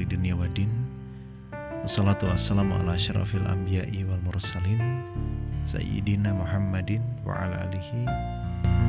nasta'inu 0.00 0.08
ala 0.08 0.08
umuri 0.08 0.08
dunia 0.08 0.34
wa 0.36 0.48
din 0.56 0.70
Assalatu 1.84 2.28
wassalamu 2.28 2.76
ala 2.76 2.96
syarafil 2.96 3.44
anbiya'i 3.44 4.04
wal 4.04 4.20
mursalin 4.24 4.80
Sayyidina 5.68 6.32
Muhammadin 6.32 7.00
wa 7.24 7.36
ala 7.36 7.68
alihi 7.68 8.04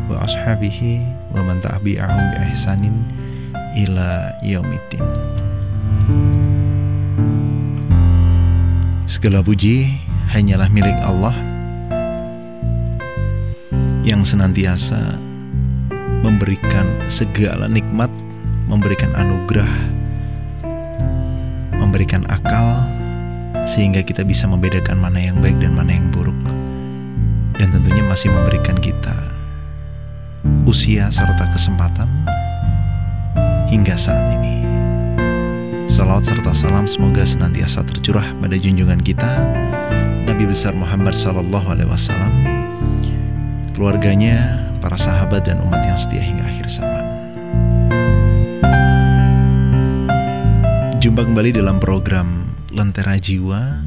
Wa 0.07 0.23
ashabihi 0.27 1.03
wa 1.31 1.43
man 1.43 1.59
ta'bi'ahum 1.63 2.23
bi 2.35 2.37
ihsanin 2.51 2.95
ila 3.79 4.35
yaumiddin. 4.43 5.03
Segala 9.07 9.39
puji 9.39 9.87
hanyalah 10.31 10.67
milik 10.67 10.95
Allah 10.99 11.35
yang 14.03 14.27
senantiasa 14.27 15.15
memberikan 16.25 17.07
segala 17.07 17.71
nikmat, 17.71 18.11
memberikan 18.67 19.15
anugerah, 19.15 20.00
memberikan 21.91 22.23
akal, 22.31 22.87
sehingga 23.67 23.99
kita 23.99 24.23
bisa 24.23 24.47
membedakan 24.47 24.95
mana 24.95 25.19
yang 25.19 25.43
baik 25.43 25.59
dan 25.59 25.75
mana 25.75 25.91
yang 25.91 26.07
buruk, 26.07 26.39
dan 27.59 27.67
tentunya 27.67 27.99
masih 28.07 28.31
memberikan 28.31 28.79
kita 28.79 29.11
usia 30.63 31.11
serta 31.11 31.51
kesempatan 31.51 32.07
hingga 33.67 33.99
saat 33.99 34.39
ini. 34.39 34.63
Salawat 35.91 36.23
serta 36.23 36.55
salam 36.55 36.87
semoga 36.87 37.27
senantiasa 37.27 37.83
tercurah 37.83 38.39
pada 38.39 38.55
junjungan 38.55 39.03
kita 39.03 39.27
Nabi 40.23 40.47
besar 40.47 40.71
Muhammad 40.71 41.11
Sallallahu 41.11 41.75
Alaihi 41.75 41.91
Wasallam 41.91 42.31
keluarganya, 43.75 44.63
para 44.79 44.95
sahabat 44.95 45.43
dan 45.43 45.59
umat 45.59 45.83
yang 45.83 45.99
setia 45.99 46.23
hingga 46.23 46.47
akhir 46.47 46.71
zaman. 46.71 46.90
Jumpa 51.01 51.25
kembali 51.25 51.57
dalam 51.57 51.81
program 51.81 52.53
Lentera 52.69 53.17
Jiwa 53.17 53.81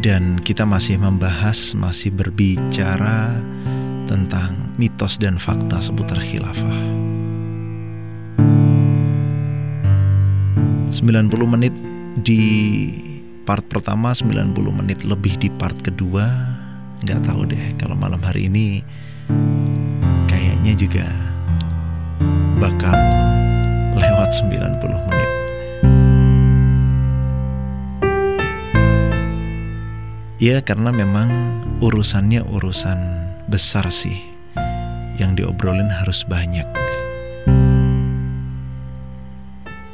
dan 0.00 0.40
kita 0.40 0.64
masih 0.64 0.96
membahas, 0.96 1.76
masih 1.76 2.16
berbicara 2.16 3.36
tentang 4.08 4.72
mitos 4.80 5.20
dan 5.20 5.36
fakta 5.36 5.84
seputar 5.84 6.24
khilafah. 6.24 6.80
90 10.88 11.04
menit 11.44 11.76
di 12.24 12.40
part 13.44 13.68
pertama, 13.68 14.16
90 14.16 14.56
menit 14.72 15.04
lebih 15.04 15.36
di 15.36 15.52
part 15.52 15.76
kedua 15.84 16.32
nggak 17.04 17.28
tahu 17.28 17.44
deh 17.44 17.76
kalau 17.76 17.92
malam 17.92 18.24
hari 18.24 18.48
ini 18.48 18.80
kayaknya 20.32 20.72
juga 20.72 21.04
bakal 22.56 23.17
lewat 24.28 24.44
90 24.44 25.08
menit. 25.08 25.30
Ya 30.38 30.62
karena 30.62 30.94
memang 30.94 31.26
urusannya 31.82 32.46
urusan 32.46 32.98
besar 33.50 33.90
sih 33.90 34.22
Yang 35.18 35.42
diobrolin 35.42 35.90
harus 35.90 36.22
banyak 36.22 36.62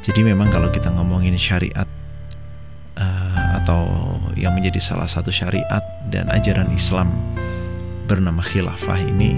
Jadi 0.05 0.21
memang 0.21 0.53
kalau 0.53 0.69
kita 0.69 0.93
ngomongin 0.93 1.33
syariat 1.33 1.89
atau 3.57 3.89
yang 4.37 4.53
menjadi 4.53 4.77
salah 4.77 5.09
satu 5.09 5.33
syariat 5.33 5.81
dan 6.13 6.29
ajaran 6.29 6.69
Islam 6.69 7.09
bernama 8.05 8.45
khilafah 8.45 9.01
ini 9.01 9.33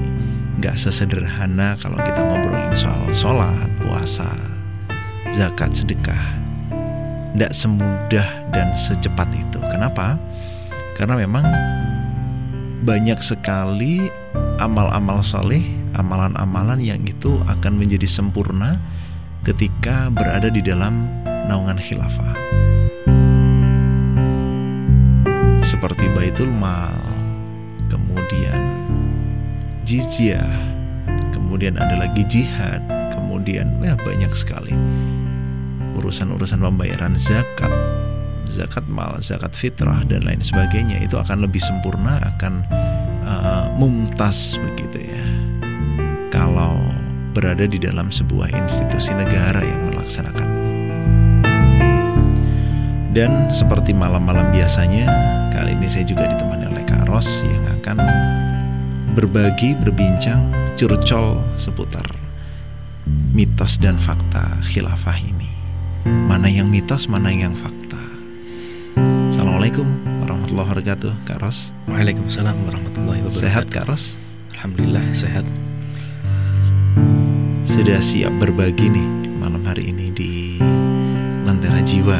nggak 0.59 0.75
sesederhana 0.75 1.79
kalau 1.79 1.95
kita 2.03 2.19
ngobrolin 2.19 2.75
soal 2.75 3.07
sholat, 3.15 3.71
puasa, 3.79 4.56
zakat, 5.37 5.77
sedekah. 5.77 6.23
Nggak 7.37 7.53
semudah 7.53 8.27
dan 8.49 8.73
secepat 8.73 9.29
itu. 9.37 9.61
Kenapa? 9.69 10.17
Karena 10.97 11.13
memang 11.21 11.45
banyak 12.81 13.21
sekali 13.21 14.09
amal-amal 14.57 15.21
soleh, 15.21 15.61
amalan-amalan 15.93 16.81
yang 16.81 17.05
itu 17.05 17.37
akan 17.45 17.77
menjadi 17.77 18.09
sempurna 18.09 18.81
ketika 19.45 20.09
berada 20.09 20.49
di 20.49 20.65
dalam 20.65 21.05
naungan 21.45 21.77
khilafah 21.77 22.33
seperti 25.67 26.07
Baitul 26.15 26.47
Mal, 26.47 26.95
kemudian 27.91 28.59
jizyah, 29.83 30.47
kemudian 31.35 31.75
ada 31.75 32.07
lagi 32.07 32.23
jihad, 32.23 32.79
kemudian 33.11 33.75
ya 33.83 33.99
banyak 33.99 34.31
sekali 34.31 34.71
urusan-urusan 35.97 36.61
pembayaran 36.61 37.17
zakat, 37.17 37.73
zakat 38.45 38.85
mal, 38.85 39.17
zakat 39.19 39.51
fitrah 39.57 40.05
dan 40.05 40.23
lain 40.23 40.39
sebagainya 40.39 41.01
itu 41.01 41.17
akan 41.17 41.43
lebih 41.43 41.59
sempurna, 41.59 42.21
akan 42.37 42.63
uh, 43.25 43.65
mumtaz 43.75 44.61
begitu 44.71 45.09
ya. 45.09 45.25
Kalau 46.29 46.77
berada 47.33 47.65
di 47.65 47.81
dalam 47.81 48.13
sebuah 48.13 48.53
institusi 48.53 49.13
negara 49.13 49.61
yang 49.61 49.89
melaksanakan 49.89 50.57
dan 53.17 53.49
seperti 53.49 53.97
malam-malam 53.97 54.53
biasanya, 54.53 55.09
kali 55.49 55.73
ini 55.73 55.89
saya 55.89 56.05
juga 56.05 56.29
ditemani 56.29 56.69
oleh 56.69 56.85
Kak 56.85 57.09
Ros 57.09 57.41
yang 57.49 57.65
akan 57.81 57.97
berbagi, 59.17 59.73
berbincang, 59.73 60.53
curcol 60.77 61.41
seputar 61.57 62.05
mitos 63.33 63.81
dan 63.81 63.97
fakta 63.97 64.61
khilafah 64.69 65.17
ini. 65.17 65.56
Mana 66.07 66.47
yang 66.47 66.71
mitos, 66.71 67.11
mana 67.11 67.27
yang 67.33 67.51
fakta. 67.51 67.99
Assalamualaikum 69.27 69.85
warahmatullahi 70.23 70.67
wabarakatuh, 70.71 71.11
Kak 71.27 71.43
Ros. 71.43 71.75
Waalaikumsalam 71.91 72.55
warahmatullahi 72.63 73.27
wabarakatuh. 73.27 73.43
Sehat 73.43 73.65
Kak 73.67 73.91
Ros? 73.91 74.15
Alhamdulillah 74.55 75.03
sehat. 75.11 75.43
Sudah 77.67 77.99
siap 77.99 78.31
berbagi 78.39 78.89
nih 78.89 79.07
malam 79.37 79.61
hari 79.67 79.91
ini 79.91 80.09
di 80.15 80.57
Lentera 81.47 81.79
Jiwa 81.79 82.19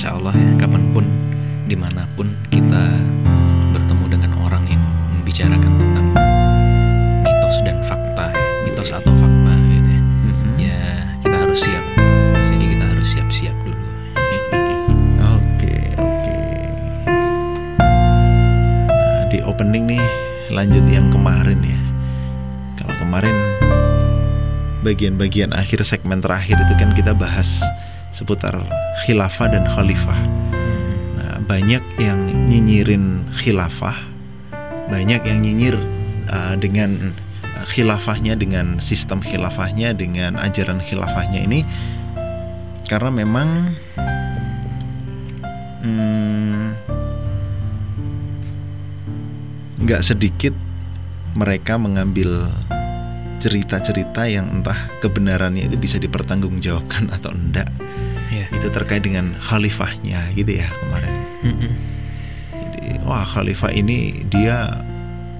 insya 0.00 0.14
Allah 0.16 0.32
ya 0.32 0.52
kapan 0.56 0.96
pun 0.96 1.04
di 1.68 1.76
mana 1.76 2.08
pun 2.16 2.32
kita 2.48 2.88
bertemu 3.74 4.04
dengan 4.08 4.32
orang 4.40 4.64
yang 4.64 4.80
membicarakan 5.12 5.69
lanjut 20.60 20.84
yang 20.92 21.08
kemarin 21.08 21.56
ya 21.64 21.80
kalau 22.76 22.92
kemarin 23.00 23.32
bagian-bagian 24.84 25.56
akhir 25.56 25.80
segmen 25.88 26.20
terakhir 26.20 26.60
itu 26.60 26.76
kan 26.76 26.92
kita 26.92 27.16
bahas 27.16 27.64
seputar 28.12 28.60
khilafah 29.08 29.48
dan 29.48 29.64
khalifah. 29.64 30.20
Nah, 31.16 31.40
banyak 31.48 31.80
yang 31.96 32.20
nyinyirin 32.52 33.24
khilafah, 33.40 33.96
banyak 34.92 35.24
yang 35.24 35.40
nyinyir 35.40 35.80
uh, 36.28 36.52
dengan 36.60 37.16
khilafahnya, 37.72 38.36
dengan 38.36 38.84
sistem 38.84 39.24
khilafahnya, 39.24 39.96
dengan 39.96 40.36
ajaran 40.36 40.84
khilafahnya 40.84 41.40
ini, 41.40 41.64
karena 42.84 43.08
memang 43.08 43.48
hmm, 45.88 46.29
nggak 49.90 50.06
sedikit 50.06 50.54
mereka 51.34 51.74
mengambil 51.74 52.46
cerita-cerita 53.42 54.22
yang 54.30 54.46
entah 54.62 54.86
kebenarannya 55.02 55.66
itu 55.66 55.74
bisa 55.74 55.98
dipertanggungjawabkan 55.98 57.10
atau 57.18 57.34
enggak 57.34 57.66
yeah. 58.30 58.46
itu 58.54 58.70
terkait 58.70 59.02
dengan 59.02 59.34
khalifahnya 59.42 60.30
gitu 60.38 60.62
ya 60.62 60.70
kemarin. 60.78 61.14
Mm 61.42 61.54
-hmm. 61.58 61.72
Jadi 62.54 62.82
wah 63.02 63.26
khalifah 63.26 63.74
ini 63.74 64.22
dia 64.30 64.78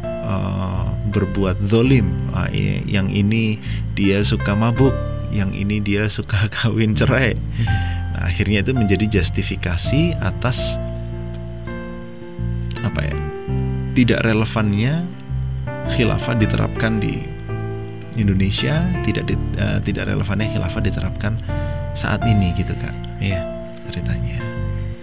uh, 0.02 0.98
berbuat 1.14 1.70
zolim, 1.70 2.10
uh, 2.34 2.50
ini, 2.50 2.82
yang 2.90 3.06
ini 3.06 3.62
dia 3.94 4.26
suka 4.26 4.58
mabuk, 4.58 4.98
yang 5.30 5.54
ini 5.54 5.78
dia 5.78 6.10
suka 6.10 6.50
kawin 6.58 6.98
cerai. 6.98 7.38
Nah 8.18 8.26
akhirnya 8.26 8.66
itu 8.66 8.74
menjadi 8.74 9.22
justifikasi 9.22 10.18
atas 10.18 10.74
apa 12.82 13.06
ya 13.06 13.29
tidak 14.00 14.24
relevannya 14.24 15.04
khilafah 15.92 16.40
diterapkan 16.40 17.04
di 17.04 17.20
Indonesia 18.16 18.80
tidak 19.04 19.28
di, 19.28 19.36
uh, 19.60 19.76
tidak 19.84 20.08
relevannya 20.08 20.48
khilafah 20.56 20.80
diterapkan 20.80 21.36
saat 21.92 22.24
ini 22.24 22.56
gitu 22.56 22.72
kak 22.80 22.96
iya 23.20 23.44
ceritanya 23.92 24.40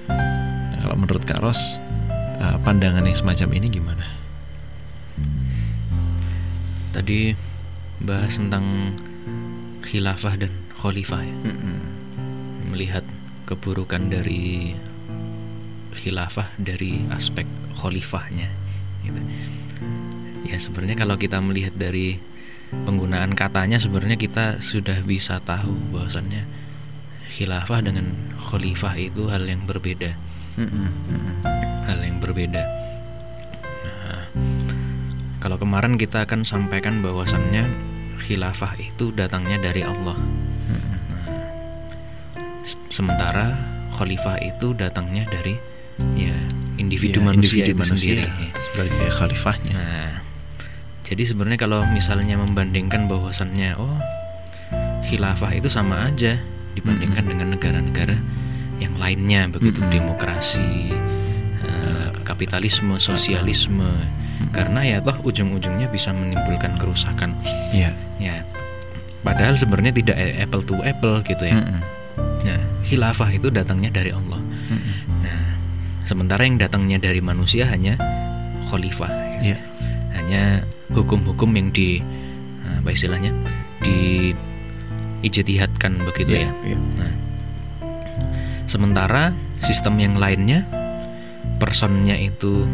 nah, 0.09 0.77
kalau 0.81 0.97
menurut 0.97 1.21
kak 1.29 1.37
Ros 1.45 1.77
uh, 2.41 2.57
pandangan 2.61 3.05
yang 3.05 3.17
semacam 3.17 3.49
ini 3.57 3.67
gimana? 3.69 4.05
Tadi 6.93 7.33
bahas 8.01 8.37
tentang 8.41 8.97
khilafah 9.85 10.33
dan 10.37 10.53
khalifah 10.77 11.21
ya. 11.21 11.35
Mm-mm. 11.45 11.77
Melihat 12.73 13.05
keburukan 13.45 14.09
dari 14.09 14.73
khilafah 15.93 16.49
dari 16.61 17.05
aspek 17.13 17.45
khalifahnya 17.77 18.66
gitu. 19.07 19.21
Ya 20.47 20.57
sebenarnya 20.59 20.99
kalau 20.99 21.15
kita 21.19 21.39
melihat 21.43 21.75
dari 21.75 22.19
penggunaan 22.67 23.31
katanya 23.33 23.79
sebenarnya 23.79 24.19
kita 24.19 24.59
sudah 24.59 24.99
bisa 25.07 25.39
tahu 25.39 25.71
bahwasannya 25.95 26.43
khilafah 27.31 27.79
dengan 27.83 28.15
khalifah 28.39 28.95
itu 28.99 29.31
hal 29.31 29.43
yang 29.47 29.63
berbeda 29.63 30.15
hal 31.87 31.99
yang 32.03 32.19
berbeda 32.19 32.63
nah, 33.87 34.23
kalau 35.39 35.55
kemarin 35.55 35.95
kita 35.95 36.27
akan 36.27 36.43
sampaikan 36.43 36.99
bahwasannya 36.99 37.71
khilafah 38.17 38.73
itu 38.81 39.13
datangnya 39.13 39.61
dari 39.61 39.85
Allah. 39.85 40.17
S- 42.65 42.81
sementara 42.89 43.55
khalifah 43.93 44.41
itu 44.43 44.73
datangnya 44.73 45.23
dari 45.29 45.55
ya 46.17 46.35
individu 46.87 47.19
Ya, 47.19 47.25
manusia 47.27 47.63
individu 47.67 47.83
itu 47.83 47.91
sendiri 47.91 48.25
sebagai 48.71 49.07
khalifahnya. 49.11 49.73
Nah, 49.75 50.11
jadi 51.03 51.23
sebenarnya 51.23 51.59
kalau 51.59 51.83
misalnya 51.91 52.39
membandingkan 52.39 53.11
bahwasannya 53.11 53.75
oh 53.75 53.95
khilafah 55.07 55.51
itu 55.55 55.67
sama 55.71 56.07
aja 56.07 56.39
dibandingkan 56.75 57.23
dengan 57.23 57.47
negara-negara 57.55 58.15
yang 58.77 58.93
lainnya 59.01 59.49
begitu 59.49 59.81
Mm-mm. 59.81 59.93
demokrasi, 59.93 60.93
eh, 61.65 62.07
kapitalisme, 62.27 62.95
sosialisme. 63.01 63.89
Karena 64.53 64.85
ya 64.85 64.97
toh 65.01 65.17
ujung-ujungnya 65.25 65.89
bisa 65.89 66.13
menimbulkan 66.13 66.77
kerusakan. 66.77 67.33
Iya. 67.73 67.89
Ya. 68.21 68.45
Padahal 69.25 69.57
sebenarnya 69.57 69.97
tidak 69.97 70.17
apple 70.37 70.61
to 70.61 70.77
apple 70.85 71.25
gitu 71.25 71.43
ya. 71.49 71.57
Mm-mm. 71.57 71.81
Nah, 72.45 72.61
khilafah 72.85 73.33
itu 73.33 73.49
datangnya 73.49 73.89
dari 73.89 74.13
Allah. 74.13 74.39
Sementara 76.07 76.47
yang 76.47 76.55
datangnya 76.55 77.03
dari 77.03 77.19
manusia 77.19 77.67
hanya 77.67 77.99
khalifah. 78.71 79.27
Iya. 79.37 79.59
hanya 80.17 80.65
hukum-hukum 80.89 81.53
yang 81.53 81.69
di 81.69 82.01
apa 82.65 82.89
istilahnya 82.89 83.29
di 83.85 84.33
ijtihadkan 85.21 86.01
begitu 86.09 86.41
ya. 86.41 86.49
Iya. 86.65 86.77
Nah, 86.97 87.13
sementara 88.65 89.35
sistem 89.61 90.01
yang 90.01 90.17
lainnya 90.17 90.65
personnya 91.61 92.17
itu 92.17 92.65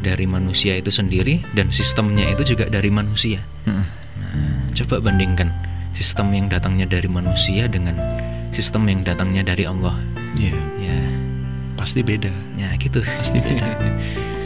dari 0.00 0.24
manusia 0.24 0.78
itu 0.78 0.88
sendiri 0.88 1.44
dan 1.52 1.74
sistemnya 1.74 2.24
itu 2.30 2.56
juga 2.56 2.70
dari 2.72 2.88
manusia. 2.88 3.42
Mm-mm. 3.66 3.84
Nah, 4.22 4.64
coba 4.72 5.02
bandingkan 5.04 5.50
sistem 5.92 6.30
yang 6.32 6.46
datangnya 6.46 6.86
dari 6.86 7.10
manusia 7.10 7.66
dengan 7.66 7.98
sistem 8.54 8.86
yang 8.86 9.02
datangnya 9.02 9.42
dari 9.42 9.66
Allah. 9.66 9.96
Iya. 10.38 10.54
Ya, 10.78 10.98
Pasti 11.78 12.02
beda. 12.02 12.34
ya 12.58 12.74
gitu. 12.76 12.98
Pasti 13.00 13.38
beda. 13.38 13.62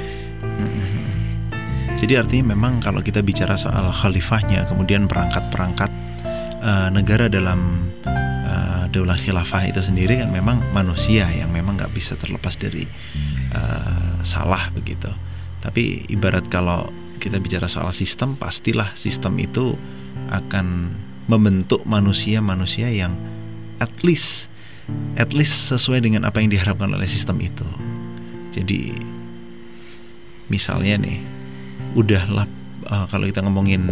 Jadi 2.03 2.19
artinya 2.19 2.51
memang 2.59 2.83
kalau 2.83 2.99
kita 2.99 3.23
bicara 3.23 3.55
soal 3.55 3.87
khalifahnya, 3.95 4.67
kemudian 4.67 5.07
perangkat-perangkat 5.07 5.91
eh, 6.61 6.89
negara 6.91 7.31
dalam 7.31 7.89
eh, 8.05 8.85
daulah 8.91 9.15
khilafah 9.15 9.71
itu 9.71 9.81
sendiri 9.81 10.19
kan 10.19 10.29
memang 10.35 10.61
manusia 10.75 11.31
yang 11.31 11.55
memang 11.55 11.79
nggak 11.79 11.95
bisa 11.95 12.19
terlepas 12.19 12.59
dari 12.59 12.85
eh, 13.55 14.13
salah 14.27 14.69
begitu. 14.75 15.09
Tapi 15.63 16.11
ibarat 16.11 16.51
kalau 16.51 16.91
kita 17.23 17.39
bicara 17.39 17.71
soal 17.71 17.95
sistem, 17.95 18.35
pastilah 18.35 18.99
sistem 18.99 19.39
itu 19.39 19.79
akan 20.35 20.91
membentuk 21.31 21.87
manusia-manusia 21.87 22.91
yang 22.91 23.15
at 23.79 23.95
least 24.03 24.52
at 25.15 25.31
least 25.33 25.71
sesuai 25.71 26.03
dengan 26.03 26.25
apa 26.25 26.41
yang 26.41 26.51
diharapkan 26.51 26.91
oleh 26.91 27.07
sistem 27.07 27.39
itu. 27.39 27.65
Jadi 28.53 28.93
misalnya 30.49 31.01
nih, 31.01 31.19
udahlah 31.95 32.45
eh, 32.87 33.07
kalau 33.09 33.25
kita 33.25 33.41
ngomongin 33.41 33.89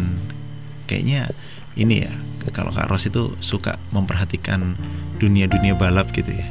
kayaknya 0.85 1.31
ini 1.75 2.05
ya, 2.05 2.13
kalau 2.51 2.75
Kak 2.75 2.91
Ros 2.91 3.07
itu 3.07 3.33
suka 3.39 3.79
memperhatikan 3.91 4.75
dunia-dunia 5.19 5.77
balap 5.77 6.11
gitu 6.13 6.33
ya. 6.33 6.47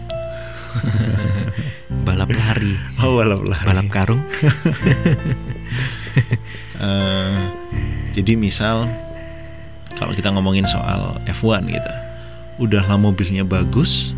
Balap 2.05 2.29
lari, 2.29 2.77
Oh, 3.01 3.17
balap 3.17 3.41
lari. 3.41 3.65
balap 3.65 3.87
karung. 3.89 4.21
Eh, 6.79 7.37
jadi 8.15 8.39
misal 8.39 8.87
kalau 9.99 10.15
kita 10.15 10.31
ngomongin 10.31 10.63
soal 10.63 11.19
F1 11.27 11.67
gitu, 11.67 11.91
udahlah 12.55 12.95
mobilnya 12.95 13.43
bagus, 13.43 14.15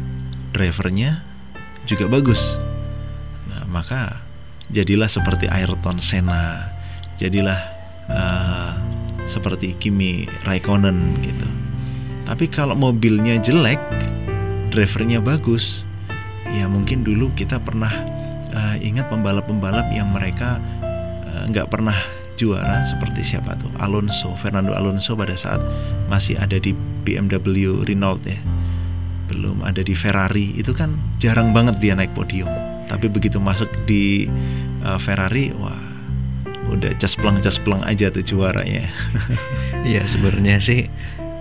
drivernya 0.51 1.23
juga 1.87 2.07
bagus. 2.07 2.59
Nah, 3.49 3.65
maka 3.67 4.21
jadilah 4.71 5.07
seperti 5.07 5.47
Ayrton 5.51 5.97
Senna, 5.99 6.71
jadilah 7.17 7.59
eh, 8.07 8.73
seperti 9.27 9.75
Kimi 9.79 10.27
Raikkonen 10.47 11.19
gitu. 11.23 11.47
Tapi 12.27 12.47
kalau 12.47 12.77
mobilnya 12.77 13.35
jelek, 13.41 13.81
drivernya 14.71 15.19
bagus, 15.19 15.83
ya 16.55 16.67
mungkin 16.67 17.03
dulu 17.03 17.31
kita 17.35 17.59
pernah 17.59 17.91
eh, 18.51 18.75
ingat 18.83 19.11
pembalap-pembalap 19.11 19.91
yang 19.91 20.11
mereka 20.11 20.59
eh, 21.25 21.43
nggak 21.51 21.67
pernah 21.71 21.97
juara 22.39 22.81
seperti 22.87 23.21
siapa 23.21 23.53
tuh 23.53 23.69
Alonso 23.77 24.33
Fernando 24.33 24.73
Alonso 24.73 25.13
pada 25.13 25.37
saat 25.37 25.61
masih 26.09 26.41
ada 26.41 26.57
di 26.57 26.73
BMW 27.05 27.85
Renault 27.85 28.25
ya 28.25 28.39
belum 29.31 29.63
ada 29.63 29.79
di 29.79 29.95
Ferrari 29.95 30.51
itu 30.59 30.75
kan 30.75 30.99
jarang 31.23 31.55
banget 31.55 31.79
dia 31.79 31.95
naik 31.95 32.11
podium 32.11 32.51
tapi 32.91 33.07
begitu 33.07 33.39
masuk 33.39 33.71
di 33.87 34.27
uh, 34.83 34.99
Ferrari 34.99 35.55
wah 35.55 35.79
udah 36.67 36.91
caspleng 36.99 37.39
caspleng 37.39 37.79
aja 37.87 38.11
tuh 38.11 38.23
juaranya 38.23 38.91
Iya 39.87 40.05
sebenarnya 40.05 40.61
sih 40.61 40.85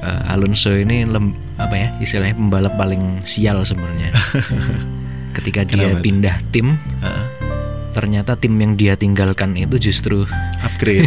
eh, 0.00 0.32
Alonso 0.32 0.72
ini 0.72 1.04
lem, 1.04 1.36
apa 1.60 1.74
ya 1.76 1.88
istilahnya 2.00 2.36
pembalap 2.36 2.74
paling 2.80 3.20
sial 3.20 3.62
sebenarnya. 3.68 4.16
Ketika 5.36 5.62
dia 5.62 5.94
Kenapa? 5.94 6.02
pindah 6.02 6.36
tim, 6.50 6.74
Heeh, 7.04 7.24
ternyata 7.94 8.34
tim 8.34 8.56
yang 8.58 8.74
dia 8.74 8.98
tinggalkan 8.98 9.54
itu 9.54 9.78
justru 9.78 10.26
upgrade 10.58 11.06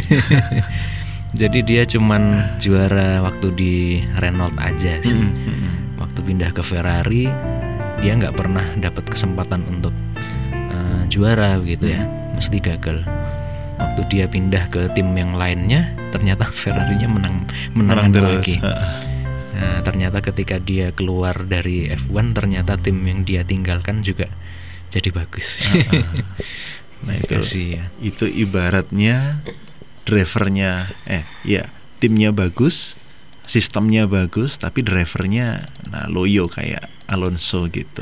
jadi 1.39 1.59
dia 1.65 1.83
cuman 1.83 2.55
juara 2.61 3.19
waktu 3.19 3.47
di 3.51 3.73
Renault 4.21 4.55
aja 4.61 5.01
sih. 5.03 5.17
Mm, 5.19 5.33
mm, 5.33 5.55
mm. 5.57 5.71
Waktu 6.03 6.19
pindah 6.19 6.51
ke 6.51 6.60
Ferrari, 6.60 7.31
dia 8.03 8.12
nggak 8.19 8.36
pernah 8.36 8.67
dapat 8.75 9.07
kesempatan 9.07 9.63
untuk 9.72 9.95
eh, 10.51 11.03
juara 11.07 11.55
gitu 11.63 11.88
ya, 11.88 12.03
mesti 12.36 12.60
gagal. 12.60 13.07
Waktu 13.79 14.01
dia 14.12 14.25
pindah 14.27 14.67
ke 14.67 14.91
tim 14.91 15.15
yang 15.15 15.39
lainnya, 15.39 15.95
ternyata 16.12 16.43
Ferrarinya 16.62 17.07
menang 17.07 17.48
menang, 17.72 18.12
menang 18.12 18.12
terus 18.12 18.31
lagi. 18.43 18.55
Nah, 19.53 19.79
ternyata 19.86 20.19
ketika 20.19 20.57
dia 20.60 20.91
keluar 20.91 21.48
dari 21.48 21.88
F1 21.88 22.36
ternyata 22.36 22.75
tim 22.75 23.00
yang 23.05 23.24
dia 23.24 23.48
tinggalkan 23.48 24.03
juga 24.03 24.27
jadi 24.91 25.10
bagus. 25.10 25.62
nah 27.05 27.19
itu 27.19 27.36
sih 27.43 27.75
ya. 27.75 27.83
itu 28.00 28.24
ibaratnya 28.24 29.43
drivernya 30.07 30.88
eh 31.03 31.27
ya 31.43 31.67
timnya 32.00 32.31
bagus 32.31 32.95
sistemnya 33.43 34.07
bagus 34.07 34.55
tapi 34.55 34.81
drivernya 34.83 35.63
nah 35.91 36.07
loyo 36.07 36.47
kayak 36.47 36.89
Alonso 37.12 37.67
gitu. 37.67 38.01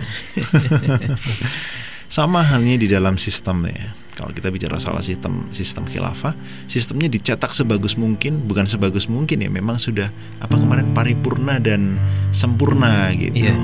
Sama 2.12 2.44
halnya 2.44 2.76
di 2.76 2.88
dalam 2.92 3.16
sistem 3.16 3.66
ya. 3.72 3.96
Kalau 4.12 4.36
kita 4.36 4.52
bicara 4.52 4.76
soal 4.78 5.00
sistem 5.02 5.48
sistem 5.56 5.88
khilafah 5.88 6.36
sistemnya 6.68 7.08
dicetak 7.08 7.56
sebagus 7.56 7.96
mungkin 7.96 8.44
bukan 8.46 8.68
sebagus 8.68 9.08
mungkin 9.08 9.40
ya 9.40 9.50
memang 9.50 9.80
sudah 9.80 10.12
apa 10.44 10.60
kemarin 10.60 10.92
paripurna 10.92 11.58
dan 11.58 11.98
sempurna 12.36 13.10
gitu. 13.16 13.48
Iya. 13.48 13.56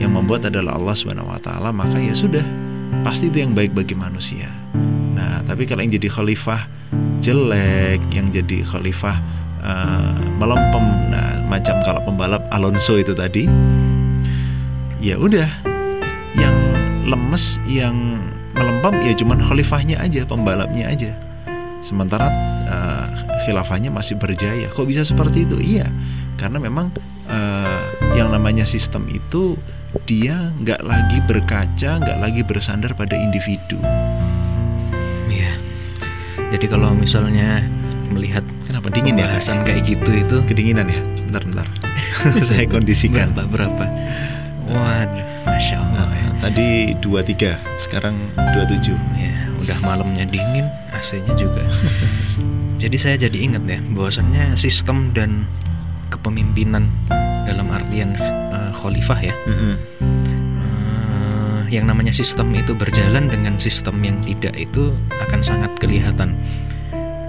yang 0.00 0.18
membuat 0.18 0.50
adalah 0.50 0.74
Allah 0.74 0.98
Subhanahu 0.98 1.30
wa 1.30 1.38
taala 1.38 1.70
maka 1.70 1.94
ya 2.00 2.10
sudah 2.10 2.42
pasti 3.06 3.30
itu 3.30 3.38
yang 3.46 3.54
baik 3.54 3.70
bagi 3.70 3.94
manusia. 3.94 4.50
Nah 5.14 5.46
tapi 5.46 5.62
kalau 5.62 5.86
yang 5.86 5.94
jadi 5.94 6.10
khalifah 6.10 6.66
jelek 7.22 8.02
yang 8.10 8.34
jadi 8.34 8.66
khalifah 8.66 9.22
eh, 9.62 10.12
melempem 10.36 10.84
nah 11.10 11.40
macam 11.46 11.78
kalau 11.86 12.02
pembalap 12.04 12.42
Alonso 12.50 12.98
itu 12.98 13.14
tadi 13.14 13.46
ya 15.02 15.18
udah. 15.18 15.50
Yang 16.32 16.56
lemes 17.06 17.44
yang 17.68 17.96
melempem 18.56 19.04
ya 19.04 19.12
cuman 19.16 19.38
khalifahnya 19.42 20.00
aja 20.00 20.26
pembalapnya 20.26 20.90
aja. 20.90 21.12
Sementara 21.82 22.28
eh, 22.66 23.06
khilafahnya 23.46 23.90
masih 23.90 24.18
berjaya. 24.18 24.70
Kok 24.70 24.86
bisa 24.86 25.02
seperti 25.06 25.46
itu? 25.46 25.58
Iya. 25.58 25.86
Karena 26.38 26.58
memang 26.58 26.90
eh, 27.30 27.80
yang 28.18 28.30
namanya 28.30 28.66
sistem 28.66 29.06
itu 29.10 29.58
dia 30.08 30.50
nggak 30.56 30.82
lagi 30.88 31.20
berkaca 31.28 32.00
nggak 32.00 32.18
lagi 32.18 32.40
bersandar 32.42 32.96
pada 32.96 33.14
individu. 33.14 33.76
Jadi 36.52 36.68
kalau 36.68 36.92
misalnya 36.92 37.64
melihat 38.12 38.44
Kenapa 38.68 38.92
dingin 38.92 39.16
ya? 39.18 39.26
pembahasan 39.26 39.64
kayak 39.64 39.82
gitu 39.88 40.10
itu 40.12 40.36
Kedinginan 40.44 40.86
ya? 40.86 41.00
Bentar, 41.26 41.42
bentar. 41.48 41.66
Saya 42.48 42.68
kondisikan. 42.68 43.32
berapa 43.32 43.48
berapa? 43.48 43.84
Waduh, 44.68 45.26
masya 45.48 45.76
Allah 45.80 46.06
ya. 46.12 46.28
Nah, 46.28 46.32
tadi 46.38 46.68
23, 47.00 47.56
sekarang 47.80 48.14
27. 48.36 48.94
Ya, 49.18 49.34
udah 49.58 49.78
malamnya 49.82 50.24
dingin, 50.28 50.68
AC-nya 50.94 51.34
juga. 51.34 51.64
jadi 52.82 52.96
saya 53.00 53.16
jadi 53.16 53.38
ingat 53.48 53.64
ya, 53.66 53.80
bahwasannya 53.96 54.54
sistem 54.60 55.10
dan 55.16 55.48
kepemimpinan 56.12 56.92
dalam 57.48 57.72
artian 57.72 58.14
eh, 58.20 58.70
khalifah 58.76 59.20
ya. 59.20 59.34
Mm-mm. 59.48 59.74
Eh, 60.62 61.60
yang 61.72 61.88
namanya 61.88 62.12
sistem 62.12 62.52
itu 62.52 62.76
berjalan 62.76 63.32
dengan 63.32 63.56
sistem 63.56 63.98
yang 64.04 64.20
tidak 64.22 64.54
itu 64.56 64.94
akan 65.26 65.40
sangat 65.40 65.72
kelihatan. 65.80 66.36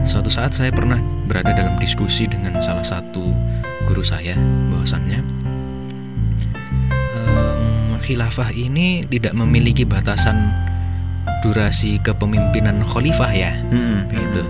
Suatu 0.03 0.27
saat 0.27 0.51
saya 0.51 0.69
pernah 0.69 0.99
berada 1.25 1.55
dalam 1.55 1.79
diskusi 1.79 2.27
dengan 2.27 2.59
salah 2.59 2.83
satu 2.83 3.23
guru 3.87 4.03
saya, 4.03 4.35
bahwasannya 4.69 5.19
em, 7.15 7.95
khilafah 7.97 8.51
ini 8.51 9.01
tidak 9.07 9.33
memiliki 9.33 9.87
batasan 9.87 10.51
durasi 11.41 11.99
kepemimpinan 12.03 12.83
khalifah 12.83 13.31
ya. 13.31 13.51
Mm-mm. 13.71 14.07
Gitu. 14.11 14.43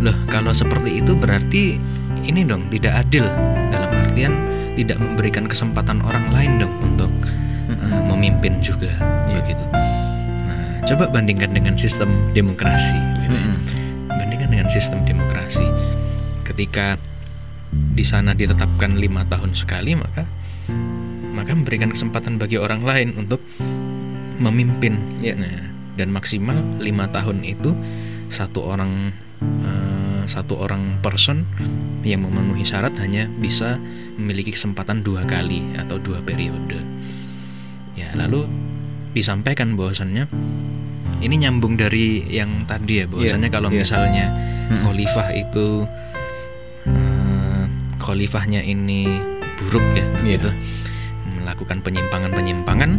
Loh, 0.00 0.16
kalau 0.28 0.52
seperti 0.52 1.00
itu 1.00 1.12
berarti 1.16 1.76
ini 2.24 2.40
dong 2.44 2.68
tidak 2.72 3.04
adil 3.06 3.24
dalam 3.68 3.90
artian 3.92 4.32
tidak 4.74 4.98
memberikan 4.98 5.44
kesempatan 5.46 6.00
orang 6.02 6.32
lain 6.34 6.58
dong 6.58 6.74
untuk 6.82 7.12
uh, 7.70 8.02
memimpin 8.10 8.58
juga 8.60 8.90
Iya. 9.30 9.40
begitu. 9.40 9.64
Nah, 10.44 10.80
coba 10.84 11.04
bandingkan 11.12 11.52
dengan 11.52 11.76
sistem 11.76 12.24
demokrasi. 12.32 12.96
gitu 13.24 13.36
ya. 13.36 13.54
Dengan 14.54 14.70
sistem 14.70 15.02
demokrasi. 15.02 15.66
Ketika 16.46 16.94
di 17.74 18.06
sana 18.06 18.38
ditetapkan 18.38 18.94
lima 18.94 19.26
tahun 19.26 19.50
sekali 19.58 19.98
maka 19.98 20.30
maka 21.34 21.50
memberikan 21.58 21.90
kesempatan 21.90 22.38
bagi 22.38 22.54
orang 22.62 22.86
lain 22.86 23.18
untuk 23.18 23.42
memimpin. 24.38 25.18
Iya. 25.18 25.34
Nah, 25.34 25.58
dan 25.98 26.14
maksimal 26.14 26.54
lima 26.78 27.10
tahun 27.10 27.42
itu 27.42 27.74
satu 28.30 28.62
orang 28.62 29.10
eh, 29.42 30.22
satu 30.30 30.54
orang 30.62 31.02
person 31.02 31.42
yang 32.06 32.22
memenuhi 32.22 32.62
syarat 32.62 32.94
hanya 33.02 33.26
bisa 33.26 33.82
memiliki 34.14 34.54
kesempatan 34.54 35.02
dua 35.02 35.26
kali 35.26 35.66
atau 35.74 35.98
dua 35.98 36.22
periode. 36.22 36.78
Ya, 37.98 38.14
lalu 38.14 38.46
disampaikan 39.18 39.74
bahwasannya 39.74 40.30
ini 41.20 41.34
nyambung 41.38 41.74
dari 41.74 42.24
yang 42.26 42.64
tadi 42.64 43.02
ya 43.02 43.06
bahwasannya 43.06 43.48
Iya, 43.48 43.54
kalau 43.54 43.68
iya. 43.70 43.76
misalnya 43.78 44.26
khalifah 44.80 45.28
itu 45.32 45.66
eh, 46.86 47.64
khalifahnya 47.98 48.60
ini 48.60 49.06
buruk 49.56 49.84
ya 49.94 50.04
begitu. 50.18 50.50
Melakukan 51.24 51.84
penyimpangan-penyimpangan 51.84 52.90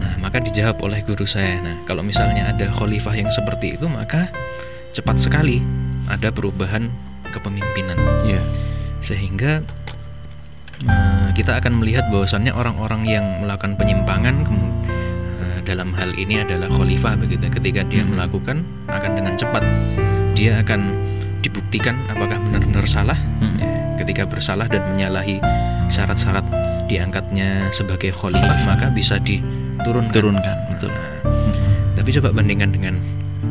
nah 0.00 0.14
maka 0.18 0.40
dijawab 0.40 0.80
oleh 0.80 1.04
guru 1.04 1.24
saya. 1.24 1.60
Nah 1.60 1.76
kalau 1.84 2.00
misalnya 2.00 2.48
ada 2.48 2.72
khalifah 2.72 3.14
yang 3.14 3.30
seperti 3.30 3.76
itu 3.76 3.86
maka 3.86 4.32
cepat 4.90 5.20
sekali 5.20 5.60
ada 6.08 6.32
perubahan 6.32 6.90
kepemimpinan. 7.30 7.96
Iya. 8.26 8.42
sehingga 9.00 9.64
eh, 10.84 11.28
kita 11.32 11.56
akan 11.56 11.80
melihat 11.80 12.04
bahwasannya 12.12 12.52
orang-orang 12.52 13.08
yang 13.08 13.24
melakukan 13.40 13.80
penyimpangan 13.80 14.44
kemu- 14.44 14.76
eh, 14.84 14.99
dalam 15.60 15.92
hal 15.92 16.12
ini 16.14 16.40
adalah 16.40 16.68
khalifah 16.68 17.16
begitu 17.16 17.46
ketika 17.48 17.84
dia 17.84 18.02
Mhm. 18.02 18.10
melakukan 18.12 18.56
akan 18.86 19.10
dengan 19.14 19.34
cepat 19.34 19.62
dia 20.32 20.58
akan 20.58 20.96
dibuktikan 21.40 21.96
apakah 22.06 22.36
benar-benar 22.38 22.84
salah 22.84 23.16
Mm. 23.38 23.56
Ya, 23.56 23.68
ketika 23.96 24.22
bersalah 24.24 24.66
dan 24.66 24.84
menyalahi 24.86 25.40
syarat-syarat 25.86 26.44
diangkatnya 26.86 27.70
sebagai 27.70 28.10
khalifah 28.10 28.58
maka 28.66 28.88
bisa 28.88 29.16
diturunkan 29.18 30.12
Turunkan, 30.12 30.56
betul. 30.68 30.90
Nah, 30.90 31.16
tapi 31.94 32.08
coba 32.12 32.28
bandingkan 32.30 32.70
dengan 32.70 32.94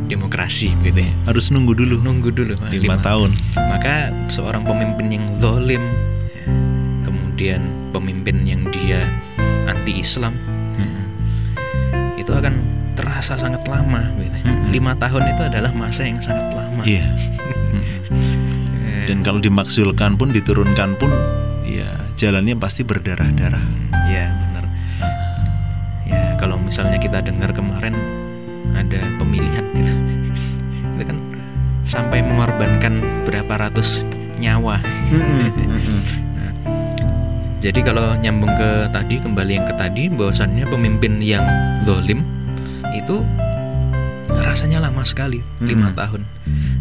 demokrasi 0.06 0.70
begitu 0.76 1.02
ya 1.02 1.12
Harus 1.24 1.50
nunggu 1.50 1.74
dulu. 1.74 1.98
nunggu 2.00 2.30
dulu 2.30 2.54
lima 2.68 2.94
lima 2.94 2.96
tahun. 3.00 3.30
maka 3.56 3.94
seorang 4.26 4.62
pemimpin 4.62 5.06
yang 5.10 5.24
zalim 5.34 5.82
ya, 6.28 6.44
kemudian 7.02 7.60
pemimpin 7.90 8.42
yang 8.42 8.62
dia 8.70 9.10
anti 9.64 9.98
Islam. 9.98 10.34
Itu 12.30 12.38
akan 12.38 12.54
terasa 12.94 13.34
sangat 13.34 13.66
lama 13.66 14.06
gitu. 14.16 14.38
Mm-mm. 14.40 14.70
lima 14.70 14.94
tahun 14.94 15.22
itu 15.28 15.42
adalah 15.42 15.74
masa 15.74 16.06
yang 16.06 16.22
sangat 16.22 16.46
lama 16.54 16.86
Iya. 16.86 17.10
Eh, 18.80 19.04
Dan 19.04 19.20
kalau 19.20 19.38
dimaksulkan 19.38 20.14
pun 20.14 20.30
diturunkan 20.30 20.94
pun, 20.94 21.10
ya 21.66 21.90
jalannya 22.14 22.54
pasti 22.54 22.82
berdarah-darah. 22.82 23.62
ya 24.06 24.30
benar 24.32 24.64
ya 26.04 26.34
kalau 26.36 26.54
misalnya 26.56 26.96
kita 26.96 27.18
dengar 27.20 27.50
kemarin 27.50 27.94
ada 28.72 29.10
pemilihan 29.16 29.66
itu 29.72 29.94
itu 30.94 31.04
kan 31.04 31.18
sampai 31.82 32.20
mengorbankan 32.20 32.98
berapa 33.24 33.50
ratus 33.60 34.06
nyawa 34.36 34.78
Jadi 37.60 37.84
kalau 37.84 38.16
nyambung 38.16 38.48
ke 38.56 38.88
tadi 38.88 39.20
kembali 39.20 39.52
yang 39.60 39.66
ke 39.68 39.74
tadi 39.76 40.08
bahwasannya 40.08 40.64
pemimpin 40.64 41.20
yang 41.20 41.44
zolim 41.84 42.24
itu 42.96 43.20
rasanya 44.32 44.80
lama 44.88 45.04
sekali 45.04 45.44
lima 45.60 45.92
Mm-mm. 45.92 45.98
tahun 45.98 46.22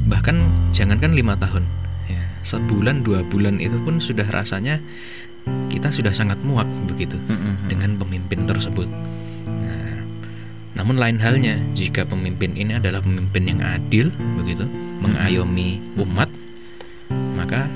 bahkan 0.07 0.39
jangankan 0.71 1.11
lima 1.11 1.35
tahun 1.35 1.67
ya 2.07 2.23
sebulan 2.47 3.03
dua 3.03 3.27
bulan 3.27 3.59
itu 3.59 3.75
pun 3.83 3.99
sudah 3.99 4.23
rasanya 4.31 4.79
kita 5.67 5.91
sudah 5.91 6.15
sangat 6.15 6.39
muak 6.47 6.67
begitu 6.87 7.19
Mm-mm. 7.27 7.67
dengan 7.67 7.99
pemimpin 7.99 8.47
tersebut. 8.47 8.87
Nah, 9.49 9.99
namun 10.79 10.95
lain 10.95 11.19
halnya 11.19 11.59
jika 11.75 12.07
pemimpin 12.07 12.55
ini 12.55 12.79
adalah 12.79 13.03
pemimpin 13.03 13.51
yang 13.51 13.59
adil 13.59 14.15
begitu 14.39 14.63
mengayomi 15.03 15.83
umat 15.99 16.31
maka 17.35 17.67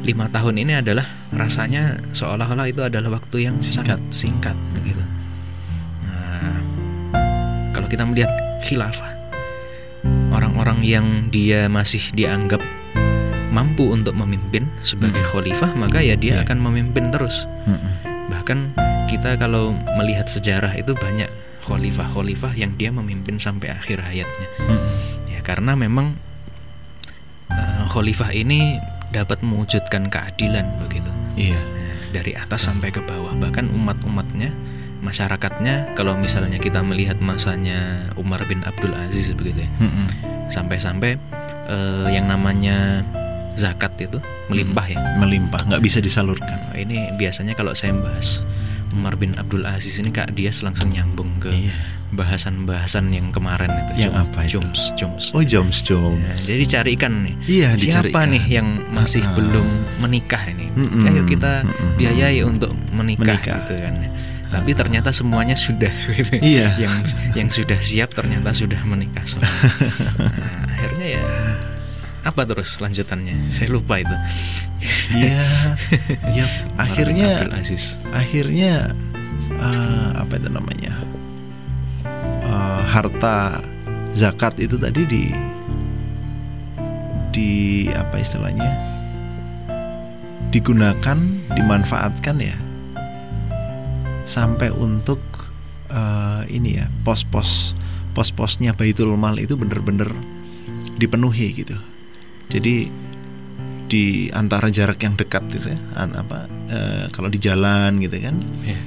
lima 0.00 0.26
tahun 0.26 0.56
ini 0.58 0.80
adalah 0.80 1.04
rasanya 1.30 2.00
seolah-olah 2.10 2.66
itu 2.66 2.80
adalah 2.80 3.20
waktu 3.20 3.46
yang 3.46 3.56
Singkat. 3.60 3.98
sangat 3.98 4.00
singkat 4.08 4.56
begitu. 4.72 5.02
Nah, 6.04 6.56
kalau 7.70 7.86
kita 7.86 8.08
melihat 8.08 8.32
khilafah, 8.64 9.12
orang-orang 10.32 10.80
yang 10.80 11.06
dia 11.28 11.68
masih 11.68 12.00
dianggap 12.16 12.60
mampu 13.50 13.90
untuk 13.90 14.14
memimpin 14.14 14.70
sebagai 14.80 15.20
khalifah, 15.26 15.74
maka 15.74 16.00
ya 16.00 16.14
dia 16.14 16.40
Iya. 16.40 16.46
akan 16.46 16.58
memimpin 16.62 17.10
terus. 17.10 17.44
Mm-mm. 17.66 17.92
Bahkan 18.30 18.58
kita 19.10 19.34
kalau 19.36 19.74
melihat 19.98 20.30
sejarah 20.30 20.70
itu 20.78 20.94
banyak 20.94 21.26
khalifah-khalifah 21.66 22.54
yang 22.54 22.72
dia 22.78 22.88
memimpin 22.88 23.36
sampai 23.36 23.74
akhir 23.74 24.00
hayatnya. 24.00 24.48
Mm-mm. 24.64 24.94
Ya 25.28 25.42
karena 25.42 25.74
memang 25.74 26.14
eh, 27.50 27.84
khalifah 27.90 28.30
ini 28.32 28.78
dapat 29.10 29.42
mewujudkan 29.42 30.06
keadilan 30.10 30.78
begitu. 30.82 31.10
Iya. 31.38 31.58
Nah, 31.58 31.94
dari 32.10 32.32
atas 32.34 32.66
sampai 32.66 32.90
ke 32.90 33.02
bawah 33.02 33.34
bahkan 33.38 33.70
umat-umatnya 33.70 34.50
masyarakatnya 35.00 35.96
kalau 35.96 36.12
misalnya 36.18 36.60
kita 36.60 36.84
melihat 36.84 37.16
masanya 37.22 38.10
Umar 38.20 38.44
bin 38.44 38.60
Abdul 38.66 38.92
Aziz 38.92 39.32
begitu 39.32 39.64
ya 39.64 39.70
sampai-sampai 40.52 41.16
eh, 41.70 42.08
yang 42.12 42.28
namanya 42.28 43.06
zakat 43.56 43.96
itu 43.96 44.20
melimpah 44.50 44.86
ya 44.90 44.98
Melimpah, 45.22 45.62
nggak 45.70 45.82
bisa 45.82 45.98
disalurkan. 46.02 46.58
Nah, 46.70 46.76
ini 46.76 47.14
biasanya 47.14 47.54
kalau 47.54 47.72
saya 47.72 47.94
bahas 47.94 48.42
Umar 48.90 49.14
bin 49.14 49.34
Abdul 49.34 49.62
Aziz 49.62 49.96
ini 49.96 50.10
kak 50.10 50.32
dia 50.32 50.50
langsung 50.60 50.90
nyambung 50.90 51.38
ke 51.38 51.50
Iya. 51.50 51.74
bahasan-bahasan 52.10 53.08
yang 53.08 53.30
kemarin 53.30 53.70
itu 53.86 54.02
Yang 54.02 54.14
apa 54.18 54.38
itu? 54.42 54.58
Joms 54.58 54.80
Joms 54.94 55.24
Oh 55.30 55.40
Joms 55.40 55.78
Joms. 55.80 56.18
Nah, 56.18 56.38
jadi 56.40 56.64
carikan 56.68 57.12
nih 57.22 57.34
Iya 57.46 57.68
siapa 57.74 58.10
dicarikan. 58.10 58.26
nih 58.30 58.44
yang 58.50 58.68
masih 58.88 59.22
ah. 59.22 59.30
belum 59.32 59.68
menikah 59.98 60.42
ini 60.44 60.66
Mm-mm. 60.70 61.06
ayo 61.06 61.22
kita 61.24 61.62
Mm-mm. 61.62 61.94
biayai 61.96 62.42
untuk 62.42 62.70
menikah, 62.90 63.38
Menikah. 63.38 63.56
gitu 63.62 63.74
kan 63.76 63.94
tapi 64.50 64.74
ternyata 64.74 65.10
semuanya 65.10 65.54
sudah 65.54 65.94
gitu. 66.10 66.34
Iya. 66.36 66.74
yang 66.76 66.94
yang 67.36 67.48
sudah 67.48 67.78
siap 67.78 68.10
ternyata 68.10 68.50
sudah 68.50 68.82
menikah 68.82 69.22
semua 69.22 69.46
nah, 70.18 70.66
akhirnya 70.68 71.06
ya 71.14 71.22
apa 72.20 72.44
terus 72.44 72.76
lanjutannya? 72.80 73.48
Saya 73.48 73.72
lupa 73.72 74.00
itu. 74.00 74.12
Umar 75.10 75.76
bin 76.28 76.80
Akhirnya 76.80 77.28
Abdul 77.42 77.56
Aziz. 77.56 77.84
akhirnya 78.12 78.94
eh, 79.52 80.10
apa 80.16 80.32
itu 80.36 80.48
namanya? 80.48 80.94
Eh, 82.44 82.82
harta 82.88 83.60
zakat 84.16 84.56
itu 84.60 84.76
tadi 84.76 85.02
di 85.04 85.24
di 87.30 87.50
apa 87.92 88.16
istilahnya? 88.20 88.70
Digunakan 90.50 91.18
dimanfaatkan 91.54 92.36
ya. 92.40 92.56
Sampai 94.28 94.70
untuk 94.70 95.20
eh, 95.90 96.42
ini 96.50 96.80
ya 96.80 96.86
pos-pos 97.02 97.74
pos-posnya 98.10 98.74
Baitul 98.74 99.14
Mal 99.14 99.38
itu 99.38 99.54
bener-bener 99.54 100.10
dipenuhi 100.98 101.54
gitu. 101.54 101.78
Jadi 102.50 102.90
di 103.90 104.30
antara 104.30 104.70
jarak 104.70 105.02
yang 105.02 105.18
dekat 105.18 105.42
gitu 105.50 105.66
ya, 105.70 105.78
apa 105.98 106.46
eh, 106.70 107.04
kalau 107.10 107.26
di 107.26 107.38
jalan 107.38 107.98
gitu 107.98 108.22
kan, 108.22 108.38
Iya. 108.62 108.78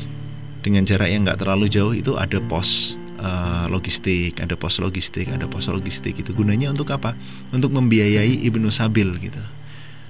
dengan 0.64 0.84
jarak 0.88 1.10
yang 1.12 1.28
nggak 1.28 1.40
terlalu 1.44 1.68
jauh 1.68 1.92
itu 1.92 2.16
ada 2.16 2.40
pos 2.40 2.96
eh, 3.20 3.66
logistik, 3.68 4.40
ada 4.40 4.56
pos 4.56 4.80
logistik, 4.80 5.28
ada 5.28 5.48
pos 5.48 5.68
logistik 5.68 6.20
itu 6.20 6.32
gunanya 6.32 6.72
untuk 6.72 6.92
apa? 6.92 7.16
Untuk 7.52 7.72
membiayai 7.72 8.44
ibnu 8.44 8.68
sabil 8.68 9.12
gitu, 9.20 9.40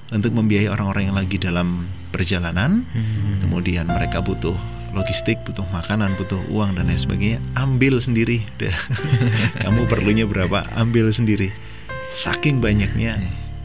untuk 0.09 0.33
membiayai 0.33 0.69
orang-orang 0.69 1.09
yang 1.09 1.17
lagi 1.17 1.37
dalam 1.37 1.89
perjalanan, 2.13 2.85
Hmm. 2.93 3.41
kemudian 3.41 3.89
mereka 3.89 4.21
butuh 4.21 4.53
logistik, 4.93 5.41
butuh 5.41 5.65
makanan, 5.73 6.13
butuh 6.21 6.37
uang 6.53 6.77
dan 6.77 6.85
lain 6.85 7.01
sebagainya, 7.01 7.41
ambil 7.57 7.97
sendiri. 7.97 8.45
Udah. 8.61 8.77
Kamu 9.65 9.89
perlunya 9.89 10.29
berapa? 10.29 10.69
Ambil 10.77 11.09
sendiri. 11.09 11.49
Saking 12.13 12.61
banyaknya 12.61 13.17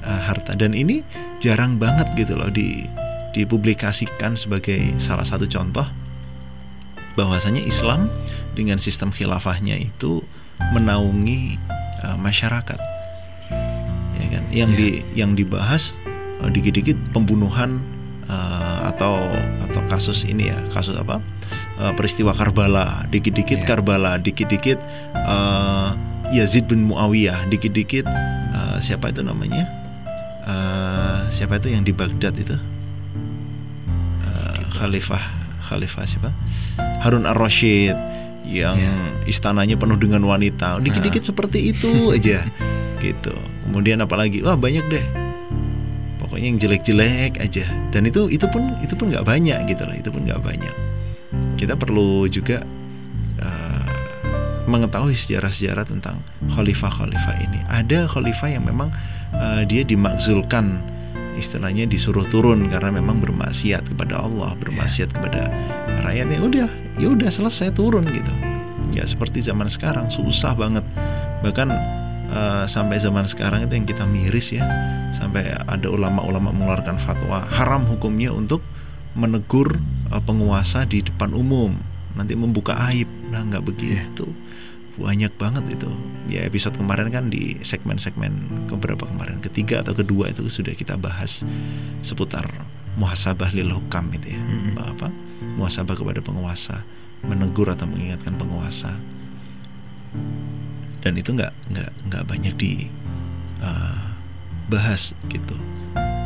uh, 0.05 0.21
harta 0.29 0.55
dan 0.55 0.75
ini 0.75 1.03
jarang 1.43 1.79
banget 1.79 2.11
gitu 2.15 2.39
loh 2.39 2.51
di 2.51 2.87
dipublikasikan 3.37 4.35
sebagai 4.35 4.81
salah 4.99 5.23
satu 5.23 5.47
contoh 5.47 5.87
bahwasanya 7.19 7.63
Islam 7.67 8.07
dengan 8.55 8.79
sistem 8.79 9.11
khilafahnya 9.11 9.75
itu 9.75 10.23
menaungi 10.71 11.59
uh, 12.07 12.15
masyarakat. 12.15 12.79
Ya 14.19 14.27
kan? 14.31 14.45
Yang 14.55 14.71
Ya. 14.71 14.79
di 14.79 14.89
yang 15.19 15.35
dibahas 15.35 15.95
uh, 16.43 16.51
dikit-dikit 16.51 16.95
pembunuhan 17.11 17.83
uh, 18.31 18.91
atau 18.95 19.19
atau 19.67 19.83
kasus 19.91 20.23
ini 20.23 20.55
ya, 20.55 20.59
kasus 20.71 20.95
apa? 20.95 21.19
Uh, 21.79 21.91
peristiwa 21.99 22.31
Karbala, 22.35 23.07
dikit-dikit 23.11 23.63
Ya. 23.63 23.67
Karbala, 23.67 24.19
dikit-dikit 24.23 24.79
uh, 25.15 25.95
Yazid 26.31 26.71
bin 26.71 26.87
Muawiyah, 26.87 27.51
dikit-dikit 27.51 28.07
uh, 28.55 28.79
siapa 28.79 29.11
itu 29.11 29.27
namanya? 29.27 29.67
Uh, 30.49 31.29
siapa 31.29 31.61
itu 31.61 31.69
yang 31.69 31.85
di 31.85 31.93
Baghdad 31.93 32.33
itu? 32.33 32.57
Uh, 34.25 34.59
Khalifah 34.73 35.21
Khalifah 35.61 36.05
siapa? 36.05 36.31
Harun 37.05 37.29
ar-Rasyid 37.29 37.93
yang 38.49 38.81
Ya. 38.81 38.97
istananya 39.29 39.77
penuh 39.77 40.01
dengan 40.01 40.25
wanita. 40.25 40.81
Dikit-dikit 40.81 41.21
seperti 41.23 41.71
itu 41.71 41.93
aja. 42.17 42.49
gitu. 42.99 43.31
Kemudian 43.63 44.01
apalagi? 44.01 44.41
Wah, 44.41 44.57
banyak 44.57 44.89
deh. 44.89 45.05
Pokoknya 46.19 46.47
yang 46.49 46.59
jelek-jelek 46.59 47.39
aja. 47.39 47.69
Dan 47.93 48.09
itu 48.09 48.27
itu 48.27 48.49
pun 48.49 48.75
itu 48.81 48.97
pun 48.97 49.13
nggak 49.13 49.23
banyak 49.23 49.69
gitu 49.69 49.85
loh. 49.85 49.95
Itu 49.95 50.09
pun 50.11 50.25
nggak 50.25 50.41
banyak. 50.41 50.75
Kita 51.55 51.77
perlu 51.77 52.25
juga 52.27 52.65
uh, 53.39 53.85
mengetahui 54.65 55.13
sejarah-sejarah 55.13 55.85
tentang 55.85 56.25
khalifah-khalifah 56.51 57.37
ini. 57.45 57.61
Ada 57.69 58.09
khalifah 58.09 58.49
yang 58.51 58.65
memang 58.65 58.89
uh, 59.35 59.63
dia 59.65 59.83
dimakzulkan 59.85 60.81
istilahnya 61.39 61.87
disuruh 61.87 62.27
turun 62.27 62.67
karena 62.67 62.99
memang 62.99 63.23
bermaksiat 63.23 63.95
kepada 63.95 64.27
Allah, 64.27 64.59
bermaksiat 64.59 65.15
kepada 65.15 65.47
rakyatnya. 66.03 66.39
Udah, 66.43 66.69
ya 66.99 67.07
udah 67.15 67.31
selesai 67.31 67.71
turun 67.73 68.05
gitu. 68.11 68.35
Ya 68.91 69.07
seperti 69.07 69.45
zaman 69.45 69.71
sekarang 69.71 70.11
susah 70.11 70.59
banget. 70.59 70.83
Bahkan 71.47 71.69
uh, 72.35 72.65
sampai 72.67 72.99
zaman 72.99 73.31
sekarang 73.31 73.63
itu 73.65 73.79
yang 73.79 73.87
kita 73.87 74.03
miris 74.03 74.51
ya, 74.51 74.67
sampai 75.15 75.55
ada 75.55 75.87
ulama-ulama 75.87 76.51
mengeluarkan 76.51 76.99
fatwa 76.99 77.47
haram 77.47 77.87
hukumnya 77.87 78.35
untuk 78.35 78.65
menegur 79.15 79.79
uh, 80.11 80.23
penguasa 80.23 80.83
di 80.83 81.07
depan 81.07 81.31
umum, 81.31 81.79
nanti 82.19 82.35
membuka 82.35 82.75
aib. 82.91 83.07
Nah, 83.31 83.47
nggak 83.47 83.63
begitu. 83.63 84.27
Banyak 84.99 85.33
banget 85.39 85.65
itu. 85.79 85.91
Ya 86.27 86.43
episode 86.45 86.75
kemarin 86.75 87.09
kan 87.15 87.31
di 87.31 87.57
segmen-segmen 87.63 88.67
keberapa 88.67 89.07
kemarin 89.07 89.39
ketiga 89.39 89.81
atau 89.81 89.95
kedua 89.95 90.29
itu 90.29 90.45
sudah 90.51 90.75
kita 90.75 90.99
bahas 90.99 91.47
seputar 92.03 92.45
muhasabah 92.99 93.55
lil 93.55 93.71
hukam 93.71 94.11
itu 94.11 94.35
ya. 94.35 94.41
Mm-mm. 94.43 94.75
Apa? 94.75 95.09
Muhasabah 95.57 95.95
kepada 95.95 96.19
penguasa, 96.19 96.83
menegur 97.23 97.71
atau 97.71 97.87
mengingatkan 97.87 98.35
penguasa. 98.35 98.91
Dan 100.99 101.15
itu 101.15 101.31
nggak 101.31 101.55
nggak 101.71 101.91
nggak 102.11 102.25
banyak 102.27 102.55
di 102.59 102.91
uh, 103.63 104.03
bahas 104.67 105.15
gitu. 105.31 105.55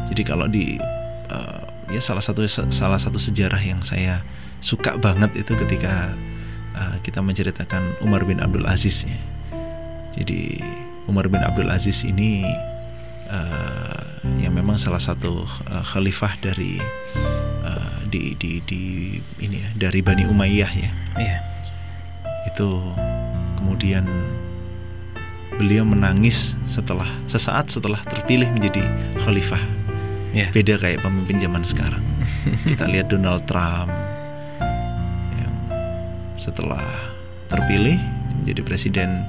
Jadi 0.08 0.22
kalau 0.24 0.48
di 0.48 0.80
uh, 1.28 1.62
ya 1.92 2.00
salah 2.00 2.24
satu 2.24 2.40
salah 2.48 2.96
satu 2.96 3.20
sejarah 3.20 3.61
yang 3.61 3.85
saya 3.85 4.24
suka 4.64 4.96
banget 4.96 5.44
itu 5.44 5.52
ketika 5.61 6.16
uh, 6.83 6.99
kita 7.07 7.23
menceritakan 7.23 8.03
Umar 8.03 8.27
bin 8.27 8.42
Abdul 8.42 8.66
Aziz 8.66 9.07
ya. 9.07 9.18
Jadi 10.12 10.59
Umar 11.07 11.31
bin 11.31 11.40
Abdul 11.40 11.71
Aziz 11.71 12.03
ini 12.03 12.45
uh, 13.31 14.03
yang 14.42 14.53
memang 14.53 14.77
salah 14.77 15.01
satu 15.01 15.47
uh, 15.47 15.85
khalifah 15.87 16.37
dari 16.42 16.83
uh, 17.64 17.99
di 18.11 18.35
di 18.37 18.61
di 18.66 18.83
ini 19.40 19.62
ya 19.62 19.71
dari 19.88 20.01
Bani 20.03 20.27
Umayyah 20.27 20.73
ya. 20.75 20.90
Iya. 21.16 21.38
Itu 22.51 22.83
kemudian 23.57 24.05
beliau 25.57 25.87
menangis 25.87 26.59
setelah 26.66 27.09
sesaat 27.31 27.71
setelah 27.71 28.03
terpilih 28.05 28.51
menjadi 28.51 28.83
khalifah. 29.23 29.62
Iya. 30.33 30.49
Beda 30.53 30.75
kayak 30.81 31.05
pemimpin 31.05 31.40
zaman 31.40 31.62
sekarang. 31.64 32.05
Kita 32.64 32.88
lihat 32.88 33.12
Donald 33.12 33.45
Trump 33.45 34.12
setelah 36.42 36.83
terpilih 37.46 37.94
menjadi 38.42 38.62
presiden 38.66 39.22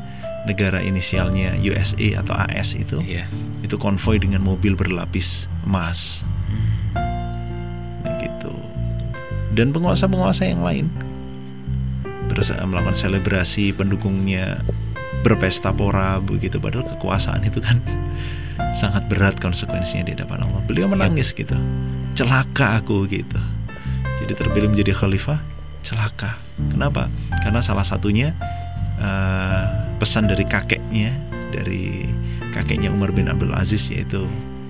negara 0.49 0.81
inisialnya 0.81 1.55
USA 1.61 2.19
atau 2.19 2.33
AS 2.35 2.73
itu, 2.75 2.99
Iya. 2.99 3.29
itu 3.61 3.77
konvoy 3.77 4.17
dengan 4.19 4.41
mobil 4.43 4.73
berlapis 4.73 5.45
emas, 5.63 6.25
Hmm. 6.49 6.97
Gitu. 8.19 8.51
Dan 9.53 9.69
penguasa-penguasa 9.71 10.49
yang 10.49 10.65
lain 10.65 10.89
melakukan 12.65 12.97
selebrasi 12.97 13.77
pendukungnya 13.77 14.65
berpesta 15.21 15.69
pora 15.69 16.17
begitu 16.17 16.57
padahal 16.57 16.81
kekuasaan 16.97 17.45
itu 17.45 17.61
kan 17.61 17.77
sangat 18.81 19.05
berat 19.05 19.37
konsekuensinya 19.37 20.09
di 20.09 20.17
hadapan 20.17 20.49
Allah. 20.49 20.61
Beliau 20.65 20.89
menangis 20.89 21.29
gitu. 21.31 21.53
Celaka 22.17 22.81
aku 22.81 23.05
gitu. 23.05 23.37
Jadi 24.17 24.33
terpilih 24.33 24.73
menjadi 24.73 24.97
khalifah, 24.97 25.39
celaka. 25.83 26.39
Kenapa? 26.71 27.11
Karena 27.43 27.59
salah 27.59 27.83
satunya 27.83 28.31
eh, 28.97 29.63
pesan 29.99 30.31
dari 30.31 30.47
kakeknya, 30.47 31.11
dari 31.51 32.07
kakeknya 32.55 32.89
Umar 32.89 33.11
bin 33.11 33.27
Abdul 33.27 33.53
Aziz 33.53 33.91
yaitu 33.91 34.25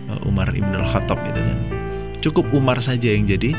eh, 0.10 0.28
Umar 0.28 0.52
ibn 0.52 0.73
al 0.73 0.84
Khattab 0.84 1.21
itu 1.30 1.39
kan. 1.39 1.60
Cukup 2.19 2.49
Umar 2.52 2.82
saja 2.82 3.13
yang 3.13 3.30
jadi 3.30 3.54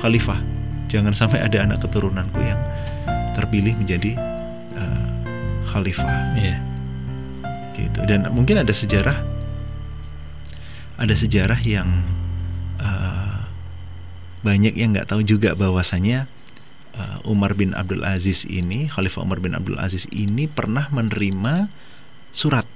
khalifah. 0.00 0.40
Jangan 0.88 1.12
sampai 1.12 1.42
ada 1.42 1.62
anak 1.62 1.82
keturunanku 1.84 2.40
yang 2.40 2.58
terpilih 3.36 3.76
menjadi 3.76 4.16
eh, 4.74 5.06
khalifah 5.68 6.38
Iya. 6.38 6.56
gitu 7.74 8.06
dan 8.06 8.30
mungkin 8.30 8.62
ada 8.62 8.70
sejarah 8.70 9.18
ada 10.94 11.14
sejarah 11.18 11.58
yang 11.66 12.06
uh, 12.78 13.50
banyak 14.46 14.78
yang 14.78 14.94
nggak 14.94 15.10
tahu 15.10 15.26
juga 15.26 15.58
bahwasanya 15.58 16.30
uh, 16.98 17.18
Umar 17.28 17.54
bin 17.58 17.74
Abdul 17.74 18.02
Aziz 18.06 18.46
ini 18.46 18.86
Khalifah 18.90 19.22
Umar 19.22 19.42
bin 19.42 19.54
Abdul 19.54 19.78
Aziz 19.78 20.06
ini 20.14 20.46
pernah 20.46 20.88
menerima 20.90 21.68
surat 22.34 22.66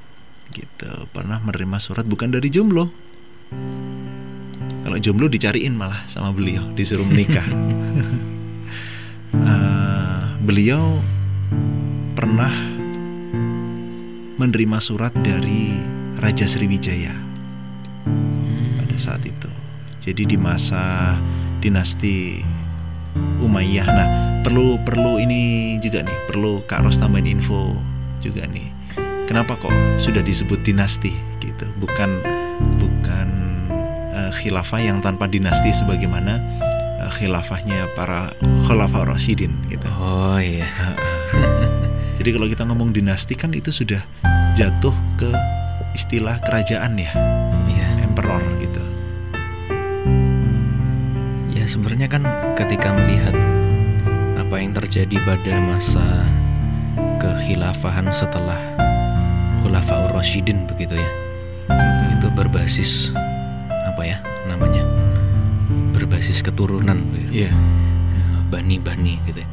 gitu. 0.55 1.07
Pernah 1.13 1.43
menerima 1.43 1.79
surat 1.83 2.05
bukan 2.07 2.33
dari 2.33 2.49
jomblo. 2.49 2.91
Kalau 4.85 4.99
jomblo 5.01 5.29
dicariin 5.29 5.77
malah 5.77 6.09
sama 6.09 6.33
beliau 6.33 6.65
disuruh 6.73 7.05
menikah. 7.05 7.45
Uh, 9.35 10.23
beliau 10.49 11.01
pernah 12.17 12.51
menerima 14.39 14.79
surat 14.79 15.13
dari 15.19 15.75
Raja 16.19 16.47
Sriwijaya 16.47 17.15
pada 18.79 18.97
saat 18.97 19.23
itu. 19.27 19.51
Jadi 19.99 20.35
di 20.35 20.39
masa 20.41 21.15
dinasti 21.61 22.41
Umayyah. 23.39 23.87
Nah, 23.87 24.09
perlu 24.43 24.79
perlu 24.83 25.19
ini 25.19 25.75
juga 25.79 26.03
nih, 26.03 26.19
perlu 26.27 26.63
Kak 26.67 26.83
Ros 26.83 26.99
tambahin 26.99 27.39
info 27.39 27.75
juga 28.19 28.45
nih. 28.47 28.69
Kenapa 29.29 29.61
kok 29.61 29.71
sudah 30.01 30.25
disebut 30.25 30.65
dinasti 30.65 31.13
gitu? 31.39 31.69
Bukan 31.79 32.25
bukan 32.81 33.29
eh, 34.17 34.31
khilafah 34.35 34.81
yang 34.81 34.99
tanpa 34.99 35.29
dinasti 35.29 35.71
sebagaimana 35.71 36.41
eh, 37.05 37.11
khilafahnya 37.13 37.93
para 37.93 38.33
khalifah 38.67 39.05
Rasyidin 39.05 39.53
gitu. 39.69 39.87
Oh 40.01 40.41
iya. 40.41 40.67
Jadi 42.19 42.35
kalau 42.35 42.47
kita 42.51 42.67
ngomong 42.67 42.91
dinasti 42.91 43.39
kan 43.39 43.55
itu 43.55 43.71
sudah 43.71 44.03
jatuh 44.59 44.91
ke 45.15 45.31
istilah 45.95 46.35
kerajaan 46.43 46.99
ya, 46.99 47.15
Iya. 47.71 48.03
emperor 48.03 48.43
sebenarnya 51.69 52.09
kan 52.09 52.25
ketika 52.57 52.97
melihat 52.97 53.37
apa 54.41 54.57
yang 54.57 54.73
terjadi 54.73 55.21
pada 55.29 55.61
masa 55.61 56.25
kekhilafahan 57.21 58.09
setelah 58.09 58.57
Khulafaur 59.61 60.17
Rasyidin 60.17 60.65
begitu 60.65 60.97
ya. 60.97 61.11
Itu 62.17 62.33
berbasis 62.33 63.13
apa 63.69 64.01
ya 64.01 64.17
namanya? 64.49 64.81
Berbasis 65.93 66.41
keturunan 66.41 67.13
begitu. 67.13 67.45
Iya. 67.45 67.53
Bani-bani 68.49 69.21
gitu 69.29 69.45
ya. 69.45 69.49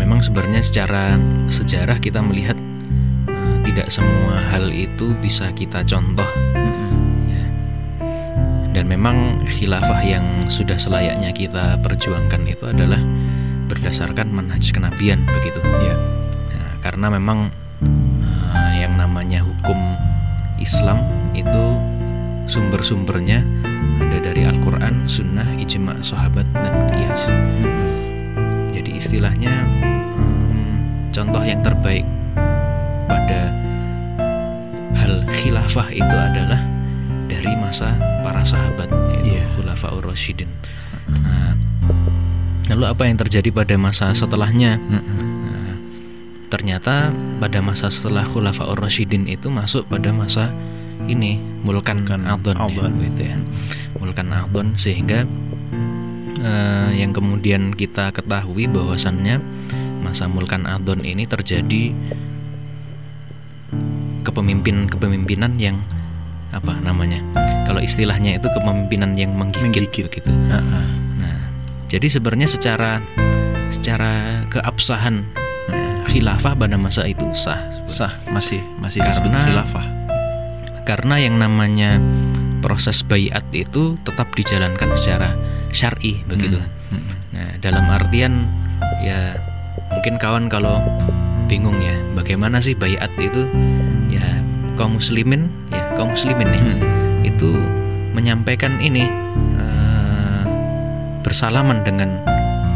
Memang 0.00 0.24
sebenarnya 0.24 0.64
secara 0.64 1.20
sejarah 1.52 2.00
kita 2.00 2.24
melihat 2.24 2.56
eh, 3.28 3.56
tidak 3.68 3.92
semua 3.92 4.40
hal 4.48 4.72
itu 4.72 5.12
bisa 5.20 5.52
kita 5.52 5.84
contoh 5.84 6.28
ya. 6.56 6.83
Dan 8.74 8.90
memang 8.90 9.46
khilafah 9.46 10.02
yang 10.02 10.50
sudah 10.50 10.74
selayaknya 10.74 11.30
kita 11.30 11.78
perjuangkan 11.78 12.42
itu 12.50 12.66
adalah 12.66 12.98
berdasarkan 13.70 14.34
manhaj 14.34 14.74
kenabian 14.74 15.22
begitu. 15.30 15.62
Iya. 15.62 15.96
Nah, 16.50 16.72
karena 16.82 17.06
memang 17.14 17.54
eh, 18.50 18.74
yang 18.82 18.98
namanya 18.98 19.46
hukum 19.46 19.78
Islam 20.58 21.06
itu 21.38 21.78
sumber-sumbernya 22.50 23.46
ada 24.02 24.18
dari 24.18 24.42
Al-Quran, 24.42 25.06
Sunnah, 25.06 25.54
Ijma, 25.54 26.02
Sahabat, 26.02 26.44
dan 26.50 26.74
Qiyas. 26.90 27.30
Jadi 28.74 28.90
istilahnya 28.98 29.54
em, 30.50 30.82
contoh 31.14 31.46
yang 31.46 31.62
terbaik 31.62 32.02
pada 33.06 33.54
hal 34.98 35.22
khilafah 35.30 35.88
itu 35.94 36.16
adalah 36.18 36.73
dari 37.34 37.50
masa 37.58 37.98
para 38.22 38.46
sahabat 38.46 38.86
yaitu 39.10 39.34
Iya. 39.34 39.44
Khulafaur 39.50 40.06
Rasyidin. 40.06 40.50
Nah, 41.10 41.58
lalu 42.70 42.84
apa 42.86 43.02
yang 43.10 43.18
terjadi 43.18 43.50
pada 43.50 43.74
masa 43.74 44.14
setelahnya? 44.14 44.78
Nah, 44.78 45.02
ternyata 46.46 47.10
pada 47.42 47.58
masa 47.58 47.90
setelah 47.90 48.22
Khulafaur 48.22 48.78
Rasyidin 48.78 49.26
itu 49.26 49.50
masuk 49.50 49.90
pada 49.90 50.14
masa 50.14 50.54
ini 51.10 51.42
Mulkan 51.66 52.06
Adon 52.06 52.54
ya, 52.54 52.86
gitu 53.10 53.22
ya. 53.26 53.36
Mulkan 53.98 54.30
Adon 54.30 54.78
sehingga 54.78 55.26
eh, 56.38 56.90
yang 56.94 57.10
kemudian 57.10 57.74
kita 57.74 58.14
ketahui 58.14 58.70
bahwasannya 58.70 59.42
masa 60.06 60.30
Mulkan 60.30 60.70
Adon 60.70 61.02
ini 61.02 61.26
terjadi 61.26 61.90
kepemimpinan-kepemimpinan 64.24 65.58
yang 65.60 65.82
apa 66.54 66.78
namanya? 66.78 67.18
Kalau 67.64 67.80
istilahnya 67.80 68.38
itu 68.38 68.46
kepemimpinan 68.50 69.18
yang 69.18 69.34
menggigit, 69.34 69.66
Menggigit. 69.66 70.04
begitu. 70.06 70.30
Heeh. 70.30 70.86
Nah, 71.18 71.38
jadi 71.88 72.06
sebenarnya 72.06 72.46
secara 72.46 73.02
secara 73.68 74.44
keabsahan 74.48 75.24
eh, 75.68 75.98
khilafah 76.06 76.54
pada 76.54 76.76
masa 76.78 77.08
itu 77.08 77.26
sah 77.34 77.58
Sah, 77.84 78.12
masih 78.30 78.60
masih 78.78 79.02
Karena- 79.02 79.44
khilafah. 79.44 79.86
karena 80.84 81.16
yang 81.16 81.40
namanya 81.40 81.96
proses 82.60 83.00
bayat 83.00 83.44
itu 83.52 83.96
tetap 84.04 84.32
dijalankan 84.32 84.92
secara 84.96 85.32
syar'i 85.72 86.20
begitu. 86.24 86.60
Hmm. 86.92 87.04
Nah, 87.32 87.50
dalam 87.60 87.88
artian 87.88 88.44
ya 89.00 89.36
mungkin 89.90 90.20
kawan 90.20 90.48
kalau 90.48 90.80
bingung 91.44 91.80
ya 91.80 91.92
bagaimana 92.12 92.60
sih 92.60 92.72
bayat 92.72 93.08
itu 93.16 93.48
ya 94.08 94.24
kaum 94.76 94.96
muslimin 94.96 95.48
ya 95.68 95.83
kaum 95.94 96.12
muslimin 96.12 96.50
ya 96.50 96.62
Hmm. 96.62 96.80
itu 97.24 97.50
menyampaikan 98.12 98.78
ini 98.78 99.06
eh, 99.58 100.42
bersalaman 101.20 101.82
dengan 101.82 102.20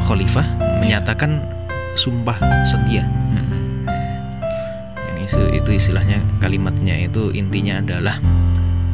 khalifah 0.05 0.47
menyatakan 0.81 1.45
sumpah 1.95 2.39
setia 2.65 3.03
Hmm. 3.05 3.85
yang 4.97 5.19
itu, 5.21 5.43
itu 5.53 5.71
istilahnya 5.75 6.23
kalimatnya 6.39 6.95
itu 6.99 7.31
intinya 7.31 7.79
adalah 7.79 8.17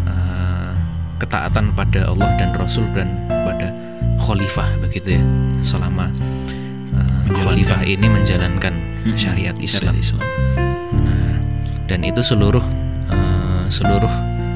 eh, 0.04 0.72
ketaatan 1.18 1.72
pada 1.72 2.10
Allah 2.10 2.30
dan 2.36 2.50
Rasul 2.52 2.84
dan 2.92 3.24
pada 3.28 3.70
khalifah 4.18 4.80
begitu 4.80 5.16
ya 5.16 5.22
selama 5.62 6.08
Menjalankan. 6.10 7.40
khalifah 7.40 7.80
ini 7.84 8.06
menjalankan 8.06 8.74
Hmm. 9.04 9.16
syariat 9.16 9.56
Islam 9.60 9.92
Syariat 9.92 10.00
Islam. 10.00 10.24
Nah, 11.04 11.36
dan 11.84 12.00
itu 12.02 12.20
seluruh 12.20 12.64
seluruh 13.68 14.10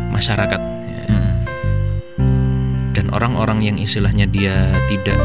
masyarakat 0.08 0.60
ya. 0.88 1.02
Hmm. 1.08 1.34
dan 2.92 3.06
orang-orang 3.12 3.62
yang 3.62 3.76
istilahnya 3.76 4.26
dia 4.26 4.74
tidak 4.86 5.18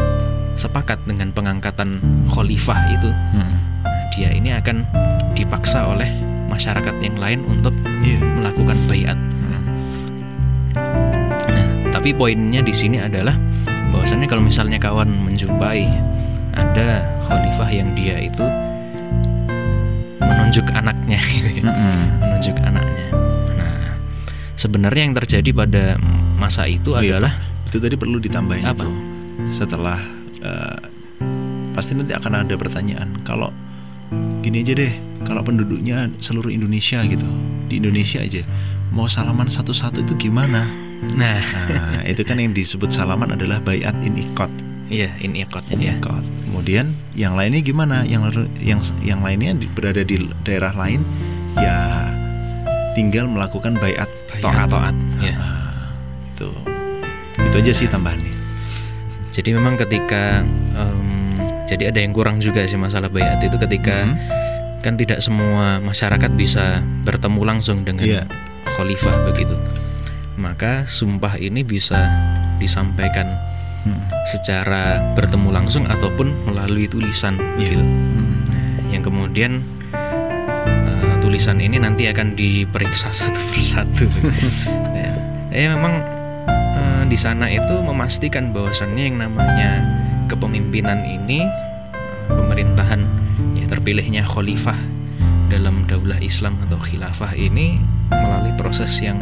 sepakat 0.53 1.01
dengan 1.09 1.33
pengangkatan 1.33 1.97
khalifah 2.29 2.79
itu 2.91 3.09
Hmm. 3.33 3.57
dia 4.13 4.29
ini 4.29 4.53
akan 4.53 4.85
dipaksa 5.33 5.89
oleh 5.89 6.07
masyarakat 6.45 6.93
yang 7.01 7.17
lain 7.17 7.41
untuk 7.49 7.73
Iya. 8.05 8.21
melakukan 8.21 8.77
bayat. 8.85 9.17
Hmm. 9.17 9.63
Nah, 11.49 11.67
tapi 11.89 12.13
poinnya 12.13 12.61
di 12.61 12.69
sini 12.69 13.01
adalah 13.01 13.33
bahwasannya 13.89 14.29
kalau 14.29 14.45
misalnya 14.45 14.77
kawan 14.77 15.09
menjumpai 15.09 15.89
ada 16.53 17.01
khalifah 17.25 17.69
yang 17.73 17.97
dia 17.97 18.21
itu 18.21 18.45
menunjuk 20.21 20.69
anaknya, 20.69 21.17
gitu 21.33 21.49
ya. 21.65 21.73
Hmm. 21.73 22.05
menunjuk 22.21 22.55
anaknya. 22.61 23.05
Sebenarnya 24.63 25.03
yang 25.03 25.15
terjadi 25.15 25.49
pada 25.51 25.83
masa 26.39 26.63
itu 26.65 26.95
Oh 26.95 27.03
iya, 27.03 27.19
adalah 27.19 27.35
Itu 27.67 27.83
tadi 27.83 27.99
perlu 27.99 28.15
ditambahin 28.17 28.63
Apa? 28.63 28.79
itu. 28.79 28.89
Setelah 29.51 29.99
eh, 30.39 30.79
pasti 31.73 31.91
nanti 31.93 32.15
akan 32.15 32.47
ada 32.47 32.55
pertanyaan. 32.55 33.19
Kalau 33.23 33.51
gini 34.39 34.63
aja 34.63 34.71
deh, 34.71 34.93
kalau 35.23 35.43
penduduknya 35.43 36.07
seluruh 36.17 36.47
Indonesia 36.47 37.03
gitu, 37.03 37.25
di 37.67 37.83
Indonesia 37.83 38.21
aja 38.21 38.45
mau 38.93 39.09
salaman 39.09 39.49
satu-satu 39.49 40.05
itu 40.05 40.29
gimana? 40.29 40.69
nah, 41.17 41.41
Nah, 41.67 42.05
itu 42.05 42.21
kan 42.21 42.37
yang 42.37 42.53
disebut 42.53 42.87
salaman 42.87 43.33
adalah 43.33 43.57
bayat 43.59 43.91
in 44.05 44.15
ikot. 44.15 44.47
iya 44.87 45.09
ini 45.17 45.41
ikot 45.43 45.65
In 45.73 45.81
ya. 45.81 45.97
ikot. 45.97 46.21
Kemudian 46.45 46.93
yang 47.17 47.33
lainnya 47.33 47.59
gimana? 47.59 48.05
Yang 48.05 48.45
yang 48.61 48.79
yang 49.01 49.19
lainnya 49.19 49.57
berada 49.73 50.05
di 50.05 50.21
daerah 50.45 50.69
lain 50.77 51.01
ya 51.57 52.12
tinggal 52.93 53.25
melakukan 53.25 53.77
bayat 53.77 54.09
Bayat 54.29 54.41
toat. 54.41 54.69
toat, 54.69 54.95
ya. 55.19 55.33
Ah, 55.35 55.93
itu 56.29 56.49
itu 57.39 57.55
aja 57.59 57.73
sih 57.73 57.87
tambahannya. 57.87 58.33
Jadi 59.33 59.49
memang 59.51 59.75
ketika 59.75 60.45
em, 60.73 61.33
jadi 61.65 61.89
ada 61.89 61.99
yang 61.99 62.13
kurang 62.13 62.37
juga 62.37 62.61
sih 62.63 62.77
masalah 62.77 63.09
bayat 63.09 63.41
itu 63.41 63.57
ketika 63.57 64.05
Mhm. 64.05 64.17
kan 64.79 64.93
tidak 64.93 65.19
semua 65.19 65.79
masyarakat 65.79 66.31
bisa 66.33 66.83
bertemu 67.01 67.41
langsung 67.41 67.81
dengan 67.81 68.05
Iya. 68.05 68.23
khalifah 68.67 69.25
begitu. 69.25 69.55
Maka 70.35 70.85
sumpah 70.85 71.37
ini 71.37 71.61
bisa 71.61 72.09
disampaikan 72.57 73.25
Hmm. 73.83 73.99
secara 74.23 75.11
bertemu 75.13 75.49
langsung 75.51 75.83
ataupun 75.83 76.47
melalui 76.47 76.87
tulisan 76.87 77.35
Iya. 77.57 77.73
gitu. 77.73 77.83
Hmm. 77.83 78.33
Yang 78.89 79.03
kemudian 79.09 79.51
tulisan 81.33 81.57
ini 81.57 81.81
nanti 81.81 82.05
akan 82.05 82.37
diperiksa 82.37 83.09
satu 83.25 83.41
persatu. 83.49 84.05
ya. 84.93 85.17
Ya, 85.49 85.67
memang 85.73 86.05
eh, 86.77 87.03
di 87.09 87.17
sana 87.17 87.49
itu 87.49 87.73
memastikan 87.81 88.53
bahwasannya 88.53 89.01
yang 89.01 89.17
namanya 89.17 89.81
kepemimpinan 90.29 91.01
ini 91.01 91.41
eh, 91.41 92.29
pemerintahan 92.29 93.01
ya 93.57 93.65
terpilihnya 93.65 94.21
khalifah 94.29 94.77
dalam 95.49 95.89
daulah 95.89 96.21
Islam 96.21 96.53
atau 96.69 96.77
khilafah 96.77 97.33
ini 97.33 97.81
melalui 98.13 98.53
proses 98.53 98.93
yang 99.01 99.17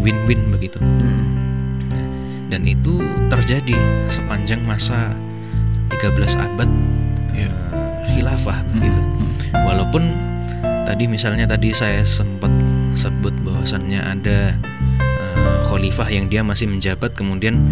win-win 0.00 0.48
begitu 0.48 0.80
Hmm. 0.80 2.48
dan 2.48 2.64
itu 2.64 3.04
terjadi 3.28 3.76
sepanjang 4.08 4.64
masa 4.64 5.12
13 5.92 6.40
abad 6.40 6.72
Iya. 7.36 7.52
eh, 7.52 7.52
khilafah 8.16 8.64
begitu 8.72 9.00
walaupun 9.60 10.31
tadi 10.82 11.04
misalnya 11.06 11.46
tadi 11.46 11.70
saya 11.70 12.02
sempat 12.02 12.50
sebut 12.92 13.32
bahwasannya 13.40 14.00
ada 14.00 14.38
eh, 15.00 15.58
khalifah 15.66 16.08
yang 16.08 16.26
dia 16.26 16.42
masih 16.42 16.68
menjabat 16.68 17.14
kemudian 17.14 17.62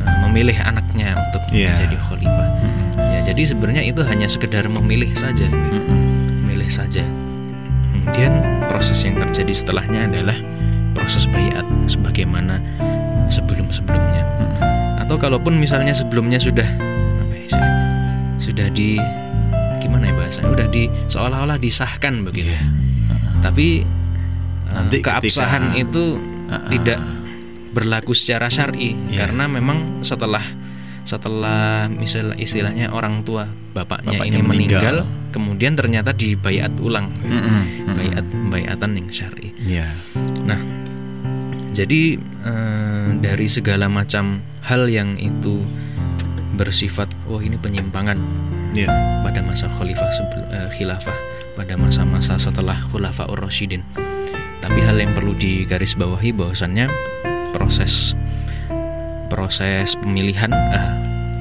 eh, 0.00 0.16
memilih 0.26 0.56
anaknya 0.62 1.18
untuk 1.18 1.42
Iya. 1.52 1.76
menjadi 1.76 1.96
khalifah 2.00 2.48
ya 2.96 3.18
jadi 3.26 3.42
sebenarnya 3.44 3.82
itu 3.84 4.00
hanya 4.02 4.24
sekedar 4.26 4.64
memilih 4.66 5.12
saja 5.12 5.44
gitu. 5.44 5.80
Memilih 6.42 6.70
saja 6.72 7.04
kemudian 7.92 8.32
proses 8.66 9.04
yang 9.04 9.20
terjadi 9.20 9.52
setelahnya 9.52 10.08
adalah 10.08 10.36
proses 10.92 11.28
bayat 11.28 11.64
sebagaimana 11.86 12.60
sebelum-sebelumnya 13.28 14.24
Hmm. 14.32 15.02
atau 15.04 15.16
kalaupun 15.16 15.54
misalnya 15.54 15.92
sebelumnya 15.92 16.40
sudah 16.40 16.64
apa 17.20 17.34
ya, 17.36 17.48
sudah 18.40 18.66
di 18.72 18.96
gimana 20.02 20.10
ya 20.10 20.18
bahasanya 20.18 20.50
udah 20.50 20.66
di 20.68 20.82
seolah-olah 21.06 21.58
disahkan 21.58 22.14
begitu 22.22 22.50
Iya. 22.50 22.60
tapi 23.40 23.86
eh, 24.66 24.74
Nanti 24.74 24.96
keabsahan 24.98 25.70
ketika- 25.70 25.82
itu 25.84 26.04
ah. 26.48 26.66
tidak 26.66 26.98
berlaku 27.70 28.12
secara 28.12 28.46
syar'i 28.48 28.98
Iya. 29.08 29.24
karena 29.24 29.46
memang 29.46 30.02
setelah 30.02 30.42
setelah 31.02 31.86
misal 31.88 32.30
istilahnya 32.36 32.90
orang 32.90 33.22
tua 33.22 33.46
bapaknya, 33.72 34.14
Bapaknya 34.16 34.38
ini 34.38 34.40
meninggal, 34.40 34.96
meninggal. 35.02 35.30
kemudian 35.30 35.72
ternyata 35.74 36.10
dibayat 36.10 36.70
ulang 36.78 37.10
Mm-mm, 37.16 37.42
mm-mm. 37.42 37.94
bayat 37.94 38.24
bayatan 38.48 38.90
yang 38.98 39.08
syar'i 39.08 39.50
Iya. 39.60 39.86
nah 40.42 40.58
jadi 41.72 42.18
eh, 42.20 43.06
dari 43.18 43.46
segala 43.46 43.86
macam 43.86 44.42
hal 44.62 44.86
yang 44.86 45.14
itu 45.16 45.62
bersifat 46.52 47.08
wah 47.24 47.40
ini 47.40 47.56
penyimpangan 47.56 48.20
Iya. 48.72 48.88
pada 49.20 49.44
masa 49.44 49.68
khalifah 49.68 50.10
sebelum 50.16 50.46
eh, 50.48 50.68
khilafah 50.72 51.18
pada 51.54 51.76
masa-masa 51.76 52.40
setelah 52.40 52.80
khulafa 52.88 53.28
ur-rasyidin. 53.28 53.84
Tapi 54.64 54.80
hal 54.80 54.96
yang 54.96 55.12
perlu 55.12 55.36
digarisbawahi 55.36 56.32
bahwasannya 56.32 56.88
proses 57.52 58.16
proses 59.28 59.96
pemilihan 60.00 60.48
eh, 60.48 60.88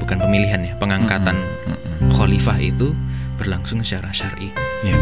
bukan 0.03 0.19
pemilihan 0.19 0.59
ya, 0.59 0.73
pengangkatan 0.75 1.39
Mm-mm. 1.39 2.11
khalifah 2.11 2.59
itu 2.59 2.91
berlangsung 3.39 3.79
secara 3.81 4.11
syar'i. 4.11 4.51
Iya. 4.83 4.99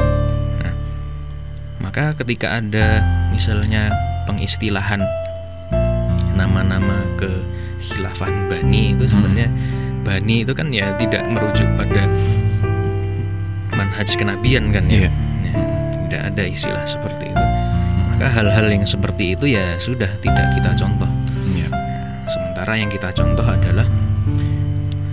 Maka 1.80 2.14
ketika 2.22 2.60
ada 2.60 3.02
misalnya 3.34 3.90
pengistilahan 4.30 5.02
nama-nama 6.38 7.02
ke 7.18 7.42
khilafan 7.82 8.46
bani 8.52 8.94
itu 8.94 9.10
sebenarnya 9.10 9.50
bani 10.00 10.44
itu 10.44 10.52
kan 10.52 10.70
ya 10.70 10.96
tidak 10.96 11.24
merujuk 11.28 11.68
pada 11.76 12.08
manhaj 13.74 14.10
kenabian 14.16 14.72
kan 14.72 14.84
ya. 14.88 15.08
Iya. 15.08 15.12
Ya, 15.44 15.54
tidak 16.08 16.22
ada 16.34 16.44
istilah 16.44 16.86
seperti 16.86 17.26
itu. 17.32 17.46
Maka 18.16 18.28
hal-hal 18.36 18.68
yang 18.68 18.84
seperti 18.84 19.38
itu 19.38 19.46
ya 19.48 19.80
sudah 19.80 20.10
tidak 20.20 20.52
kita 20.56 20.76
contoh. 20.76 21.08
Iya. 21.56 21.68
Sementara 22.28 22.74
yang 22.76 22.90
kita 22.92 23.10
contoh 23.12 23.46
adalah 23.46 23.88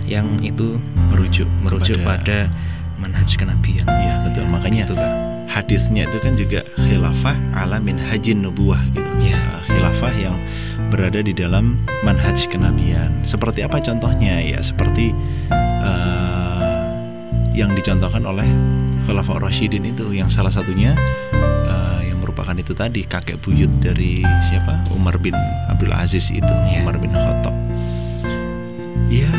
yang 0.07 0.39
itu 0.39 0.79
Merujuk 1.11 1.47
merujuk 1.59 1.99
kepada- 1.99 2.47
pada 2.47 2.97
manhaj 2.97 3.27
kenabian. 3.35 3.83
Iya, 3.87 4.13
betul. 4.23 4.43
Makanya 4.47 4.83
Gitu, 4.87 4.95
Kak. 4.95 5.11
hadisnya 5.47 6.03
itu 6.05 6.17
kan 6.19 6.33
juga 6.35 6.59
khilafah 6.75 7.35
ala 7.55 7.79
min 7.79 7.95
hajin 7.97 8.43
nubuah 8.43 8.79
gitu. 8.91 9.07
Uh, 9.07 9.59
khilafah 9.65 10.13
yang 10.15 10.35
berada 10.87 11.19
di 11.19 11.35
dalam 11.35 11.79
manhaj 12.01 12.47
kenabian. 12.47 13.23
Seperti 13.27 13.63
apa 13.63 13.77
contohnya? 13.83 14.39
Ya 14.39 14.63
seperti 14.63 15.11
uh, 15.51 16.87
yang 17.51 17.75
dicontohkan 17.75 18.23
oleh 18.23 18.47
Khulafa 19.05 19.39
Rasyidin 19.39 19.87
itu 19.87 20.11
yang 20.15 20.27
salah 20.31 20.51
satunya 20.51 20.95
uh, 21.67 22.01
yang 22.03 22.19
merupakan 22.23 22.55
itu 22.55 22.71
tadi 22.75 23.03
kakek 23.03 23.39
buyut 23.43 23.71
dari 23.83 24.23
siapa? 24.47 24.87
Umar 24.95 25.19
bin 25.19 25.35
Abdul 25.67 25.91
Aziz 25.91 26.31
itu, 26.31 26.53
Iya. 26.67 26.83
Umar 26.83 26.95
bin 26.99 27.11
Khattab. 27.11 27.55
Ya 29.07 29.31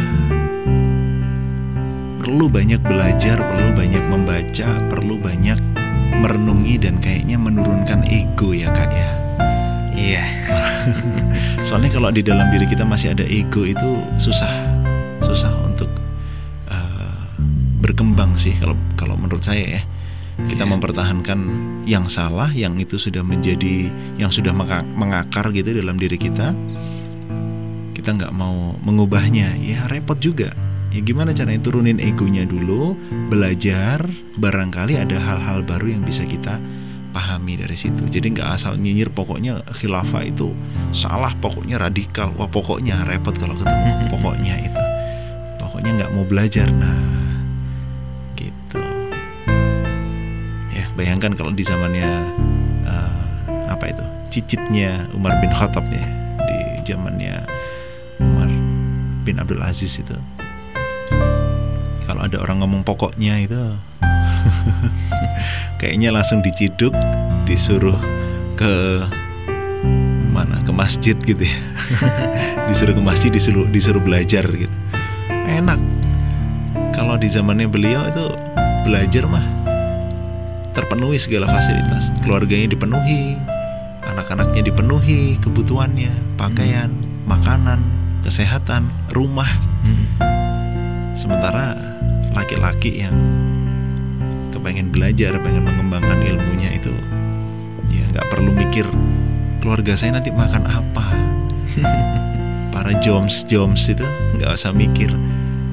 perlu 2.19 2.45
banyak 2.53 2.85
belajar, 2.85 3.41
perlu 3.41 3.73
banyak 3.73 4.05
membaca, 4.05 4.69
perlu 4.93 5.17
banyak 5.17 5.57
merenungi 6.19 6.77
dan 6.77 7.01
kayaknya 7.01 7.41
menurunkan 7.41 8.05
ego 8.05 8.53
ya 8.53 8.69
kak 8.75 8.91
ya. 8.93 9.11
Iya. 9.97 10.25
Soalnya 11.69 11.93
kalau 11.93 12.09
di 12.09 12.25
dalam 12.25 12.49
diri 12.49 12.65
kita 12.65 12.81
masih 12.81 13.13
ada 13.13 13.29
ego 13.29 13.69
itu 13.69 14.01
susah, 14.17 14.49
susah 15.21 15.53
untuk 15.69 15.93
uh, 16.73 17.13
berkembang 17.85 18.41
sih 18.41 18.57
kalau 18.57 18.73
kalau 18.97 19.21
menurut 19.21 19.45
saya 19.45 19.77
ya. 19.77 19.83
Kita 20.49 20.65
Iya. 20.65 20.71
mempertahankan 20.73 21.41
yang 21.85 22.09
salah, 22.09 22.49
yang 22.57 22.81
itu 22.81 22.97
sudah 22.97 23.21
menjadi, 23.21 23.93
yang 24.17 24.33
sudah 24.33 24.55
mengak- 24.55 24.89
mengakar 24.97 25.53
gitu 25.53 25.77
dalam 25.77 26.01
diri 26.01 26.17
kita. 26.17 26.57
Kita 27.93 28.17
nggak 28.17 28.33
mau 28.33 28.73
mengubahnya, 28.81 29.59
ya 29.61 29.85
repot 29.93 30.17
juga. 30.17 30.49
Ya 30.89 31.05
gimana 31.05 31.37
caranya 31.37 31.61
turunin 31.61 32.01
egonya 32.01 32.49
dulu, 32.49 32.97
belajar, 33.29 34.09
barangkali 34.41 34.97
ada 34.97 35.21
hal-hal 35.21 35.67
baru 35.69 36.01
yang 36.01 36.07
bisa 36.07 36.25
kita 36.25 36.57
pahami 37.11 37.59
dari 37.59 37.77
situ. 37.77 38.07
Jadi 38.09 38.37
nggak 38.37 38.49
asal 38.59 38.77
nyinyir 38.77 39.11
pokoknya 39.13 39.65
khilafah 39.75 40.23
itu 40.25 40.53
salah, 40.93 41.33
pokoknya 41.39 41.81
radikal. 41.81 42.33
Wah 42.37 42.49
pokoknya 42.49 43.05
repot 43.09 43.35
kalau 43.37 43.57
ketemu 43.57 43.91
pokoknya 44.15 44.55
itu. 44.63 44.83
Pokoknya 45.59 45.91
nggak 46.03 46.11
mau 46.15 46.25
belajar. 46.25 46.69
Nah, 46.71 47.01
gitu. 48.37 48.83
Ya. 50.73 50.87
Bayangkan 50.95 51.35
kalau 51.35 51.53
di 51.53 51.65
zamannya 51.65 52.11
eh, 52.87 53.23
apa 53.69 53.85
itu 53.89 54.05
cicitnya 54.29 55.09
Umar 55.17 55.41
bin 55.41 55.53
Khattab 55.53 55.85
ya 55.89 56.05
di 56.45 56.85
zamannya 56.85 57.45
Umar 58.21 58.51
bin 59.25 59.37
Abdul 59.41 59.61
Aziz 59.65 59.97
itu. 60.01 60.17
Kalau 62.09 62.25
ada 62.25 62.41
orang 62.41 62.65
ngomong 62.65 62.89
pokoknya 62.89 63.37
itu 63.45 63.61
kayaknya 65.79 66.13
langsung 66.13 66.43
diciduk, 66.43 66.93
disuruh 67.45 67.97
ke 68.59 69.05
mana 70.35 70.61
ke 70.63 70.73
masjid 70.75 71.17
gitu 71.19 71.43
ya. 71.43 71.59
disuruh 72.69 72.95
ke 72.95 73.03
masjid, 73.03 73.31
disuruh 73.31 73.67
disuruh 73.71 74.03
belajar 74.03 74.45
gitu. 74.47 74.77
Enak. 75.49 75.81
Kalau 76.93 77.15
di 77.15 77.31
zamannya 77.31 77.71
beliau 77.71 78.11
itu 78.11 78.27
belajar 78.83 79.25
mah 79.31 79.47
terpenuhi 80.75 81.19
segala 81.19 81.51
fasilitas. 81.51 82.15
Keluarganya 82.23 82.71
dipenuhi, 82.75 83.35
anak-anaknya 84.07 84.71
dipenuhi 84.71 85.39
kebutuhannya, 85.43 86.39
pakaian, 86.39 86.91
makanan, 87.27 87.83
kesehatan, 88.23 88.87
rumah. 89.11 89.49
Mm. 89.83 90.07
Sementara 91.19 91.75
laki-laki 92.31 93.03
yang 93.03 93.15
kepengen 94.59 94.91
belajar, 94.91 95.39
pengen 95.39 95.63
mengembangkan 95.63 96.19
ilmunya 96.19 96.75
itu 96.75 96.91
ya 97.95 98.05
nggak 98.11 98.27
perlu 98.27 98.51
mikir 98.51 98.85
keluarga 99.63 99.95
saya 99.95 100.19
nanti 100.19 100.35
makan 100.35 100.67
apa. 100.67 101.07
Para 102.75 102.99
joms 102.99 103.47
joms 103.47 103.87
itu 103.87 104.03
nggak 104.35 104.51
usah 104.51 104.75
mikir. 104.75 105.09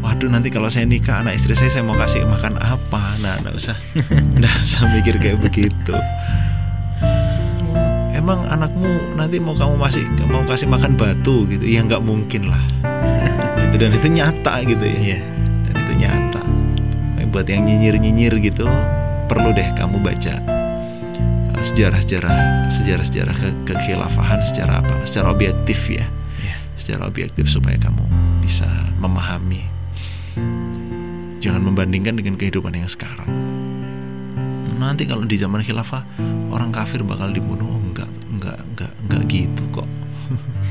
Waduh 0.06 0.30
nanti 0.30 0.54
kalau 0.54 0.70
saya 0.70 0.86
nikah 0.86 1.26
anak 1.26 1.42
istri 1.42 1.58
saya 1.58 1.74
saya 1.74 1.82
mau 1.82 1.98
kasih 1.98 2.30
makan 2.30 2.62
apa? 2.62 3.18
Nah 3.26 3.42
nggak 3.42 3.56
usah 3.58 3.76
nggak 4.38 4.56
usah 4.62 4.86
mikir 4.94 5.18
kayak 5.18 5.42
begitu. 5.42 5.98
Emang 8.14 8.46
anakmu 8.48 9.18
nanti 9.18 9.42
mau 9.42 9.58
kamu 9.58 9.82
masih 9.82 10.06
mau 10.30 10.46
kasih 10.46 10.70
makan 10.70 10.94
batu 10.94 11.50
gitu? 11.50 11.66
Ya 11.66 11.82
nggak 11.82 12.06
mungkin 12.06 12.54
lah. 12.54 12.62
Gitu, 13.76 13.92
Dan 13.92 13.92
itu 13.92 14.08
nyata 14.08 14.64
gitu 14.64 14.84
ya 14.88 15.00
Iya. 15.04 15.20
Buat 17.36 17.52
yang 17.52 17.68
nyinyir-nyinyir 17.68 18.40
gitu, 18.40 18.64
perlu 19.28 19.52
deh 19.52 19.68
kamu 19.76 20.00
baca 20.00 20.40
uh, 21.52 21.60
sejarah-sejarah 21.60 22.72
sejarah-sejarah 22.72 23.36
ke 23.36 23.50
kekhilafahan 23.68 24.40
secara 24.40 24.80
apa? 24.80 25.04
Secara 25.04 25.36
objektif 25.36 25.84
ya, 25.92 26.08
Iya. 26.40 26.56
secara 26.80 27.04
objektif 27.04 27.52
supaya 27.52 27.76
kamu 27.76 28.08
bisa 28.40 28.64
memahami. 29.04 29.68
Jangan 31.44 31.60
membandingkan 31.60 32.16
dengan 32.16 32.40
kehidupan 32.40 32.72
yang 32.72 32.88
sekarang. 32.88 33.28
Nanti 34.80 35.04
kalau 35.04 35.28
di 35.28 35.36
zaman 35.36 35.60
khilafah 35.60 36.08
orang 36.56 36.72
kafir 36.72 37.04
bakal 37.04 37.36
dibunuh, 37.36 37.68
oh, 37.68 37.84
enggak, 37.84 38.08
enggak, 38.32 38.64
enggak, 38.64 38.92
enggak 39.04 39.24
gitu 39.28 39.64
kok. 39.76 39.88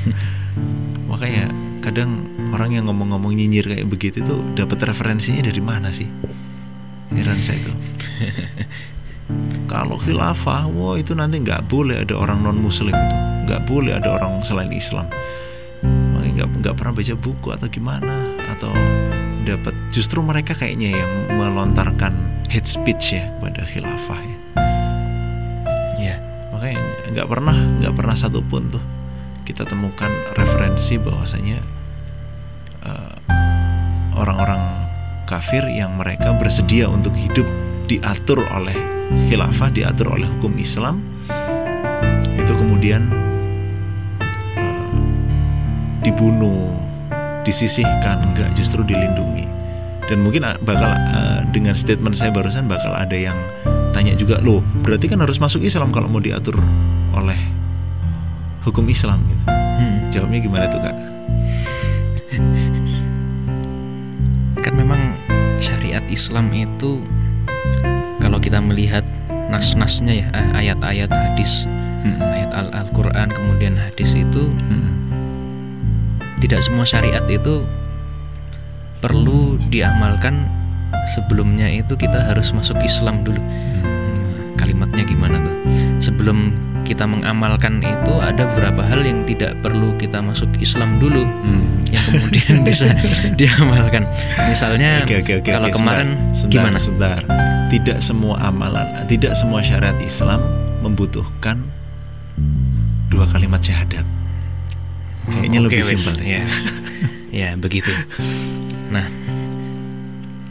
Makanya 1.13 1.53
kadang 1.85 2.25
orang 2.57 2.73
yang 2.73 2.89
ngomong-ngomong 2.89 3.37
nyinyir 3.37 3.69
kayak 3.69 3.85
begitu 3.85 4.25
tuh 4.25 4.41
dapat 4.57 4.81
referensinya 4.89 5.45
dari 5.45 5.61
mana 5.61 5.93
sih? 5.93 6.09
Heran 7.15 7.39
saya 7.41 7.59
tuh. 7.63 7.77
Kalau 9.73 9.97
khilafah, 9.97 10.69
wah 10.69 10.95
itu 11.01 11.17
nanti 11.17 11.41
nggak 11.41 11.67
boleh 11.67 12.05
ada 12.05 12.15
orang 12.15 12.45
non 12.45 12.61
muslim 12.61 12.93
itu, 12.93 13.17
nggak 13.49 13.63
boleh 13.65 13.97
ada 13.97 14.21
orang 14.21 14.45
selain 14.45 14.71
Islam. 14.71 15.09
Nggak 16.35 16.61
nggak 16.61 16.75
pernah 16.75 16.93
baca 16.93 17.15
buku 17.15 17.49
atau 17.55 17.69
gimana 17.71 18.35
atau 18.51 18.75
dapat 19.47 19.75
justru 19.95 20.19
mereka 20.25 20.57
kayaknya 20.57 20.99
yang 20.99 21.13
melontarkan 21.39 22.13
hate 22.51 22.67
speech 22.67 23.15
ya 23.15 23.31
kepada 23.39 23.63
khilafah 23.71 24.21
ya. 24.21 24.37
Iya. 26.01 26.17
Makanya 26.51 26.81
nggak 27.15 27.29
pernah 27.31 27.57
nggak 27.79 27.95
pernah 27.95 28.17
satupun 28.19 28.63
tuh 28.73 28.85
kita 29.45 29.69
temukan 29.69 30.11
referensi 30.35 30.97
bahwasanya 30.97 31.61
eh, 32.89 33.15
orang-orang 34.17 34.64
kafir 35.25 35.65
yang 35.69 35.97
mereka 35.97 36.33
bersedia 36.37 36.89
untuk 36.89 37.13
hidup 37.17 37.45
diatur 37.85 38.45
oleh 38.49 38.77
khilafah, 39.29 39.69
diatur 39.73 40.17
oleh 40.17 40.29
hukum 40.39 40.57
Islam, 40.57 41.05
itu 42.37 42.53
kemudian 42.53 43.09
eh, 44.57 44.89
dibunuh, 46.05 46.77
disisihkan, 47.45 48.25
enggak 48.33 48.53
justru 48.57 48.81
dilindungi. 48.85 49.45
Dan 50.05 50.21
mungkin 50.21 50.45
ah, 50.45 50.57
bakal 50.61 50.93
eh, 50.93 51.41
dengan 51.53 51.77
statement 51.77 52.17
saya 52.17 52.33
barusan 52.33 52.69
bakal 52.69 52.93
ada 52.93 53.17
yang 53.17 53.37
tanya 53.93 54.17
juga 54.17 54.41
loh, 54.41 54.61
berarti 54.85 55.09
kan 55.09 55.21
harus 55.23 55.39
masuk 55.41 55.65
Islam 55.65 55.93
kalau 55.93 56.09
mau 56.09 56.21
diatur 56.21 56.59
oleh 57.15 57.39
hukum 58.65 58.85
Islam 58.89 59.21
gitu. 59.29 59.43
Mm. 59.55 59.97
Jawabnya 60.11 60.41
gimana 60.41 60.65
tuh 60.73 60.81
kak? 60.81 60.97
syariat 65.95 66.11
Islam 66.11 66.51
itu 66.51 67.07
kalau 68.19 68.43
kita 68.43 68.59
melihat 68.59 69.07
nas-nasnya 69.47 70.11
ya 70.11 70.29
eh, 70.35 70.67
ayat-ayat 70.67 71.07
hadis 71.07 71.71
Hmm. 72.03 72.19
ayat 72.19 72.51
Al- 72.51 72.75
Al-Quran 72.85 73.31
kemudian 73.31 73.79
hadis 73.79 74.19
itu 74.19 74.51
Hmm. 74.51 74.91
tidak 76.43 76.67
semua 76.67 76.83
syariat 76.83 77.23
itu 77.31 77.63
perlu 78.99 79.55
diamalkan 79.71 80.51
sebelumnya 81.15 81.71
itu 81.71 81.95
kita 81.95 82.27
harus 82.27 82.51
masuk 82.51 82.75
Islam 82.83 83.23
dulu 83.23 83.39
Hmm, 83.39 84.59
kalimatnya 84.59 85.07
gimana 85.07 85.39
tuh 85.47 85.55
sebelum 86.03 86.59
kita 86.85 87.05
mengamalkan 87.05 87.81
itu 87.81 88.13
ada 88.21 88.45
beberapa 88.47 88.85
hal 88.85 89.01
yang 89.01 89.25
tidak 89.25 89.57
perlu 89.59 89.97
kita 89.97 90.21
masuk 90.21 90.53
Islam 90.57 91.01
dulu 91.01 91.25
Hmm. 91.25 91.65
yang 91.89 92.05
kemudian 92.07 92.55
bisa 92.69 92.93
diamalkan 93.35 94.05
misalnya 94.45 95.03
Oke, 95.03 95.19
oke, 95.19 95.33
oke, 95.41 95.49
kalau 95.49 95.69
oke, 95.69 95.77
kemarin 95.77 96.09
sebentar, 96.31 96.53
gimana 96.53 96.79
Sebentar. 96.79 97.21
Tidak 97.67 97.99
semua 97.99 98.39
amalan, 98.39 98.87
tidak 99.07 99.35
semua 99.35 99.59
syariat 99.59 99.97
Islam 99.99 100.39
membutuhkan 100.79 101.59
dua 103.09 103.27
kalimat 103.27 103.59
syahadat. 103.59 104.05
Kayaknya 105.27 105.59
Oke, 105.59 105.67
lebih 105.67 105.81
wes. 105.83 105.91
simpel. 105.97 106.15
ya 106.21 106.43
ya 107.43 107.49
begitu 107.57 107.91
nah 108.87 109.09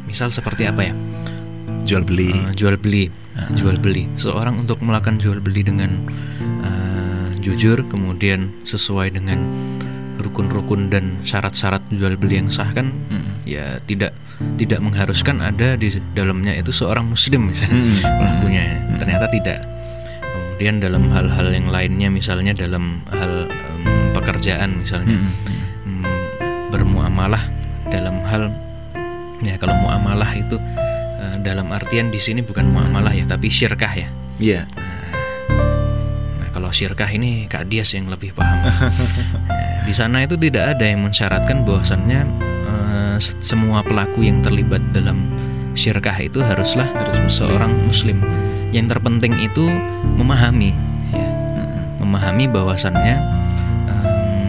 misal 0.04 0.28
seperti 0.30 0.66
apa 0.66 0.82
ya 0.84 0.94
Jual 1.84 2.04
beli. 2.04 2.32
Eh, 2.32 2.54
jual 2.54 2.76
beli 2.78 3.12
jual 3.58 3.82
beli 3.82 4.06
seorang 4.14 4.62
untuk 4.62 4.78
melakukan 4.80 5.18
jual 5.18 5.42
beli 5.42 5.66
dengan 5.66 6.06
eh, 6.62 7.30
jujur 7.42 7.82
kemudian 7.90 8.54
sesuai 8.64 9.10
dengan 9.10 9.50
rukun-rukun 10.16 10.88
dan 10.88 11.18
syarat-syarat 11.26 11.82
jual 11.90 12.14
beli 12.16 12.40
yang 12.40 12.48
sah 12.48 12.70
kan 12.70 12.94
Hmm. 13.10 13.42
ya 13.44 13.82
tidak 13.84 14.14
tidak 14.56 14.80
mengharuskan 14.80 15.42
ada 15.42 15.74
di 15.74 15.90
dalamnya 16.14 16.54
itu 16.54 16.70
seorang 16.70 17.10
muslim 17.10 17.50
misalnya 17.50 17.82
Hmm. 17.82 17.98
pelakunya 18.22 18.64
ternyata 18.96 19.26
tidak 19.28 19.60
kemudian 20.22 20.78
dalam 20.78 21.10
hal-hal 21.10 21.48
yang 21.50 21.68
lainnya 21.68 22.08
misalnya 22.08 22.54
dalam 22.54 23.02
hal 23.10 23.50
em, 23.50 23.84
pekerjaan 24.14 24.78
misalnya 24.78 25.26
Hmm. 25.84 26.06
mm, 26.06 26.14
bermuamalah 26.70 27.42
dalam 27.90 28.22
hal 28.24 28.54
ya 29.42 29.58
kalau 29.58 29.74
muamalah 29.82 30.30
itu 30.32 30.56
eh, 31.24 31.38
dalam 31.40 31.72
artian 31.72 32.12
di 32.12 32.20
sini 32.20 32.44
bukan 32.44 32.68
muamalah 32.68 33.12
ya 33.12 33.24
tapi 33.24 33.48
syirkah 33.48 33.94
ya 33.94 34.10
Iya. 34.36 34.68
nah 36.36 36.50
kalau 36.52 36.70
syirkah 36.70 37.08
ini 37.08 37.48
Kak 37.48 37.66
Dias 37.66 37.94
yang 37.94 38.12
lebih 38.12 38.36
paham 38.36 38.60
Eh, 39.54 39.86
di 39.86 39.94
sana 39.94 40.20
itu 40.20 40.36
tidak 40.36 40.76
ada 40.76 40.86
yang 40.86 41.02
mensyaratkan 41.02 41.64
bahwasannya 41.64 42.24
se- 43.20 43.38
semua 43.40 43.80
pelaku 43.82 44.24
yang 44.24 44.40
terlibat 44.40 44.82
dalam 44.92 45.28
syirkah 45.74 46.16
itu 46.18 46.40
haruslah 46.40 46.86
Harus 46.88 47.18
muslim. 47.20 47.30
seorang 47.30 47.72
muslim 47.84 48.18
yang 48.72 48.88
terpenting 48.88 49.38
itu 49.38 49.68
memahami 50.16 50.74
ya 51.12 51.28
memahami 52.00 52.46
bahwasannya 52.48 53.16
em, 53.88 54.46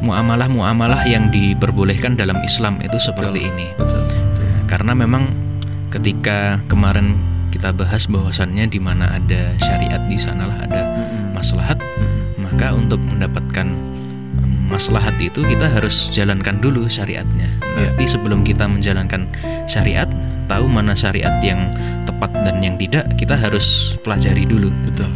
muamalah-muamalah 0.00 1.04
yang 1.04 1.28
diperbolehkan 1.28 2.14
dalam 2.14 2.40
Islam 2.40 2.80
itu 2.80 2.96
seperti 2.96 3.42
Betul. 3.42 3.50
ini. 3.52 3.66
Betul. 3.74 4.00
betul. 4.00 4.20
Karena 4.66 4.92
memang 4.94 5.22
ketika 5.90 6.60
kemarin 6.66 7.18
kita 7.50 7.72
bahas 7.72 8.04
bahwasannya 8.10 8.68
di 8.68 8.76
mana 8.76 9.16
ada 9.16 9.56
syariat 9.62 10.02
di 10.10 10.18
sanalah 10.20 10.58
ada 10.60 10.82
Hmm. 10.86 11.32
maslahat, 11.32 11.78
maka 12.36 12.72
untuk 12.76 13.00
mendapatkan 13.00 13.76
maslahat 14.66 15.14
itu 15.22 15.46
kita 15.46 15.70
harus 15.70 16.10
jalankan 16.10 16.58
dulu 16.58 16.90
syariatnya. 16.90 17.48
Ya. 17.78 17.92
Tapi 17.94 18.04
sebelum 18.04 18.42
kita 18.42 18.66
menjalankan 18.66 19.30
syariat, 19.70 20.10
tahu 20.50 20.66
mana 20.66 20.92
syariat 20.98 21.38
yang 21.40 21.70
tepat 22.04 22.34
dan 22.34 22.58
yang 22.60 22.74
tidak, 22.76 23.06
kita 23.14 23.38
harus 23.38 23.94
pelajari 24.02 24.42
dulu. 24.42 24.74
Betul. 24.84 25.08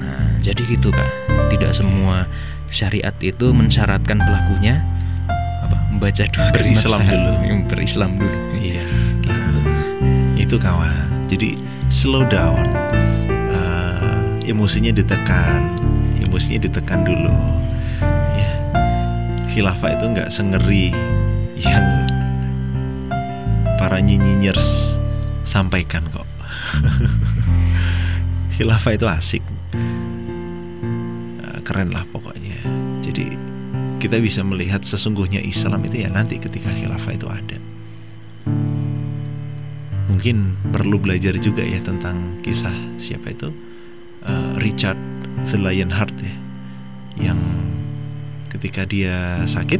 Nah, 0.00 0.40
jadi 0.40 0.62
gitu 0.66 0.88
kak. 0.88 1.10
Tidak 1.52 1.72
semua 1.76 2.24
syariat 2.72 3.14
itu 3.20 3.52
mensyaratkan 3.52 4.20
pelakunya 4.20 4.84
apa 5.64 5.76
membaca 5.92 6.24
dua 6.28 6.48
kalimat 6.52 6.54
Berislam 6.56 7.00
dulu. 7.04 7.32
Berislam 7.68 8.10
dulu. 8.16 8.36
Itu 10.48 10.56
kawan. 10.56 11.28
Jadi 11.28 11.60
slow 11.92 12.24
down. 12.24 12.72
Eh, 13.28 14.48
emosinya 14.48 14.88
ditekan, 14.96 15.76
emosinya 16.24 16.64
ditekan 16.64 17.04
dulu. 17.04 17.36
Ya. 18.32 18.56
Khilafah 19.52 20.00
itu 20.00 20.04
nggak 20.08 20.32
sengeri 20.32 20.88
yang 21.60 21.84
para 23.76 24.00
nyinyers 24.00 24.96
sampaikan 25.44 26.08
kok. 26.08 26.24
Khilafah 28.56 28.96
itu 28.96 29.04
asik. 29.04 29.44
Eh, 31.44 31.60
keren 31.60 31.92
lah 31.92 32.08
pokoknya. 32.08 32.56
Jadi 33.04 33.36
kita 34.00 34.16
bisa 34.16 34.40
melihat 34.40 34.80
sesungguhnya 34.80 35.44
Islam 35.44 35.84
itu 35.84 36.00
ya 36.00 36.08
nanti 36.08 36.40
ketika 36.40 36.72
khilafah 36.72 37.12
itu 37.12 37.28
ada 37.28 37.67
mungkin 40.18 40.58
perlu 40.74 40.98
belajar 40.98 41.38
juga 41.38 41.62
ya 41.62 41.78
tentang 41.78 42.42
kisah 42.42 42.74
siapa 42.98 43.30
itu 43.30 43.54
Eh, 44.18 44.52
Richard 44.58 44.98
the 45.48 45.56
Lionheart 45.56 46.10
ya. 46.20 46.34
Yang 47.30 47.38
ketika 48.50 48.82
dia 48.82 49.46
sakit 49.46 49.78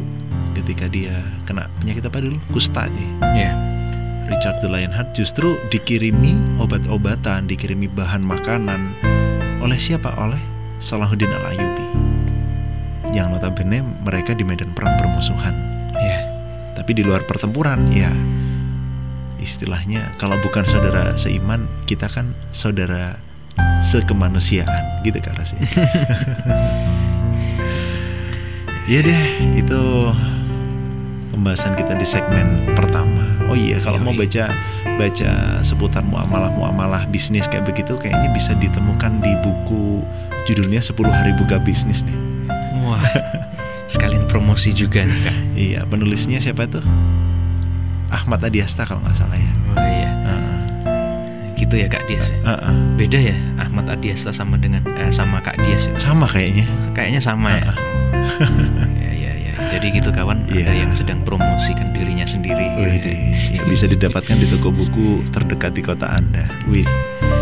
ketika 0.55 0.87
dia 0.87 1.11
kena 1.43 1.67
penyakit 1.83 2.07
apa 2.07 2.23
dulu? 2.23 2.39
Kusta 2.55 2.87
nih. 2.87 3.09
Ya. 3.35 3.51
Richard 4.31 4.63
the 4.63 4.71
Lionheart 4.71 5.11
justru 5.11 5.59
dikirimi 5.69 6.33
obat-obatan 6.55 7.51
dikirimi 7.51 7.91
bahan 7.91 8.23
makanan 8.23 8.95
oleh 9.59 9.75
siapa? 9.75 10.15
Oleh 10.17 10.39
Salahuddin 10.79 11.29
Al 11.29 11.53
Ayyubi 11.53 11.85
yang 13.11 13.35
notabene 13.35 13.83
mereka 14.01 14.31
di 14.31 14.47
medan 14.47 14.71
perang 14.71 14.95
bermusuhan 15.03 15.51
Ya. 15.99 16.23
tapi 16.79 16.95
di 16.95 17.03
luar 17.03 17.27
pertempuran 17.27 17.91
ya 17.91 18.07
istilahnya 19.41 20.11
kalau 20.19 20.35
bukan 20.43 20.63
saudara 20.67 21.15
seiman 21.15 21.65
kita 21.87 22.07
kan 22.11 22.35
saudara 22.51 23.17
sekemanusiaan 23.83 25.03
gitu 25.03 25.19
kan 25.19 25.35
rasanya 25.35 25.67
Iya 28.89 29.05
deh 29.05 29.23
itu 29.53 29.81
pembahasan 31.29 31.77
kita 31.77 31.93
di 31.93 32.09
segmen 32.09 32.73
pertama 32.73 33.21
oh 33.45 33.53
iya 33.53 33.77
kalau 33.77 34.01
mau 34.01 34.09
Yoi. 34.17 34.25
baca 34.25 34.49
baca 34.97 35.61
seputar 35.61 36.01
muamalah 36.01 36.49
muamalah 36.57 37.05
bisnis 37.05 37.45
kayak 37.45 37.69
begitu 37.69 37.93
kayaknya 38.01 38.33
bisa 38.33 38.57
ditemukan 38.57 39.21
di 39.21 39.29
buku 39.45 40.01
judulnya 40.49 40.81
10 40.81 41.05
hari 41.05 41.37
buka 41.37 41.61
bisnis 41.61 42.01
nih 42.01 42.17
Wah. 42.81 43.05
Sekalian 43.85 44.25
promosi 44.25 44.73
juga 44.73 45.05
nih 45.05 45.19
kak. 45.21 45.37
iya 45.53 45.81
penulisnya 45.85 46.41
siapa 46.41 46.65
tuh 46.65 46.81
Ahmad 48.09 48.41
Adiasta 48.41 48.83
kalau 48.83 49.01
nggak 49.01 49.15
salah 49.15 49.35
ya 49.35 49.51
Oh 49.69 49.77
iya. 49.79 50.09
Heeh. 50.25 50.57
Gitu 51.55 51.75
ya 51.75 51.87
kak 51.87 52.03
Dias. 52.05 52.29
ya? 52.29 52.37
Heeh. 52.43 52.75
Beda 52.95 53.19
ya 53.19 53.37
Ahmad 53.57 53.85
Adiasta 53.87 54.29
sama 54.29 54.55
dengan 54.55 54.81
eh, 54.95 55.09
sama 55.09 55.39
Kak 55.39 55.59
Dias 55.59 55.87
ya. 55.87 55.95
sama 55.97 56.25
kayaknya 56.25 56.65
Kayaknya 56.91 57.21
sama 57.21 57.49
ya. 57.53 57.71
ya 58.97 59.11
ya 59.13 59.31
ya. 59.35 59.53
Jadi 59.69 59.87
gitu 59.93 60.09
kawan. 60.09 60.47
Ada 60.47 60.55
Iya. 60.55 60.73
yang 60.81 60.91
sedang 60.93 61.21
promosikan 61.21 61.91
dirinya 61.91 62.25
sendiri. 62.25 62.65
Wih, 62.75 62.99
ya 63.53 63.61
bisa 63.63 63.85
didapatkan 63.85 64.35
di 64.35 64.47
toko 64.47 64.69
buku 64.69 65.21
terdekat 65.29 65.71
di 65.71 65.81
kota 65.81 66.09
Anda. 66.09 66.47
Wih, 66.65 66.87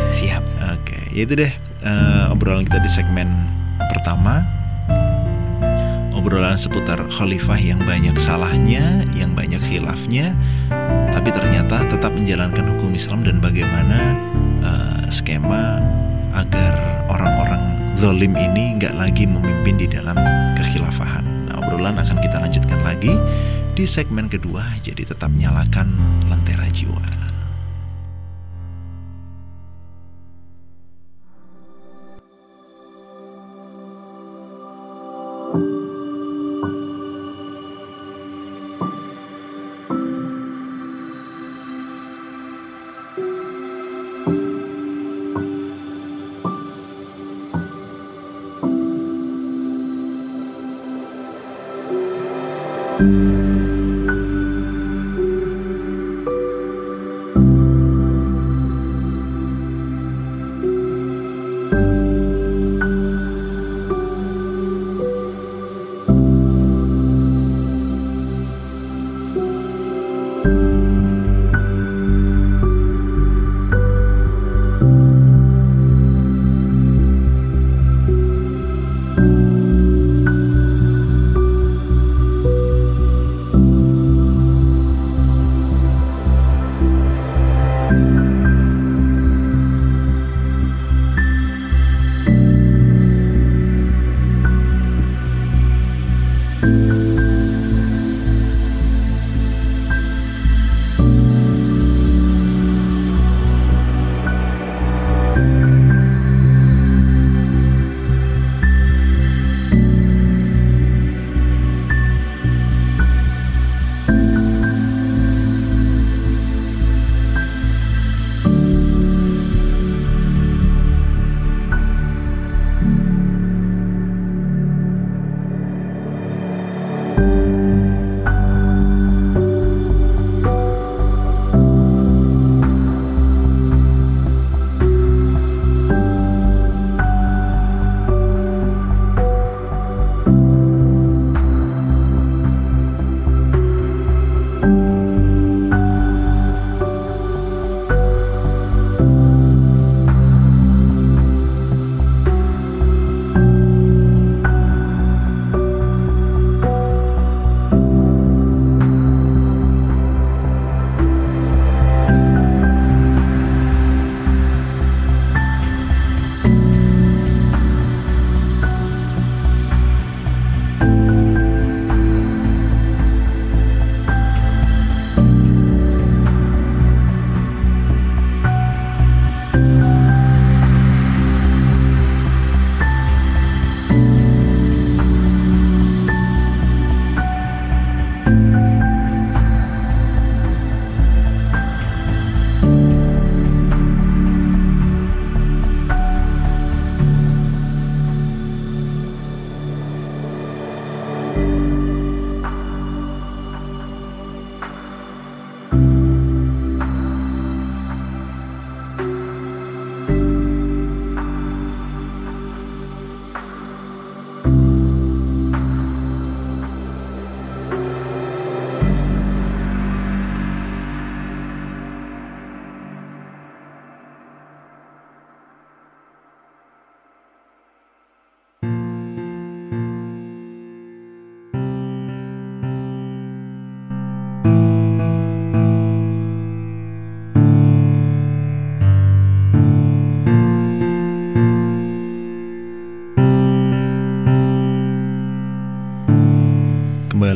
Siap. 0.10 0.44
oke, 0.76 0.98
ya 1.10 1.22
itu 1.24 1.34
deh 1.34 1.52
eh, 1.82 2.26
obrolan 2.28 2.66
kita 2.66 2.80
di 2.80 2.90
segmen 2.90 3.30
pertama. 3.88 4.44
Obrolan 6.28 6.60
seputar 6.60 7.00
khalifah 7.08 7.56
yang 7.56 7.80
banyak 7.88 8.12
salahnya, 8.20 9.08
yang 9.16 9.32
banyak 9.32 9.64
khilafnya, 9.64 10.36
tapi 11.16 11.32
ternyata 11.32 11.88
tetap 11.88 12.12
menjalankan 12.12 12.68
hukum 12.76 12.92
Islam 12.92 13.24
dan 13.24 13.40
bagaimana 13.40 14.12
eh, 14.60 15.08
skema 15.08 15.80
agar 16.36 17.08
orang-orang 17.08 17.64
zolim 18.04 18.36
ini 18.36 18.76
nggak 18.76 19.00
lagi 19.00 19.24
memimpin 19.24 19.80
di 19.80 19.88
dalam 19.88 20.20
kekhilafahan. 20.60 21.24
Nah, 21.48 21.64
obrolan 21.64 21.96
akan 21.96 22.20
kita 22.20 22.44
lanjutkan 22.44 22.84
lagi 22.84 23.16
di 23.72 23.88
segmen 23.88 24.28
kedua, 24.28 24.68
jadi 24.84 25.08
tetap 25.08 25.32
nyalakan 25.32 25.96
lentera 26.28 26.68
jiwa. 26.68 27.27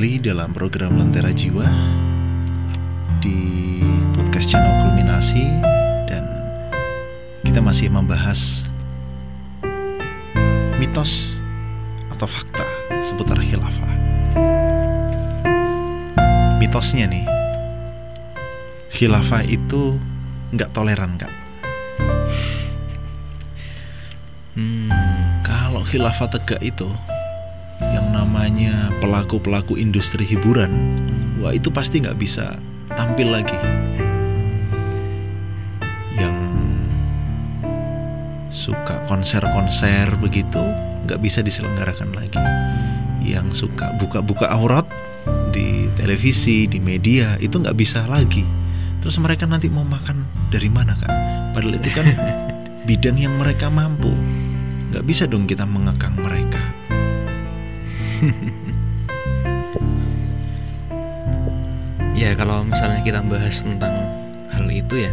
Kembali 0.02 0.34
dalam 0.34 0.50
program 0.50 0.98
Lentera 0.98 1.30
Jiwa 1.30 1.62
di 3.22 3.38
podcast 4.18 4.50
channel 4.50 4.82
Kulminasi 4.82 5.46
dan 6.10 6.26
kita 7.46 7.62
masih 7.62 7.94
membahas 7.94 8.66
mitos 10.82 11.38
atau 12.10 12.26
fakta 12.26 12.66
seputar 13.06 13.38
khilafah. 13.46 13.94
Mitosnya 16.58 17.06
nih, 17.06 17.30
khilafah 18.98 19.46
itu 19.46 20.02
nggak 20.50 20.74
toleran 20.74 21.14
kak. 21.22 21.34
Hmm, 24.58 24.90
Kalau 25.46 25.86
khilafah 25.86 26.26
tegak 26.26 26.66
itu 26.66 26.90
namanya 28.22 28.94
pelaku-pelaku 29.02 29.82
industri 29.82 30.22
hiburan, 30.22 30.70
wah 31.42 31.58
itu 31.58 31.74
pasti 31.74 32.06
nggak 32.06 32.22
bisa 32.22 32.54
tampil 32.94 33.34
lagi. 33.34 33.58
Yang 36.14 36.38
suka 38.54 39.02
konser-konser 39.10 40.14
begitu 40.22 40.62
nggak 41.10 41.18
bisa 41.18 41.42
diselenggarakan 41.42 42.14
lagi. 42.14 42.38
Yang 43.26 43.66
suka 43.66 43.90
buka-buka 43.98 44.54
aurat 44.54 44.86
di 45.50 45.90
televisi, 45.98 46.70
di 46.70 46.78
media 46.78 47.42
itu 47.42 47.58
nggak 47.58 47.74
bisa 47.74 48.06
lagi. 48.06 48.46
Terus 49.02 49.18
mereka 49.18 49.50
nanti 49.50 49.66
mau 49.66 49.82
makan 49.82 50.30
dari 50.54 50.70
mana 50.70 50.94
kak? 50.94 51.10
Padahal 51.58 51.74
itu 51.74 51.90
kan 51.90 52.06
bidang 52.88 53.18
yang 53.18 53.34
mereka 53.42 53.74
mampu. 53.74 54.14
Nggak 54.94 55.06
bisa 55.10 55.26
dong 55.26 55.50
kita 55.50 55.66
mengekang 55.66 56.14
mereka. 56.22 56.81
ya 62.22 62.38
kalau 62.38 62.62
misalnya 62.62 63.02
kita 63.02 63.18
bahas 63.26 63.66
tentang 63.66 63.90
hal 64.54 64.70
itu 64.70 65.10
ya 65.10 65.12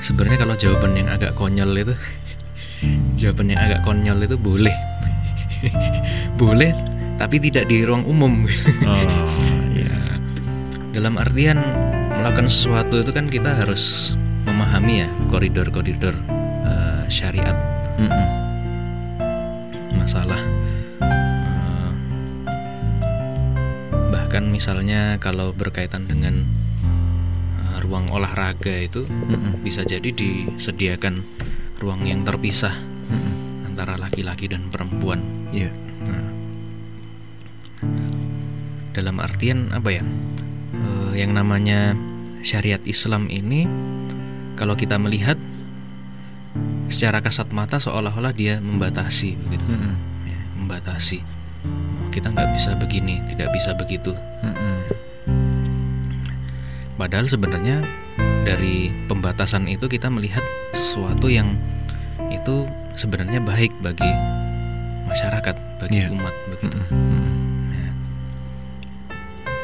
sebenarnya 0.00 0.40
kalau 0.40 0.56
jawaban 0.56 0.96
yang 0.96 1.12
agak 1.12 1.36
konyol 1.36 1.68
itu 1.76 1.92
jawaban 3.20 3.52
yang 3.52 3.60
agak 3.60 3.84
konyol 3.84 4.16
itu 4.24 4.40
boleh 4.40 4.72
boleh 6.40 6.72
tapi 7.20 7.36
tidak 7.38 7.68
di 7.70 7.86
ruang 7.86 8.02
umum 8.08 8.48
Oh 8.82 8.98
ya. 9.76 9.92
dalam 10.90 11.14
artian 11.20 11.60
melakukan 12.18 12.50
sesuatu 12.50 12.98
itu 12.98 13.14
kan 13.14 13.30
kita 13.30 13.62
harus 13.62 14.16
memahami 14.42 15.06
ya 15.06 15.08
koridor-koridor 15.30 16.18
eh, 16.66 17.06
syariat 17.06 17.54
Mm-mm. 18.00 18.41
Masalah 20.02 20.42
eh, 20.98 21.92
bahkan 24.10 24.50
misalnya 24.50 25.22
kalau 25.22 25.54
berkaitan 25.54 26.10
dengan 26.10 26.42
eh, 27.62 27.76
ruang 27.86 28.10
olahraga 28.10 28.74
itu 28.82 29.06
bisa 29.62 29.86
jadi 29.86 30.10
disediakan 30.10 31.22
ruang 31.78 32.02
yang 32.02 32.26
terpisah 32.26 32.74
antara 33.62 33.94
laki-laki 33.94 34.50
dan 34.50 34.68
perempuan 34.68 35.42
Iya. 35.52 35.68
Nah, 36.08 36.24
dalam 38.96 39.20
artian 39.20 39.68
apa 39.68 39.92
ya? 39.92 40.00
Eh, 40.72 41.12
yang 41.20 41.36
namanya 41.36 41.92
syariat 42.40 42.80
Islam 42.88 43.28
ini, 43.28 43.68
kalau 44.56 44.72
kita 44.72 44.96
melihat 44.96 45.36
secara 46.86 47.20
kasat 47.20 47.50
mata 47.50 47.76
seolah-olah 47.76 48.32
dia 48.32 48.58
membatasi 48.58 49.36
begitu, 49.38 49.64
Mm-mm. 49.66 49.94
ya, 50.24 50.38
membatasi. 50.56 51.18
Oh, 51.64 52.08
kita 52.10 52.30
nggak 52.30 52.54
bisa 52.54 52.74
begini, 52.74 53.22
tidak 53.28 53.50
bisa 53.52 53.74
begitu. 53.74 54.12
Mm-mm. 54.42 54.76
Padahal 56.94 57.26
sebenarnya 57.26 57.82
dari 58.42 58.90
pembatasan 59.06 59.66
itu 59.66 59.86
kita 59.86 60.06
melihat 60.06 60.42
sesuatu 60.70 61.26
yang 61.26 61.58
itu 62.30 62.66
sebenarnya 62.94 63.40
baik 63.40 63.72
bagi 63.80 64.08
masyarakat, 65.06 65.56
bagi 65.78 65.98
Iya. 66.02 66.08
umat 66.14 66.34
begitu. 66.48 66.78
Mm-mm. 66.78 67.72
Ya. 67.72 67.90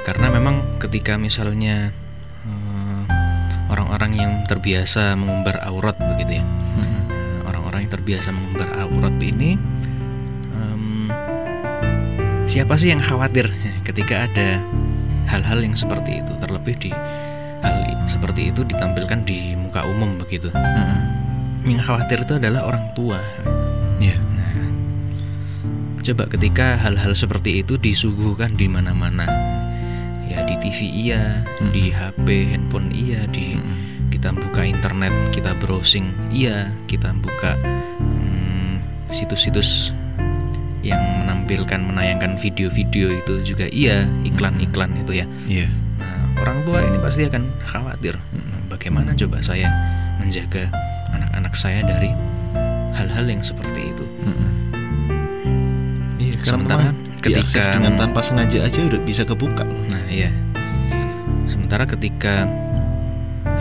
Karena 0.02 0.32
memang 0.32 0.78
ketika 0.80 1.14
misalnya 1.20 1.92
eh, 2.42 3.02
orang-orang 3.68 4.12
yang 4.16 4.32
terbiasa 4.48 5.14
mengumbar 5.14 5.60
aurat 5.62 5.94
begitu 6.00 6.40
ya, 6.40 6.44
Mm-mm. 6.44 7.00
Yang 7.88 7.96
terbiasa 7.96 8.28
mengumbar 8.36 8.68
aurat 8.84 9.16
ini, 9.24 9.56
em, 10.52 11.08
siapa 12.44 12.76
sih 12.76 12.92
yang 12.92 13.00
khawatir 13.00 13.48
ketika 13.88 14.28
ada 14.28 14.60
hal-hal 15.24 15.64
yang 15.64 15.72
seperti 15.72 16.20
itu, 16.20 16.36
terlebih 16.36 16.76
di 16.76 16.92
hal 17.64 18.04
seperti 18.04 18.52
itu 18.52 18.60
ditampilkan 18.68 19.24
di 19.24 19.56
muka 19.56 19.88
umum 19.88 20.20
begitu. 20.20 20.52
Mm-mm. 20.52 21.00
Yang 21.64 21.88
khawatir 21.88 22.18
itu 22.28 22.36
adalah 22.36 22.68
orang 22.68 22.92
tua. 22.92 23.24
Iya. 24.04 24.20
Nah, 24.36 24.52
coba 26.04 26.28
ketika 26.28 26.76
hal-hal 26.76 27.16
seperti 27.16 27.64
itu 27.64 27.80
disuguhkan 27.80 28.52
di 28.52 28.68
mana-mana, 28.68 29.24
ya 30.28 30.44
di 30.44 30.60
TV 30.60 30.78
iya, 31.08 31.40
Mhm. 31.64 31.72
di 31.72 31.84
HP, 31.88 32.26
handphone 32.52 32.92
iya, 32.92 33.24
di 33.32 33.56
Mm-mm. 33.56 33.87
Kita 34.18 34.34
buka 34.34 34.66
internet, 34.66 35.14
kita 35.30 35.54
browsing 35.62 36.10
iya, 36.34 36.74
kita 36.90 37.14
buka 37.22 37.54
hmm, 38.02 38.82
situs-situs 39.14 39.94
yang 40.82 40.98
menampilkan 41.22 41.78
menayangkan 41.78 42.34
video-video 42.34 43.14
itu 43.14 43.38
juga 43.46 43.70
iya, 43.70 44.10
iklan-iklan 44.26 44.98
itu 44.98 45.22
ya. 45.22 45.26
Iya. 45.46 45.70
Nah, 46.02 46.34
orang 46.42 46.66
tua 46.66 46.82
ini 46.82 46.98
pasti 46.98 47.30
akan 47.30 47.46
khawatir. 47.62 48.18
Nah, 48.18 48.66
bagaimana 48.66 49.14
coba 49.14 49.38
saya 49.38 49.70
menjaga 50.18 50.66
anak-anak 51.14 51.54
saya 51.54 51.86
dari 51.86 52.10
hal-hal 52.98 53.22
yang 53.22 53.46
seperti 53.46 53.94
itu? 53.94 54.02
Mm-mm. 54.26 54.50
Iya. 56.18 56.42
Sementara 56.42 56.90
ketika- 57.22 57.70
dengan 57.70 57.94
tanpa 57.94 58.18
sengaja 58.26 58.66
aja 58.66 58.82
udah 58.82 58.98
bisa 59.06 59.22
kebuka. 59.22 59.62
Nah, 59.62 60.10
iya. 60.10 60.34
Sementara 61.46 61.86
ketika 61.86 62.50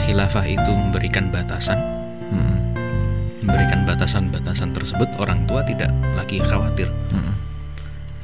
khilafah 0.05 0.45
itu 0.45 0.71
memberikan 0.71 1.33
batasan, 1.33 1.79
Mm-mm. 2.29 2.57
memberikan 3.43 3.83
batasan-batasan 3.87 4.71
tersebut, 4.75 5.09
orang 5.17 5.43
tua 5.49 5.65
tidak 5.65 5.89
lagi 6.13 6.37
khawatir. 6.41 6.89
Mm-mm. 7.11 7.35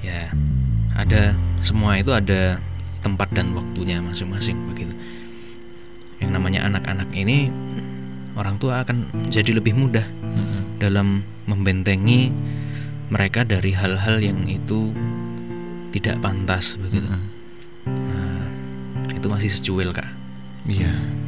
Ya, 0.03 0.29
ada 0.93 1.33
semua 1.63 1.97
itu 1.97 2.11
ada 2.11 2.59
tempat 3.03 3.31
dan 3.31 3.55
waktunya 3.55 3.99
masing-masing 3.99 4.59
begitu. 4.69 4.91
Yang 6.19 6.31
namanya 6.39 6.67
anak-anak 6.67 7.09
ini 7.15 7.51
orang 8.39 8.55
tua 8.57 8.83
akan 8.83 9.27
jadi 9.27 9.57
lebih 9.59 9.75
mudah 9.75 10.05
Mm-mm. 10.05 10.79
dalam 10.79 11.23
membentengi 11.49 12.31
mereka 13.11 13.43
dari 13.43 13.75
hal-hal 13.75 14.23
yang 14.23 14.47
itu 14.47 14.89
tidak 15.91 16.19
pantas 16.23 16.79
begitu. 16.79 17.05
Mm-mm. 17.07 17.31
Nah, 17.83 18.47
itu 19.11 19.27
masih 19.27 19.51
secuil 19.51 19.91
kak. 19.91 20.07
Iya. 20.67 21.22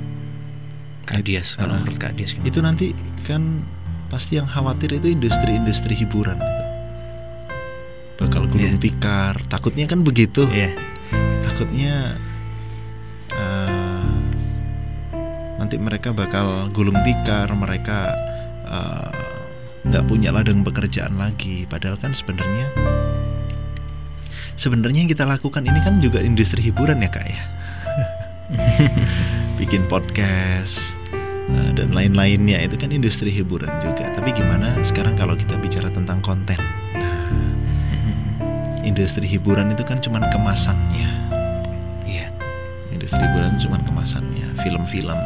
Kak 1.05 1.21
Dias, 1.21 1.53
kalau 1.53 1.73
Ah. 1.73 1.79
menurut 1.79 1.97
Kak 1.97 2.13
Dias 2.13 2.33
gimana? 2.33 2.47
Itu 2.47 2.59
nanti 2.59 2.91
kan 3.23 3.61
pasti 4.07 4.35
yang 4.35 4.45
khawatir 4.45 4.93
itu 4.93 5.07
industri-industri 5.07 5.93
hiburan. 5.95 6.37
gitu. 6.37 6.63
Bakal 8.17 8.47
gulung 8.47 8.75
Iya. 8.75 8.81
tikar. 8.81 9.43
Takutnya 9.45 9.85
kan 9.85 9.99
begitu. 10.01 10.47
Iya, 10.47 10.71
takutnya 11.43 12.15
eh, 13.29 14.03
nanti 15.55 15.75
mereka 15.75 16.09
bakal 16.09 16.69
gulung 16.69 16.95
tikar 17.01 17.51
mereka 17.51 18.15
eh, 18.65 19.09
nggak 19.83 20.03
punya 20.05 20.31
ladang 20.31 20.63
pekerjaan 20.63 21.13
lagi 21.15 21.63
padahal 21.63 21.93
kan 21.93 22.09
sebenarnya 22.11 22.71
sebenarnya 24.55 24.99
yang 24.99 25.11
kita 25.11 25.21
lakukan 25.23 25.61
ini 25.61 25.77
kan 25.79 25.99
juga 25.99 26.17
industri 26.19 26.63
hiburan 26.63 26.97
ya 26.97 27.07
kak 27.07 27.21
ya 27.23 27.43
bikin 29.65 29.81
podcast 29.89 30.93
eh, 31.49 31.71
dan 31.73 31.89
lain-lainnya. 31.89 32.61
Itu 32.61 32.77
kan 32.77 32.93
industri 32.93 33.33
hiburan 33.33 33.73
juga. 33.81 34.13
Tapi 34.13 34.29
gimana 34.29 34.77
sekarang 34.85 35.17
kalau 35.17 35.33
kita 35.33 35.57
bicara 35.57 35.89
tentang 35.89 36.21
konten? 36.21 36.61
Nah 36.93 37.25
industri 38.85 39.25
hiburan 39.25 39.73
itu 39.73 39.81
kan 39.81 39.97
cuman 39.97 40.29
kemasannya. 40.29 41.09
Iya, 42.05 42.29
industri 42.93 43.17
hiburan 43.17 43.57
cuma 43.57 43.81
kemasannya. 43.81 44.53
Film-film 44.61 45.17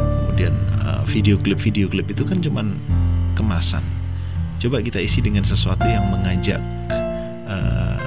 kemudian 0.00 0.56
uh, 0.80 1.04
video 1.04 1.36
klip. 1.36 1.60
Video 1.60 1.92
klip 1.92 2.08
itu 2.08 2.24
kan 2.24 2.40
cuman 2.40 2.80
kemasan. 3.36 3.84
Coba 4.56 4.80
kita 4.80 5.04
isi 5.04 5.20
dengan 5.20 5.44
sesuatu 5.44 5.84
yang 5.84 6.08
mengajak 6.08 6.60
uh, 7.44 7.99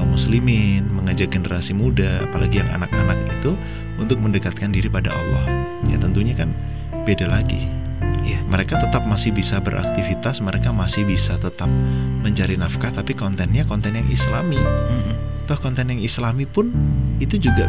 kaum 0.00 0.16
muslimin 0.16 0.88
mengajak 0.88 1.28
generasi 1.28 1.76
muda 1.76 2.24
apalagi 2.24 2.64
yang 2.64 2.72
anak-anak 2.72 3.20
itu 3.36 3.52
untuk 4.00 4.16
mendekatkan 4.16 4.72
diri 4.72 4.88
pada 4.88 5.12
Allah 5.12 5.44
ya 5.92 6.00
tentunya 6.00 6.32
kan 6.32 6.56
beda 7.04 7.28
lagi 7.28 7.68
iya. 8.24 8.40
mereka 8.48 8.80
tetap 8.80 9.04
masih 9.08 9.32
bisa 9.32 9.60
beraktivitas, 9.60 10.40
mereka 10.44 10.72
masih 10.72 11.04
bisa 11.08 11.36
tetap 11.40 11.68
mencari 12.20 12.56
nafkah, 12.56 12.92
tapi 12.92 13.16
kontennya 13.16 13.64
konten 13.64 13.96
yang 13.96 14.06
Islami. 14.12 14.60
Mm-mm. 14.60 15.16
Toh 15.48 15.58
konten 15.58 15.88
yang 15.90 16.00
Islami 16.00 16.44
pun 16.44 16.70
itu 17.18 17.40
juga 17.40 17.66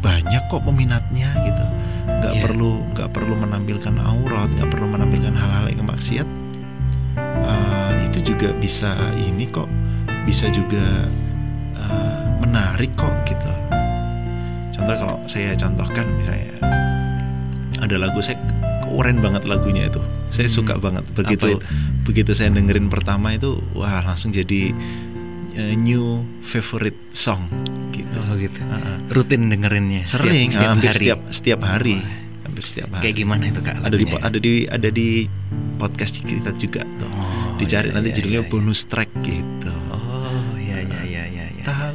banyak 0.00 0.48
kok 0.48 0.62
peminatnya 0.64 1.28
gitu. 1.44 1.64
Nggak 2.06 2.34
Iya. 2.38 2.42
perlu 2.46 2.70
nggak 2.96 3.10
perlu 3.12 3.34
menampilkan 3.36 3.94
aurat, 4.00 4.48
nggak 4.56 4.68
perlu 4.72 4.86
menampilkan 4.88 5.34
hal-hal 5.36 5.66
yang 5.68 5.84
maksiat. 5.84 6.28
Eh, 7.18 7.92
itu 8.08 8.32
juga 8.32 8.54
bisa 8.56 8.94
ini 9.18 9.50
kok, 9.50 9.68
bisa 10.24 10.48
juga 10.48 11.08
menarik 12.50 12.90
kok 12.94 13.14
gitu. 13.24 13.50
Contoh 14.74 14.96
kalau 14.96 15.16
saya 15.24 15.54
contohkan 15.54 16.06
misalnya 16.12 16.50
ada 17.78 17.96
lagu 17.96 18.18
saya 18.18 18.36
keren 18.82 19.22
banget 19.22 19.46
lagunya 19.46 19.86
itu. 19.86 20.02
Saya 20.30 20.46
Hmm. 20.46 20.56
suka 20.56 20.74
banget 20.76 21.04
begitu 21.12 21.54
itu? 21.54 21.66
begitu 22.00 22.34
saya 22.34 22.50
dengerin 22.50 22.90
pertama 22.90 23.30
itu 23.30 23.62
wah 23.70 24.02
langsung 24.02 24.30
jadi 24.30 24.74
eh, 25.52 25.74
new 25.74 26.26
favorite 26.40 26.98
song 27.12 27.46
gitu. 27.90 28.18
Oh 28.20 28.34
gitu. 28.34 28.62
Ah. 28.64 28.98
Rutin 29.08 29.46
dengerinnya 29.46 30.02
setiap- 30.04 30.26
Sering 30.26 30.48
setiap, 30.48 30.70
hampir 30.72 30.88
hari. 30.88 30.98
setiap 30.98 31.18
setiap 31.30 31.60
hari. 31.62 31.96
Wah. 31.96 32.18
Hampir 32.42 32.62
setiap 32.64 32.88
hari. 32.90 33.02
Kayak 33.04 33.16
gimana 33.16 33.42
itu 33.46 33.60
kak? 33.60 33.76
ada 33.78 33.90
di 33.90 34.04
lagunya? 34.04 34.22
ada 34.22 34.38
di 34.38 34.52
ada 34.66 34.88
di 34.90 35.08
podcast 35.76 36.14
kita 36.20 36.50
juga 36.54 36.82
tuh. 36.98 37.10
Oh, 37.10 37.54
Dicari 37.56 37.88
iya, 37.88 37.94
nanti 37.94 38.08
iya, 38.10 38.16
judulnya 38.16 38.40
iya, 38.40 38.48
iya. 38.48 38.52
bonus 38.52 38.80
track 38.84 39.10
gitu. 39.20 39.72
Oh 39.90 40.54
iya 40.56 40.78
iya 40.80 41.00
iya 41.04 41.22
iya. 41.28 41.44
iya. 41.48 41.62
Tak 41.62 41.94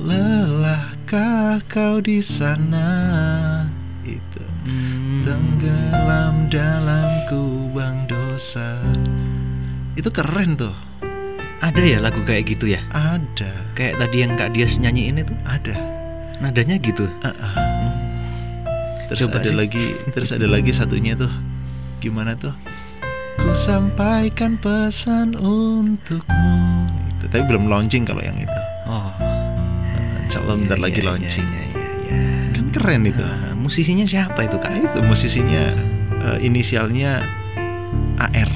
lelahkah 1.05 1.61
kau 1.69 2.01
di 2.01 2.17
sana 2.17 2.89
itu 4.01 4.41
Hmm. 4.65 5.21
tenggelam 5.21 6.49
dalam 6.49 7.05
kubang 7.29 8.09
dosa. 8.09 8.81
Itu 9.93 10.09
keren 10.09 10.57
tuh. 10.57 10.73
Ada 11.61 11.81
ya 11.85 11.97
lagu 12.01 12.25
kayak 12.25 12.49
gitu 12.49 12.73
ya? 12.73 12.81
Ada, 12.89 13.53
Kayak 13.77 14.01
tadi 14.01 14.17
yang 14.17 14.33
kak 14.33 14.57
Dias 14.57 14.81
nyanyiin 14.81 15.21
itu 15.21 15.33
ada. 15.45 15.77
nadanya 16.41 16.81
gitu. 16.81 17.05
Ah, 17.21 17.29
ah. 17.37 17.53
Terus 19.07 19.29
Coba 19.29 19.37
ada 19.39 19.49
sih. 19.49 19.55
lagi, 19.55 19.85
terus 20.09 20.33
ada 20.33 20.49
lagi 20.49 20.73
satunya 20.73 21.13
tuh. 21.13 21.29
Gimana 22.01 22.33
tuh? 22.33 22.51
Ku 23.37 23.53
sampaikan 23.53 24.57
pesan 24.57 25.37
untukmu. 25.37 26.57
Itu, 27.13 27.29
tapi 27.29 27.45
belum 27.45 27.69
launching 27.69 28.03
kalau 28.03 28.25
yang 28.25 28.35
itu. 28.35 28.61
Insya 30.35 30.51
Allah 30.51 30.59
bentar 30.59 30.79
lagi 30.83 30.99
iya, 30.99 31.07
launching. 31.07 31.47
Iya, 31.47 31.63
iya, 31.63 31.87
iya. 32.11 32.19
Kan 32.51 32.67
keren 32.75 33.07
itu. 33.07 33.23
Nah, 33.23 33.55
musisinya 33.55 34.03
siapa 34.03 34.43
itu 34.43 34.59
kak? 34.59 34.75
Itu 34.75 34.99
musisinya 35.07 35.63
eh, 36.27 36.37
inisialnya 36.43 37.23
AR. 38.19 38.51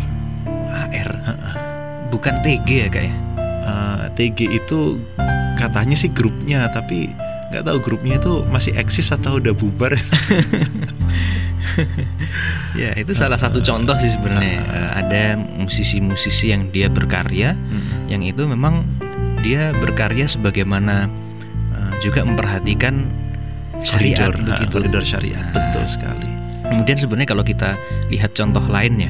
AR. 0.75 1.09
Bukan 2.11 2.43
TG 2.43 2.67
ya 2.67 2.87
kak 2.91 3.03
ya? 3.07 3.13
Eh, 3.39 4.03
TG 4.19 4.59
itu 4.59 4.99
katanya 5.55 5.95
sih 5.95 6.11
grupnya, 6.11 6.67
tapi 6.67 7.15
nggak 7.55 7.63
tahu 7.63 7.79
grupnya 7.79 8.19
itu 8.19 8.43
masih 8.51 8.75
eksis 8.75 9.15
atau 9.15 9.39
udah 9.39 9.55
bubar. 9.55 9.95
Ya 12.75 12.91
itu 12.99 13.15
salah 13.15 13.39
satu 13.39 13.63
contoh 13.63 13.95
sih 14.03 14.11
sebenarnya. 14.11 14.59
Eh, 14.59 14.89
ada 14.99 15.23
musisi-musisi 15.39 16.51
yang 16.51 16.67
dia 16.75 16.91
berkarya, 16.91 17.55
Hmm. 17.55 18.11
yang 18.11 18.19
itu 18.19 18.43
memang 18.43 18.83
dia 19.39 19.71
berkarya 19.79 20.27
sebagaimana 20.27 21.07
juga 21.99 22.23
memperhatikan 22.23 23.07
syariat 23.79 24.27
Koridor, 24.27 24.55
begitu. 24.55 24.73
koridor 24.73 25.03
syariat, 25.03 25.43
Nah, 25.45 25.55
betul 25.55 25.85
sekali. 25.87 26.29
Kemudian 26.59 26.97
sebenarnya 26.97 27.29
kalau 27.29 27.43
kita 27.43 27.69
lihat 28.07 28.31
contoh 28.33 28.61
lainnya, 28.65 29.09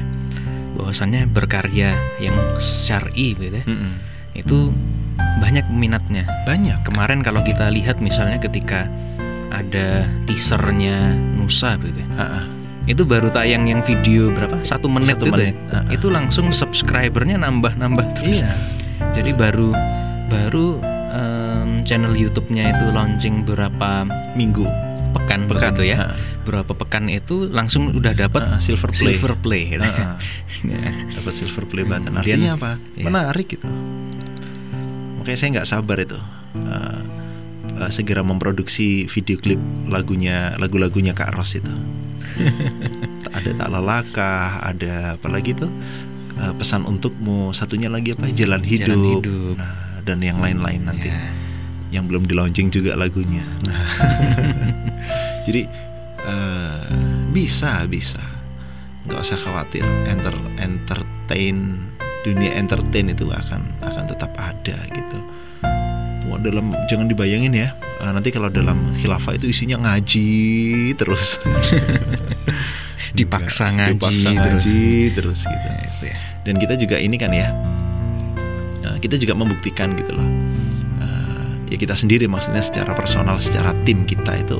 bahwasannya 0.74 1.26
berkarya 1.26 1.92
yang 2.18 2.36
syar'i 2.56 3.34
gitu 3.34 3.52
ya, 3.52 3.64
Mm-mm. 3.66 3.92
itu 4.32 4.70
banyak 5.38 5.66
peminatnya. 5.66 6.24
Banyak. 6.44 6.80
Kemarin 6.82 7.20
kalau 7.20 7.42
kita 7.42 7.68
lihat 7.68 7.98
misalnya 7.98 8.38
ketika 8.38 8.86
ada 9.50 10.06
teasernya 10.24 11.10
Nusa 11.34 11.74
gitu 11.82 12.00
ya, 12.00 12.08
Ah, 12.14 12.22
ah. 12.22 12.44
itu 12.86 13.02
baru 13.02 13.28
tayang 13.28 13.66
yang 13.66 13.82
video 13.82 14.30
berapa 14.30 14.62
satu 14.62 14.86
menit 14.86 15.18
Satu 15.18 15.26
itu 15.26 15.32
menit, 15.34 15.54
ya. 15.68 15.74
ah, 15.74 15.82
ah. 15.82 15.84
itu 15.90 16.06
langsung 16.08 16.48
subscribernya 16.48 17.36
nambah 17.36 17.74
nambah 17.74 18.06
terus 18.14 18.40
Iya. 18.40 18.54
jadi 19.10 19.34
baru 19.34 19.74
baru 20.30 20.78
em, 21.50 21.82
channel 21.82 22.14
YouTube-nya 22.14 22.70
itu 22.70 22.86
launching 22.88 23.42
berapa 23.42 24.06
Minggu. 24.32 24.62
pekan, 25.10 25.50
Pekan, 25.50 25.74
begitu 25.74 25.90
ya 25.90 26.06
ah. 26.06 26.14
berapa 26.46 26.70
pekan 26.70 27.10
itu 27.10 27.50
langsung 27.50 27.90
udah 27.90 28.14
dapat 28.14 28.46
Ah, 28.46 28.62
silver 28.62 28.94
play. 28.94 29.10
silver 29.10 29.34
play 29.36 29.62
gitu. 29.68 29.82
Ah, 29.82 30.14
ah. 30.14 30.16
Ya. 30.62 30.86
dapat 31.10 31.32
silver 31.34 31.66
play 31.66 31.82
button. 31.82 32.14
Kemudian- 32.14 32.46
Artinya 32.46 32.50
apa? 32.54 32.70
iya. 32.94 33.04
Menarik 33.04 33.46
gitu. 33.50 33.66
Makanya 35.18 35.36
saya 35.36 35.48
nggak 35.52 35.68
sabar 35.68 35.98
itu. 35.98 36.18
eh, 36.52 37.00
eh, 37.76 37.90
segera 37.90 38.22
memproduksi 38.22 39.06
video 39.06 39.34
klip 39.36 39.58
lagunya 39.86 40.54
lagu-lagunya 40.56 41.10
Kak 41.10 41.34
Ros 41.34 41.54
itu. 41.54 41.70
ada 43.36 43.50
tak 43.52 43.68
lelakah, 43.68 44.48
ada 44.60 44.94
apa 45.14 45.26
lagi 45.26 45.54
tuh? 45.54 45.70
Eh, 46.36 46.52
pesan 46.54 46.82
untukmu, 46.82 47.50
satunya 47.50 47.86
lagi 47.86 48.14
apa? 48.14 48.30
Jalan 48.30 48.62
hidup. 48.62 48.86
Jalan 48.88 49.04
hidup. 49.18 49.54
Nah, 49.58 49.74
dan 50.10 50.18
yang 50.20 50.42
lain-lain 50.42 50.82
nanti. 50.82 51.06
Ya. 51.06 51.30
yang 51.90 52.06
belum 52.06 52.22
di 52.22 52.38
launching 52.38 52.70
juga 52.70 52.94
lagunya. 52.94 53.42
Nah, 53.66 53.82
jadi 55.46 55.66
eh, 56.22 56.82
bisa 57.30 57.82
bisa, 57.86 58.22
nggak 59.06 59.18
usah 59.18 59.34
khawatir. 59.34 59.82
Enter 60.06 60.30
entertain 60.54 61.82
dunia 62.22 62.54
entertain 62.54 63.10
itu 63.10 63.26
akan 63.26 63.62
akan 63.82 64.04
tetap 64.06 64.30
ada 64.36 64.78
gitu. 64.90 65.18
Dalam 66.40 66.72
jangan 66.88 67.04
dibayangin 67.04 67.52
ya. 67.52 67.74
eh, 68.00 68.10
nanti 68.14 68.30
kalau 68.30 68.48
dalam 68.48 68.78
khilafah 68.96 69.34
itu 69.34 69.50
isinya 69.50 69.82
ngaji 69.82 70.30
terus. 70.94 71.36
Dipaksa 73.10 73.74
ngaji 73.74 73.98
Dipaksa 73.98 74.30
terus. 74.30 74.64
ngaji 74.64 74.80
terus 75.12 75.40
gitu 75.42 75.68
Ya, 75.68 75.82
itu 75.84 76.04
ya. 76.06 76.16
dan 76.46 76.54
kita 76.56 76.74
juga 76.78 76.96
ini 76.96 77.16
kan 77.18 77.34
ya 77.34 77.50
eh, 78.84 78.96
kita 79.00 79.16
juga 79.20 79.36
membuktikan 79.36 79.94
gitu 79.96 80.16
loh. 80.16 80.28
Eh, 81.00 81.74
ya 81.74 81.76
kita 81.76 81.94
sendiri 81.96 82.26
maksudnya 82.26 82.60
secara 82.64 82.92
personal 82.96 83.38
secara 83.38 83.72
tim 83.84 84.04
kita 84.04 84.36
itu 84.40 84.58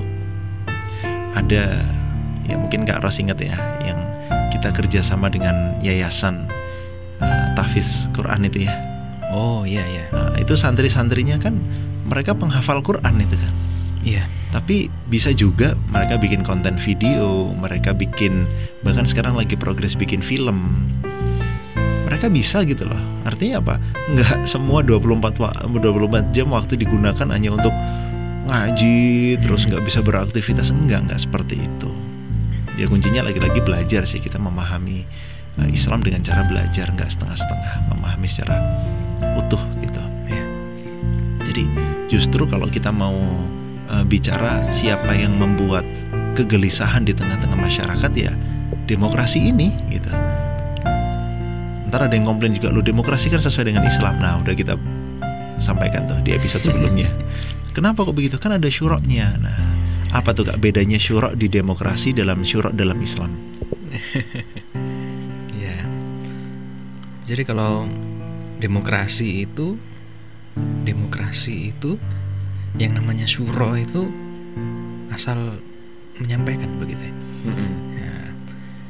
ada 1.35 1.81
ya 2.47 2.57
mungkin 2.59 2.83
Kak 2.83 3.07
Ros 3.07 3.23
ingat 3.23 3.39
ya 3.39 3.55
yang 3.87 3.99
kita 4.51 4.75
kerjasama 4.75 5.31
dengan 5.31 5.79
yayasan 5.81 6.51
Tahfiz 7.55 8.11
Quran 8.17 8.49
itu 8.49 8.67
ya. 8.67 8.75
Oh 9.31 9.63
iya 9.63 9.87
iya. 9.87 10.05
Nah, 10.11 10.35
itu 10.43 10.59
santri-santrinya 10.59 11.39
kan 11.39 11.55
mereka 12.09 12.35
penghafal 12.35 12.83
Quran 12.83 13.15
itu 13.23 13.37
kan. 13.39 13.55
Iya. 14.03 14.25
Tapi 14.51 14.91
bisa 15.07 15.31
juga 15.31 15.79
mereka 15.93 16.19
bikin 16.19 16.43
konten 16.43 16.75
video, 16.81 17.55
mereka 17.55 17.95
bikin 17.95 18.49
bahkan 18.83 19.07
sekarang 19.07 19.39
lagi 19.39 19.55
progres 19.55 19.95
bikin 19.95 20.19
film. 20.19 20.59
Mereka 22.21 22.37
bisa 22.37 22.61
gitu 22.69 22.85
loh. 22.85 23.01
Artinya 23.25 23.65
apa? 23.65 23.81
Nggak 24.13 24.45
semua 24.45 24.85
24 24.85 25.41
wa- 25.41 25.57
24 25.57 26.37
jam 26.37 26.53
waktu 26.53 26.77
digunakan 26.77 27.25
hanya 27.33 27.49
untuk 27.49 27.73
ngaji 28.45 29.41
terus 29.41 29.65
nggak 29.65 29.81
bisa 29.89 30.05
beraktivitas 30.05 30.69
enggak 30.69 31.09
enggak 31.09 31.17
seperti 31.17 31.65
itu. 31.65 31.89
Ya 32.77 32.85
kuncinya 32.93 33.25
lagi-lagi 33.25 33.65
belajar 33.65 34.05
sih 34.05 34.21
kita 34.21 34.37
memahami 34.37 35.09
uh, 35.65 35.69
Islam 35.73 36.05
dengan 36.05 36.21
cara 36.21 36.45
belajar 36.45 36.93
nggak 36.93 37.09
setengah-setengah, 37.09 37.89
memahami 37.89 38.29
secara 38.29 38.69
utuh 39.41 39.65
gitu. 39.81 40.05
Ya. 40.29 40.45
Jadi 41.49 41.65
justru 42.13 42.45
kalau 42.45 42.69
kita 42.69 42.93
mau 42.93 43.17
uh, 43.89 44.05
bicara 44.05 44.69
siapa 44.77 45.17
yang 45.17 45.41
membuat 45.41 45.89
kegelisahan 46.37 47.09
di 47.09 47.17
tengah-tengah 47.17 47.57
masyarakat 47.57 48.13
ya 48.13 48.37
demokrasi 48.85 49.41
ini 49.41 49.73
gitu. 49.89 50.13
Ntar 51.91 52.07
ada 52.07 52.15
yang 52.15 52.23
komplain 52.23 52.55
juga 52.55 52.71
lu 52.71 52.87
demokrasi 52.87 53.27
kan 53.35 53.43
sesuai 53.43 53.75
dengan 53.75 53.83
Islam. 53.83 54.23
Nah 54.23 54.39
udah 54.39 54.55
kita 54.55 54.79
sampaikan 55.59 56.07
tuh 56.07 56.23
di 56.23 56.31
episode 56.31 56.71
sebelumnya. 56.71 57.11
Kenapa 57.77 58.07
kok 58.07 58.15
begitu? 58.15 58.39
Kan 58.39 58.55
ada 58.55 58.71
syuroknya. 58.71 59.35
Nah 59.43 59.59
apa 60.15 60.31
tuh 60.31 60.47
kak 60.47 60.63
bedanya 60.63 61.03
syurok 61.03 61.35
di 61.35 61.51
demokrasi 61.51 62.15
dalam 62.15 62.47
syurok 62.47 62.75
dalam 62.79 62.99
Islam? 63.03 63.35
Ya. 65.61 65.85
Jadi 67.29 67.45
kalau 67.45 67.85
demokrasi 68.57 69.45
itu 69.45 69.77
demokrasi 70.89 71.69
itu 71.69 72.01
yang 72.81 72.97
namanya 72.97 73.29
suro 73.29 73.77
itu 73.77 74.09
asal 75.13 75.61
menyampaikan 76.17 76.81
begitu 76.81 77.13
ya. 77.13 77.15
Ya. 77.99 78.15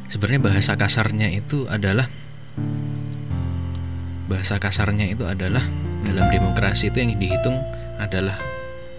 Sebenarnya 0.07 0.41
bahasa 0.47 0.79
kasarnya 0.79 1.27
itu 1.35 1.67
adalah 1.67 2.07
bahasa 4.31 4.63
kasarnya 4.63 5.11
itu 5.11 5.27
adalah 5.27 5.67
dalam 6.07 6.31
demokrasi 6.31 6.95
itu 6.95 7.03
yang 7.03 7.19
dihitung 7.19 7.59
adalah 7.99 8.39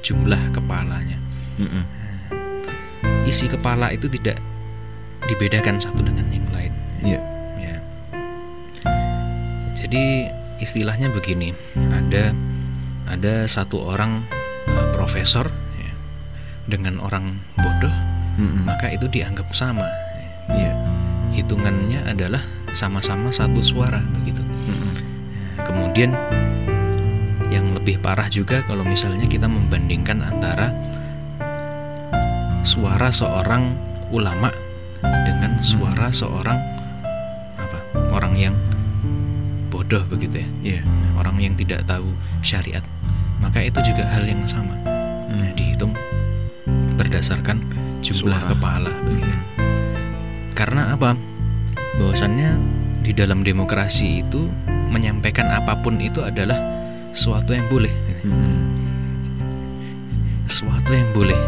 jumlah 0.03 0.51
kepalanya. 0.51 1.15
Mm-mm. 1.55 1.83
Isi 3.23 3.47
kepala 3.47 3.95
itu 3.95 4.11
tidak 4.11 4.35
dibedakan 5.31 5.79
satu 5.79 6.03
dengan 6.03 6.27
yang 6.27 6.51
lain. 6.51 6.73
Iya. 6.99 7.21
Ya. 7.63 7.77
Jadi 9.77 10.27
istilahnya 10.59 11.07
begini, 11.15 11.55
ada 11.95 12.35
ada 13.07 13.47
satu 13.47 13.87
orang 13.87 14.27
uh, 14.67 14.89
profesor 14.91 15.47
ya, 15.79 15.93
dengan 16.67 16.99
orang 16.99 17.39
bodoh, 17.55 17.93
Mm-mm. 18.35 18.67
maka 18.67 18.91
itu 18.91 19.07
dianggap 19.07 19.47
sama. 19.55 19.87
Iya. 20.51 20.75
Hitungannya 21.31 22.03
adalah 22.11 22.43
sama-sama 22.75 23.31
satu 23.31 23.63
suara 23.63 24.03
begitu. 24.19 24.43
Mm-mm. 24.43 24.90
Nah, 24.90 24.90
kemudian 25.63 26.13
yang 27.51 27.75
lebih 27.75 27.99
parah 27.99 28.31
juga 28.31 28.63
kalau 28.63 28.87
misalnya 28.87 29.27
kita 29.27 29.45
membandingkan 29.45 30.23
antara 30.23 30.71
suara 32.61 33.09
seorang 33.09 33.73
ulama 34.13 34.53
dengan 35.01 35.59
suara 35.65 36.13
seorang 36.13 36.59
apa 37.57 37.79
orang 38.13 38.33
yang 38.37 38.55
bodoh 39.71 40.03
begitu 40.07 40.45
ya. 40.61 40.79
Nah, 40.83 41.19
orang 41.23 41.41
yang 41.41 41.53
tidak 41.57 41.83
tahu 41.89 42.13
syariat. 42.45 42.83
Maka 43.41 43.65
itu 43.65 43.81
juga 43.81 44.05
hal 44.05 44.29
yang 44.29 44.45
sama. 44.45 44.77
Nah, 45.31 45.49
Mm. 45.49 45.55
dihitung 45.57 45.93
berdasarkan 46.99 47.63
jumlah 48.05 48.37
Suara. 48.37 48.51
kepala 48.53 48.93
begitu. 49.07 49.35
Karena 50.53 50.93
apa? 50.93 51.17
Bahwasannya 51.97 52.59
di 53.01 53.11
dalam 53.17 53.41
demokrasi 53.41 54.21
itu 54.21 54.51
menyampaikan 54.91 55.47
apa 55.47 55.79
pun 55.79 55.97
itu 56.03 56.19
adalah 56.19 56.59
suatu 57.15 57.55
yang 57.55 57.71
boleh 57.71 57.91
sesuatu 60.51 60.91
yang 60.91 61.07
boleh. 61.15 61.39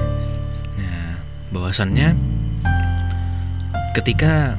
Nah, 0.80 1.20
bahwasannya 1.52 2.16
ketika 4.00 4.56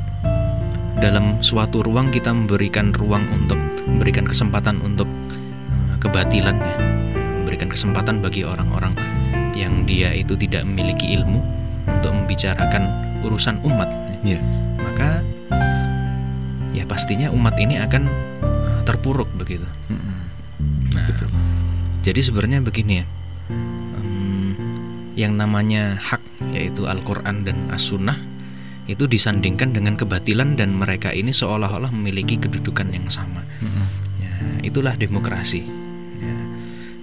dalam 1.01 1.41
suatu 1.41 1.81
ruang 1.81 2.13
kita 2.13 2.29
memberikan 2.29 2.93
ruang 2.93 3.25
untuk 3.33 3.57
memberikan 3.89 4.29
kesempatan 4.29 4.85
untuk 4.85 5.09
eh, 5.73 5.97
kebatilan 5.97 6.61
ya, 6.61 6.77
memberikan 7.41 7.73
kesempatan 7.73 8.21
bagi 8.21 8.45
orang-orang 8.45 8.93
yang 9.57 9.89
dia 9.89 10.13
itu 10.13 10.37
tidak 10.37 10.69
memiliki 10.69 11.17
ilmu 11.17 11.41
untuk 11.89 12.13
membicarakan 12.13 13.17
urusan 13.25 13.65
umat, 13.65 13.89
Iya. 14.21 14.45
maka 14.77 15.25
ya 16.77 16.85
pastinya 16.85 17.33
umat 17.33 17.57
ini 17.57 17.81
akan 17.81 18.13
terpuruk 18.85 19.29
begitu. 19.35 19.67
Nah, 20.95 21.05
Betul. 21.11 21.29
jadi 22.07 22.21
sebenarnya 22.23 22.61
begini 22.63 23.03
ya, 23.03 23.07
em, 23.99 24.55
yang 25.19 25.35
namanya 25.35 25.99
hak 25.99 26.23
yaitu 26.55 26.87
Al-Quran 26.87 27.43
dan 27.43 27.69
As-Sunnah 27.75 28.17
itu 28.85 29.09
disandingkan 29.09 29.73
dengan 29.73 29.97
kebatilan 29.97 30.61
dan 30.61 30.77
mereka 30.77 31.11
ini 31.11 31.33
seolah-olah 31.33 31.89
memiliki 31.89 32.37
kedudukan 32.37 32.93
yang 32.93 33.09
sama. 33.09 33.41
Mm-mm. 33.65 33.87
Ya, 34.21 34.35
itulah 34.61 34.95
demokrasi. 34.95 35.65
Ya, 36.21 36.37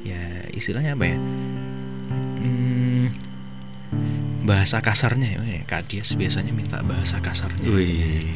ya 0.05 0.21
istilahnya 0.53 0.93
apa 0.93 1.05
ya? 1.09 1.17
Hmm, 2.38 3.05
bahasa 4.45 4.77
kasarnya 4.77 5.41
ya, 5.41 5.65
Kak 5.65 5.89
Dias 5.89 6.13
biasanya 6.13 6.53
minta 6.53 6.86
bahasa 6.86 7.17
kasarnya. 7.17 7.65
Wih. 7.65 8.29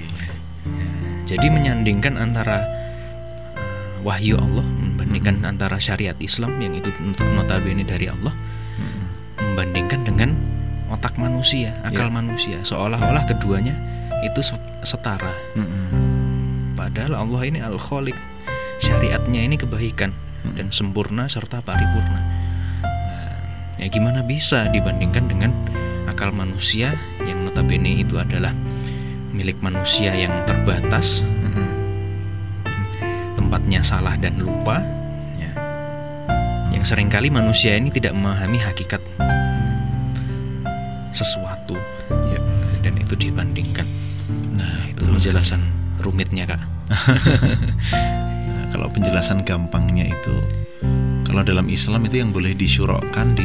Jadi 1.26 1.50
menyandingkan 1.50 2.18
antara 2.22 2.85
wahyu 4.06 4.38
Allah 4.38 4.62
membandingkan 4.62 5.41
antara 5.41 5.82
syariat 5.82 6.14
Islam 6.22 6.62
yang 6.62 6.78
itu 6.78 6.93
not- 7.01 7.26
notabene 7.34 7.82
dari 7.82 8.06
Allah 8.06 8.32
Mm-mm. 8.32 9.06
membandingkan 9.41 10.06
dengan 10.06 10.30
otak 10.86 11.18
manusia, 11.18 11.74
akal 11.82 12.08
Ya. 12.08 12.14
manusia 12.14 12.58
seolah-olah 12.62 13.26
keduanya 13.26 13.74
itu 14.22 14.39
se- 14.39 14.62
setara. 14.86 15.34
Mm-mm. 15.58 16.78
Padahal 16.78 17.18
Allah 17.18 17.41
ini 17.43 17.60
Al-Khaliq. 17.60 18.14
Syariatnya 18.78 19.41
ini 19.41 19.56
kebaikan 19.56 20.12
dan 20.53 20.70
sempurna 20.70 21.26
serta 21.26 21.64
paripurna. 21.64 22.22
Nah, 22.84 23.34
ya 23.80 23.88
gimana 23.88 24.22
bisa 24.22 24.68
dibandingkan 24.70 25.26
dengan 25.26 25.51
akal 26.06 26.30
manusia 26.30 26.93
yang 27.24 27.41
notabene 27.41 27.97
itu 27.97 28.20
adalah 28.20 28.51
milik 29.32 29.58
manusia 29.60 30.12
yang 30.14 30.43
terbatas. 30.45 31.24
Tempatnya 33.46 33.86
salah 33.86 34.18
dan 34.18 34.41
lupa 34.41 34.82
ya. 35.38 35.54
yang 36.74 36.82
sering 36.82 37.14
kali 37.14 37.30
manusia 37.30 37.78
ini 37.78 37.93
tidak 37.93 38.18
memahami 38.18 38.58
hakikat 38.58 39.06
sesuatu 41.14 41.78
Iya. 42.10 42.41
dan 42.82 42.98
itu 42.98 43.14
dibandingkan 43.14 43.86
Nah, 44.58 44.89
itu 44.89 45.06
betul. 45.06 45.14
penjelasan 45.22 45.62
rumitnya 46.02 46.50
kak 46.50 46.62
Nah, 48.50 48.66
kalau 48.74 48.89
penjelasan 48.89 49.46
gampangnya 49.46 50.10
itu 50.10 50.36
kalau 51.22 51.46
dalam 51.46 51.70
Islam 51.70 52.02
itu 52.10 52.26
yang 52.26 52.34
boleh 52.34 52.58
disyurokkan 52.58 53.38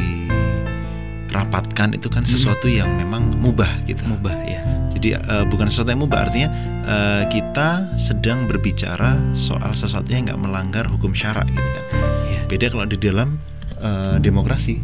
dirapatkan 1.31 1.95
itu 1.95 2.11
kan 2.11 2.27
sesuatu 2.27 2.67
yang 2.67 2.91
memang 2.99 3.31
mubah 3.39 3.87
gitu. 3.87 4.03
mubah 4.03 4.35
ya 4.43 4.67
Jadi 4.91 5.15
eh, 5.15 5.45
bukan 5.47 5.71
sesuatu 5.71 5.95
yang 5.95 6.03
mubah 6.03 6.27
artinya 6.27 6.51
eh, 6.85 7.23
kita 7.31 7.95
sedang 7.95 8.51
berbicara 8.51 9.15
soal 9.33 9.71
sesuatu 9.71 10.11
yang 10.11 10.27
nggak 10.27 10.41
melanggar 10.43 10.85
hukum 10.91 11.15
syarak 11.15 11.47
gitu 11.47 11.63
kan. 11.63 11.85
ya 12.27 12.41
Beda 12.51 12.67
kalau 12.75 12.85
di 12.91 12.99
dalam 12.99 13.39
eh, 13.79 14.19
demokrasi. 14.19 14.83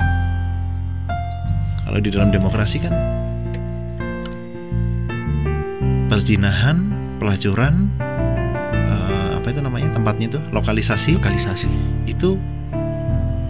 Kalau 1.86 1.98
di 2.02 2.10
dalam 2.10 2.30
demokrasi 2.30 2.82
kan 2.82 2.94
perzinahan, 6.06 6.76
pelacuran, 7.18 7.90
eh, 8.70 9.30
apa 9.34 9.46
itu 9.50 9.60
namanya 9.62 9.90
tempatnya 9.90 10.26
itu 10.30 10.38
lokalisasi 10.54 11.18
lokalisasi 11.18 11.70
itu 12.06 12.38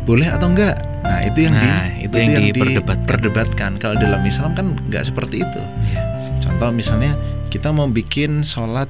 boleh 0.09 0.29
atau 0.33 0.49
enggak? 0.49 0.77
Nah 1.03 1.21
itu 1.27 1.45
yang 1.45 1.55
Nah, 1.57 1.63
di, 1.63 1.96
itu 2.07 2.15
yang 2.17 2.39
diperdebatkan. 2.39 3.03
diperdebatkan. 3.03 3.71
Kalau 3.83 3.97
dalam 3.99 4.23
Islam 4.23 4.55
kan 4.55 4.79
nggak 4.89 5.05
seperti 5.11 5.43
itu. 5.43 5.63
ya 5.91 6.03
Contoh 6.41 6.71
misalnya 6.71 7.19
kita 7.51 7.75
mau 7.75 7.91
bikin 7.91 8.47
sholat 8.47 8.89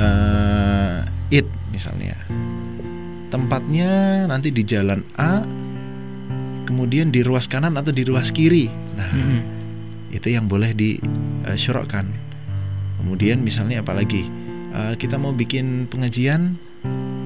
eh, 0.00 1.04
id 1.32 1.48
misalnya, 1.72 2.16
tempatnya 3.32 4.24
nanti 4.28 4.52
di 4.52 4.64
jalan 4.64 5.00
A, 5.16 5.44
kemudian 6.68 7.08
di 7.12 7.24
ruas 7.24 7.48
kanan 7.48 7.76
atau 7.76 7.92
di 7.92 8.04
ruas 8.04 8.32
kiri. 8.32 8.68
Nah 8.96 9.10
Mm-mm. 9.12 9.40
itu 10.12 10.28
yang 10.32 10.48
boleh 10.48 10.76
disyurokkan. 10.76 12.08
Kemudian 13.00 13.42
misalnya 13.42 13.82
apalagi 13.82 14.28
eh, 14.72 14.94
kita 14.96 15.18
mau 15.18 15.34
bikin 15.34 15.90
pengajian 15.90 16.56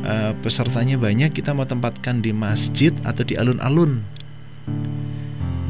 eh, 0.06 0.32
pesertanya 0.40 0.96
banyak, 0.96 1.34
kita 1.34 1.52
mau 1.52 1.66
tempatkan 1.68 2.22
di 2.22 2.32
masjid 2.32 2.94
atau 3.04 3.22
di 3.26 3.36
alun-alun. 3.36 4.15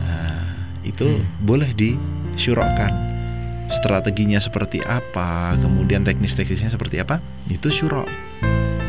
Nah 0.01 0.41
itu 0.83 1.07
Hmm. 1.07 1.25
boleh 1.43 1.71
disyurokkan. 1.73 2.93
Strateginya 3.67 4.39
seperti 4.39 4.79
apa, 4.87 5.59
kemudian 5.59 6.07
teknis-teknisnya 6.07 6.71
seperti 6.71 7.03
apa, 7.03 7.19
itu 7.51 7.67
syurok. 7.67 8.07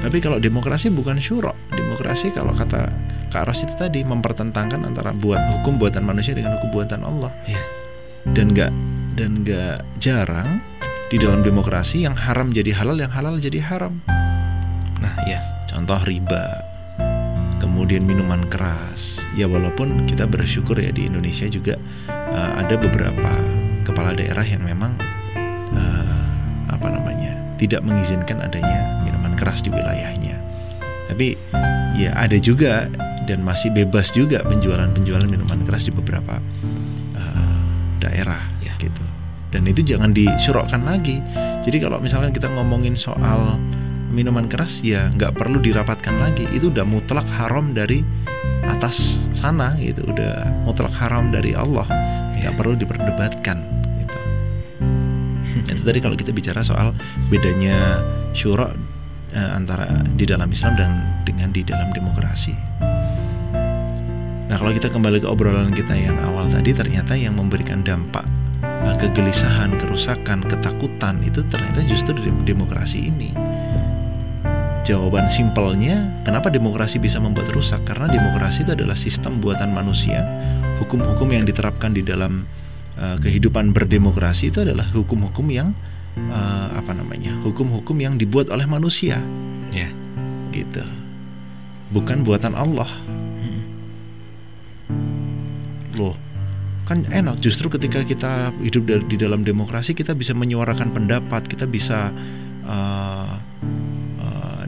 Tapi 0.06 0.22
kalau 0.22 0.38
demokrasi 0.38 0.94
bukan 0.94 1.18
syurok. 1.18 1.58
Demokrasi 1.74 2.30
kalau 2.30 2.54
kata 2.54 2.94
Kak 3.28 3.44
Ros 3.50 3.60
itu 3.66 3.76
tadi 3.76 4.08
mempertentangkan 4.08 4.88
antara 4.88 5.12
buat 5.12 5.40
hukum 5.60 5.76
buatan 5.76 6.08
manusia 6.08 6.32
dengan 6.32 6.56
hukum 6.58 6.70
buatan 6.72 7.04
Allah 7.04 7.32
ya 7.44 7.60
dan 8.32 8.56
nggak 8.56 8.72
dan 9.20 9.32
nggak 9.44 9.78
jarang 10.00 10.64
di 11.12 11.20
dalam 11.20 11.44
demokrasi 11.44 12.08
yang 12.08 12.16
haram 12.16 12.52
jadi 12.56 12.72
halal 12.76 12.96
yang 12.96 13.12
halal 13.12 13.36
jadi 13.40 13.60
haram 13.64 14.00
nah 15.04 15.16
ya 15.28 15.44
contoh 15.68 16.00
riba 16.08 16.64
kemudian 17.60 18.08
minuman 18.08 18.48
keras 18.48 19.20
ya 19.38 19.46
walaupun 19.46 20.10
kita 20.10 20.26
bersyukur 20.26 20.82
ya 20.82 20.90
di 20.90 21.06
Indonesia 21.06 21.46
juga 21.46 21.78
eh, 22.10 22.52
ada 22.58 22.74
beberapa 22.76 23.32
kepala 23.86 24.18
daerah 24.18 24.44
yang 24.44 24.66
memang 24.66 24.98
eh, 25.72 26.18
apa 26.68 26.88
namanya 26.90 27.38
tidak 27.62 27.86
mengizinkan 27.86 28.42
adanya 28.42 29.02
minuman 29.06 29.38
keras 29.38 29.62
di 29.62 29.70
wilayahnya. 29.70 30.36
Tapi 31.08 31.38
ya 31.96 32.12
ada 32.18 32.36
juga 32.42 32.90
dan 33.30 33.42
masih 33.46 33.72
bebas 33.74 34.12
juga 34.12 34.42
penjualan-penjualan 34.44 35.26
minuman 35.30 35.62
keras 35.64 35.86
di 35.86 35.94
beberapa 35.94 36.42
eh, 37.14 37.58
daerah 38.02 38.42
Ya. 38.60 38.74
gitu. 38.82 39.06
Dan 39.48 39.64
itu 39.64 39.80
jangan 39.80 40.12
disyurokkan 40.12 40.84
lagi. 40.84 41.24
Jadi 41.64 41.78
kalau 41.80 42.04
misalkan 42.04 42.36
kita 42.36 42.52
ngomongin 42.52 43.00
soal 43.00 43.56
minuman 44.12 44.48
keras 44.48 44.84
ya 44.84 45.08
nggak 45.14 45.40
perlu 45.40 45.64
dirapatkan 45.64 46.16
lagi. 46.20 46.46
Itu 46.52 46.68
udah 46.70 46.84
mutlak 46.84 47.26
haram 47.40 47.72
dari 47.72 48.04
atas 48.68 49.18
sana 49.32 49.74
gitu. 49.80 50.04
Udah 50.06 50.46
mutlak 50.68 50.94
haram 50.96 51.32
dari 51.32 51.56
Allah. 51.56 51.88
Nggak 52.38 52.54
Ya. 52.54 52.58
perlu 52.60 52.78
diperdebatkan 52.78 53.58
gitu. 53.98 54.18
Itu 55.74 55.82
tadi 55.82 56.00
kalau 56.00 56.14
kita 56.14 56.30
bicara 56.30 56.62
soal 56.62 56.94
bedanya 57.34 58.04
syura 58.32 58.70
eh, 59.34 59.50
antara 59.58 59.90
di 60.14 60.24
dalam 60.24 60.46
Islam 60.48 60.78
dan 60.78 60.92
dengan 61.26 61.50
di 61.50 61.66
dalam 61.66 61.90
demokrasi. 61.92 62.54
Nah 64.48 64.56
kalau 64.56 64.72
kita 64.72 64.88
kembali 64.88 65.20
ke 65.20 65.28
obrolan 65.28 65.76
kita 65.76 65.92
yang 65.92 66.16
awal 66.24 66.48
tadi 66.48 66.72
ternyata 66.72 67.18
yang 67.20 67.36
memberikan 67.36 67.84
dampak 67.84 68.24
eh, 68.64 68.96
kegelisahan 69.02 69.76
kerusakan 69.76 70.46
ketakutan 70.48 71.20
itu 71.26 71.44
ternyata 71.52 71.84
justru 71.84 72.16
di 72.16 72.32
demokrasi 72.48 73.12
ini 73.12 73.36
jawaban 74.88 75.28
simpelnya 75.28 76.24
kenapa 76.24 76.48
demokrasi 76.48 76.96
bisa 76.96 77.20
membuat 77.20 77.52
rusak? 77.52 77.84
Karena 77.84 78.08
demokrasi 78.08 78.64
itu 78.64 78.72
adalah 78.72 78.96
sistem 78.96 79.44
buatan 79.44 79.76
manusia. 79.76 80.24
Hukum-hukum 80.80 81.28
yang 81.36 81.44
diterapkan 81.44 81.92
di 81.92 82.08
dalam 82.08 82.48
uh, 82.96 83.20
kehidupan 83.20 83.76
berdemokrasi 83.76 84.48
itu 84.48 84.64
adalah 84.64 84.88
hukum-hukum 84.96 85.44
yang 85.52 85.76
uh, 86.32 86.72
apa 86.72 86.96
namanya 86.96 87.36
hukum-hukum 87.44 88.00
yang 88.00 88.16
dibuat 88.16 88.48
oleh 88.48 88.64
manusia. 88.64 89.20
Ya. 89.76 89.92
Gitu. 90.56 90.88
Bukan 91.92 92.24
buatan 92.24 92.56
Allah. 92.56 92.88
Hmm. 93.44 93.64
loh 95.98 96.16
kan 96.88 97.04
enak 97.12 97.44
justru 97.44 97.68
ketika 97.68 98.00
kita 98.06 98.56
hidup 98.64 98.88
di 99.12 99.20
dalam 99.20 99.44
demokrasi 99.44 99.92
kita 99.92 100.16
bisa 100.16 100.32
menyuarakan 100.32 100.96
pendapat 100.96 101.44
kita 101.44 101.68
bisa 101.68 102.16
uh, 102.64 103.36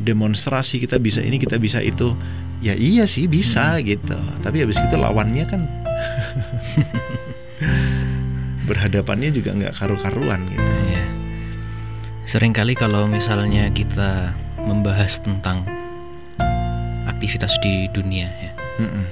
demonstrasi 0.09 0.81
kita 0.81 0.97
bisa 0.97 1.21
ini 1.21 1.37
kita 1.37 1.61
bisa 1.61 1.77
itu. 1.85 2.17
Ya 2.59 2.73
iya 2.73 3.05
sih 3.05 3.29
bisa 3.29 3.77
gitu. 3.85 4.17
Tapi 4.41 4.65
habis 4.65 4.81
itu 4.81 4.95
lawannya 4.97 5.45
kan 5.45 5.61
berhadapannya 8.67 9.29
juga 9.33 9.53
nggak 9.53 9.73
karu-karuan 9.77 10.45
gitu. 10.49 10.73
Ya 10.89 11.03
sering 12.29 12.53
kali 12.53 12.77
kalau 12.77 13.09
misalnya 13.09 13.73
kita 13.73 14.37
membahas 14.61 15.17
tentang 15.17 15.65
aktivitas 17.09 17.57
di 17.57 17.89
dunia 17.89 18.29
ya. 18.29 18.51
Mm-mm. 18.79 19.05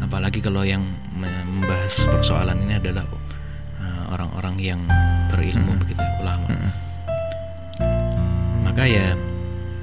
apalagi 0.00 0.38
kalau 0.38 0.62
yang 0.62 0.86
me- 1.12 1.44
membahas 1.44 2.06
persoalan 2.08 2.62
ini 2.62 2.78
adalah 2.78 3.04
uh, 3.82 4.14
orang-orang 4.14 4.56
yang 4.62 4.80
berilmu 5.28 5.76
Mm-mm. 5.76 5.82
begitu 5.82 6.00
ulama. 6.22 6.46
Mm-mm. 6.46 6.72
maka 8.62 8.86
ya 8.86 9.18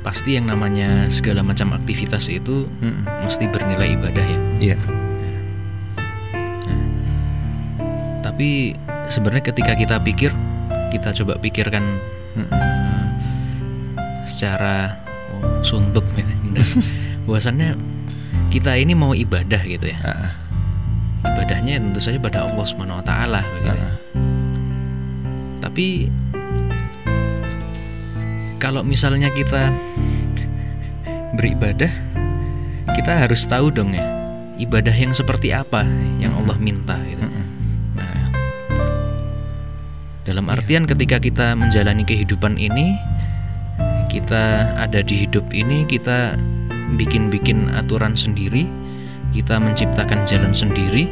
pasti 0.04 0.36
yang 0.36 0.52
namanya 0.52 1.08
segala 1.08 1.40
macam 1.42 1.72
aktivitas 1.72 2.28
itu 2.28 2.68
Mm-mm. 2.84 3.08
mesti 3.24 3.48
bernilai 3.48 3.96
ibadah 3.96 4.26
ya 4.28 4.40
Iya. 4.60 4.78
tapi 8.24 8.76
sebenarnya 9.08 9.44
ketika 9.52 9.74
kita 9.76 9.96
pikir 10.00 10.32
kita 10.92 11.12
coba 11.24 11.40
pikirkan 11.40 12.00
Mm-mm. 12.36 12.52
uh, 12.52 13.06
secara 14.24 15.00
oh, 15.34 15.60
suntuk 15.64 16.04
gitu 16.16 16.28
bahwasannya 17.28 17.76
kita 18.50 18.78
ini 18.78 18.94
mau 18.94 19.16
ibadah 19.16 19.62
gitu 19.64 19.90
ya 19.90 20.00
Ah, 20.04 20.32
ibadahnya 21.34 21.80
tentu 21.80 22.00
saja 22.04 22.20
pada 22.20 22.44
Allah 22.44 22.66
Subhanahu 22.68 23.00
wa 23.00 23.06
taala 23.06 23.42
begitu 23.56 23.80
ya. 23.80 23.92
Tapi 25.64 25.88
kalau 28.64 28.80
misalnya 28.80 29.28
kita 29.28 29.76
beribadah, 31.36 31.92
kita 32.96 33.12
harus 33.12 33.44
tahu 33.44 33.68
dong 33.68 33.92
ya, 33.92 34.08
ibadah 34.56 34.96
yang 34.96 35.12
seperti 35.12 35.52
apa 35.52 35.84
yang 36.24 36.32
Allah 36.40 36.56
minta 36.64 36.96
gitu. 37.12 37.28
Nah, 38.00 38.32
dalam 40.24 40.48
artian 40.48 40.88
ketika 40.88 41.20
kita 41.20 41.60
menjalani 41.60 42.08
kehidupan 42.08 42.56
ini, 42.56 42.96
kita 44.08 44.72
ada 44.80 45.04
di 45.04 45.28
hidup 45.28 45.44
ini, 45.52 45.84
kita 45.84 46.40
bikin-bikin 46.96 47.68
aturan 47.76 48.16
sendiri, 48.16 48.64
kita 49.36 49.60
menciptakan 49.60 50.24
jalan 50.24 50.56
sendiri, 50.56 51.12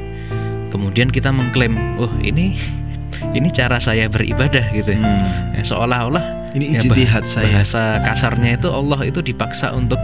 kemudian 0.72 1.12
kita 1.12 1.36
mengklaim, 1.36 1.76
oh 2.00 2.16
ini 2.24 2.56
ini 3.36 3.52
cara 3.52 3.76
saya 3.84 4.08
beribadah 4.08 4.72
gitu. 4.72 4.96
Hmm. 4.96 5.60
Ya, 5.60 5.68
seolah-olah 5.68 6.41
Ini 6.52 6.66
ya, 6.76 6.80
bah- 6.84 6.96
ijtihad 6.96 7.24
saya. 7.26 7.46
bahasa 7.48 7.82
kasarnya 8.04 8.60
itu 8.60 8.68
Allah 8.68 9.00
itu 9.08 9.20
dipaksa 9.24 9.72
untuk 9.72 10.00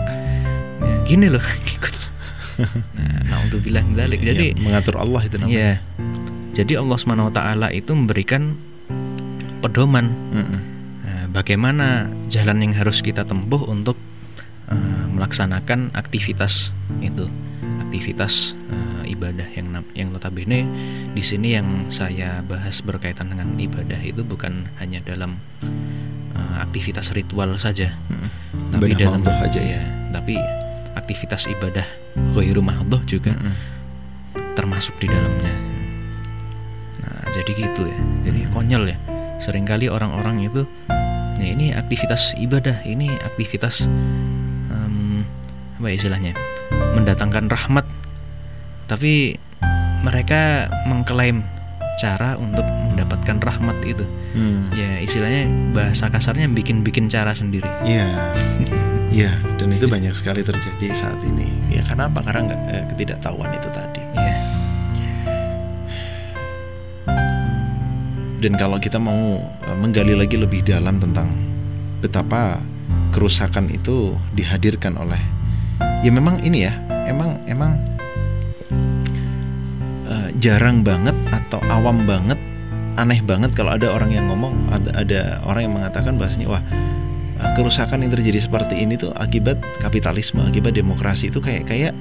ya, 0.80 0.96
gini 1.04 1.28
loh 1.28 1.44
ikut. 1.76 1.96
Nah, 2.98 3.38
untuk 3.46 3.62
bilang 3.62 3.94
dalik. 3.94 4.24
Ya, 4.24 4.34
Jadi 4.34 4.58
mengatur 4.58 4.98
Allah 4.98 5.22
itu 5.22 5.36
namanya. 5.38 5.54
Ya. 5.54 5.74
Jadi 6.58 6.74
Allah 6.74 6.98
Subhanahu 6.98 7.30
wa 7.30 7.36
taala 7.36 7.68
itu 7.70 7.94
memberikan 7.94 8.58
pedoman 9.62 10.10
Mm-mm. 10.34 10.60
eh, 11.06 11.26
bagaimana 11.30 12.10
jalan 12.34 12.66
yang 12.66 12.74
harus 12.74 13.06
kita 13.06 13.22
tempuh 13.22 13.62
untuk 13.70 13.94
eh, 14.72 15.06
melaksanakan 15.14 15.94
aktivitas 15.94 16.74
itu. 16.98 17.30
Aktivitas 17.84 18.58
eh, 18.74 19.14
ibadah 19.14 19.46
yang 19.54 19.86
yang 19.94 20.10
notabene 20.10 20.66
di 21.14 21.22
sini 21.22 21.54
yang 21.54 21.94
saya 21.94 22.42
bahas 22.42 22.82
berkaitan 22.82 23.30
dengan 23.30 23.54
ibadah 23.62 24.02
itu 24.02 24.26
bukan 24.26 24.66
hanya 24.82 24.98
dalam 25.06 25.38
eh, 26.38 26.56
aktivitas 26.62 27.12
ritual 27.18 27.58
saja, 27.58 27.98
Mm-mm. 28.08 28.30
tapi 28.72 28.94
dalam 28.94 29.20
mahdoh 29.26 29.36
aja 29.42 29.60
ya. 29.60 29.82
ya, 29.82 29.82
tapi 30.14 30.38
aktivitas 30.94 31.50
ibadah 31.50 31.86
ghairu 32.38 32.62
mahdhoh 32.62 33.02
juga 33.10 33.34
Mm-mm. 33.34 33.56
termasuk 34.54 34.98
di 35.02 35.10
dalamnya. 35.10 35.54
Nah, 37.02 37.22
jadi 37.34 37.52
gitu 37.54 37.86
ya. 37.86 38.00
Jadi 38.30 38.46
konyol 38.54 38.94
ya. 38.94 38.98
Seringkali 39.38 39.86
orang-orang 39.90 40.50
itu 40.50 40.66
ya 41.38 41.46
ini 41.54 41.70
aktivitas 41.70 42.34
ibadah, 42.42 42.82
ini 42.82 43.14
aktivitas 43.22 43.86
em, 44.74 45.22
apa 45.78 45.88
ya 45.90 45.96
istilahnya? 45.98 46.34
mendatangkan 46.98 47.48
rahmat. 47.48 47.86
Tapi 48.88 49.36
mereka 50.02 50.72
mengklaim 50.88 51.44
cara 51.98 52.38
untuk 52.38 52.64
mendapatkan 52.64 53.42
rahmat 53.42 53.78
itu. 53.84 54.06
Hmm. 54.38 54.70
Ya 54.72 55.02
istilahnya 55.02 55.50
bahasa 55.74 56.08
kasarnya 56.08 56.46
bikin-bikin 56.54 57.10
cara 57.10 57.34
sendiri. 57.34 57.68
Iya, 57.84 58.08
iya, 59.18 59.32
dan 59.58 59.74
itu 59.74 59.90
banyak 59.90 60.14
sekali 60.14 60.46
terjadi 60.46 60.94
saat 60.94 61.18
ini. 61.26 61.50
Ya 61.74 61.82
kenapa? 61.84 62.22
Karena 62.22 62.54
nggak 62.54 62.62
eh, 62.70 62.84
ketidaktahuan 62.94 63.52
itu 63.58 63.70
tadi. 63.74 64.02
Iya. 64.14 64.36
Dan 68.38 68.54
kalau 68.56 68.78
kita 68.78 69.02
mau 69.02 69.42
eh, 69.42 69.78
menggali 69.82 70.14
lagi 70.14 70.38
lebih 70.38 70.62
dalam 70.62 71.02
tentang 71.02 71.34
betapa 71.98 72.62
kerusakan 73.10 73.74
itu 73.74 74.14
dihadirkan 74.38 74.94
oleh, 75.02 75.20
ya 76.06 76.14
memang 76.14 76.46
ini 76.46 76.70
ya, 76.70 76.78
emang 77.10 77.42
emang 77.50 77.97
jarang 80.48 80.80
banget 80.80 81.16
atau 81.28 81.60
awam 81.68 82.08
banget, 82.08 82.40
aneh 82.96 83.20
banget 83.20 83.52
kalau 83.52 83.76
ada 83.76 83.92
orang 83.92 84.16
yang 84.16 84.32
ngomong, 84.32 84.56
ada, 84.72 84.90
ada 84.96 85.20
orang 85.44 85.68
yang 85.68 85.74
mengatakan 85.76 86.16
bahasanya 86.16 86.48
wah 86.48 86.64
kerusakan 87.54 88.02
yang 88.08 88.12
terjadi 88.16 88.40
seperti 88.42 88.80
ini 88.80 88.96
tuh 88.96 89.12
akibat 89.14 89.60
kapitalisme, 89.84 90.40
akibat 90.42 90.72
demokrasi 90.72 91.28
itu 91.28 91.44
kayak 91.44 91.68
kayak 91.68 91.92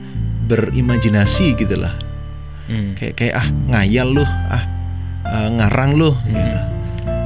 berimajinasi 0.46 1.58
gitu 1.58 1.74
lah 1.76 1.90
Hmm. 2.66 2.98
kayak 2.98 3.14
kayak 3.14 3.34
ah 3.38 3.46
ngayal 3.70 4.10
lu 4.10 4.26
ah 4.26 4.58
eh, 5.22 5.48
ngarang 5.54 5.94
lu 5.94 6.10
Hmm. 6.10 6.34
gitu. 6.34 6.60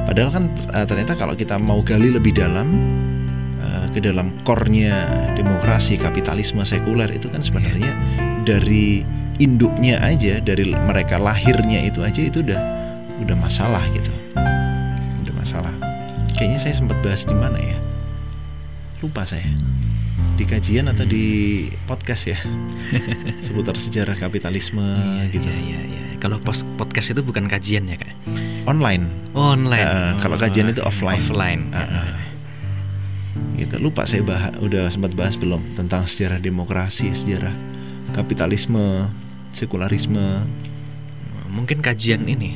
padahal 0.05 0.29
kan 0.29 0.43
eh, 0.53 0.85
ternyata 0.85 1.13
kalau 1.17 1.33
kita 1.33 1.57
mau 1.57 1.81
gali 1.81 2.13
lebih 2.13 2.37
dalam 2.37 2.77
eh, 3.57 3.85
ke 3.89 4.05
dalam 4.05 4.37
core-nya 4.45 5.01
demokrasi 5.33 5.97
kapitalisme 5.97 6.61
sekuler 6.61 7.09
itu 7.09 7.25
kan 7.25 7.41
sebenarnya 7.41 7.89
dari 8.45 9.01
induknya 9.37 10.01
aja 10.01 10.41
dari 10.41 10.73
mereka 10.73 11.15
lahirnya 11.15 11.85
itu 11.85 12.01
aja 12.03 12.21
itu 12.21 12.41
udah 12.43 12.59
udah 13.21 13.37
masalah 13.37 13.83
gitu 13.93 14.11
udah 15.21 15.33
masalah 15.37 15.73
kayaknya 16.35 16.59
saya 16.59 16.73
sempat 16.75 16.97
bahas 17.05 17.23
di 17.23 17.35
mana 17.37 17.57
ya 17.61 17.77
lupa 18.99 19.23
saya 19.23 19.45
di 20.35 20.43
kajian 20.45 20.89
atau 20.89 21.05
di 21.05 21.67
podcast 21.85 22.33
ya 22.33 22.37
seputar 23.45 23.77
sejarah 23.77 24.17
kapitalisme 24.17 24.81
Iya, 24.81 25.29
gitu 25.29 25.47
iya, 25.47 25.61
iya, 25.61 25.79
iya. 25.85 25.99
Kalau 26.21 26.37
podcast 26.77 27.17
itu 27.17 27.25
bukan 27.25 27.49
kajian 27.49 27.89
ya, 27.89 27.97
Kak? 27.97 28.13
online 28.69 29.09
Online. 29.33 29.89
Eh, 29.89 30.11
kalau 30.21 30.37
kajian 30.37 30.69
itu 30.69 30.85
Oh, 30.85 30.93
offline. 30.93 31.17
Offline. 31.17 31.61
Eh, 31.73 31.81
eh. 31.81 32.13
gitu 33.57 33.77
lupa 33.81 34.05
saya 34.05 34.21
bahas 34.21 34.53
udah 34.61 34.89
sempat 34.93 35.13
bahas 35.17 35.33
belum 35.37 35.61
tentang 35.77 36.05
sejarah 36.05 36.37
demokrasi 36.37 37.09
sejarah 37.13 37.53
kapitalisme 38.11 39.07
sekularisme. 39.51 40.43
Mungkin 41.51 41.83
kajian 41.83 42.27
ini. 42.27 42.55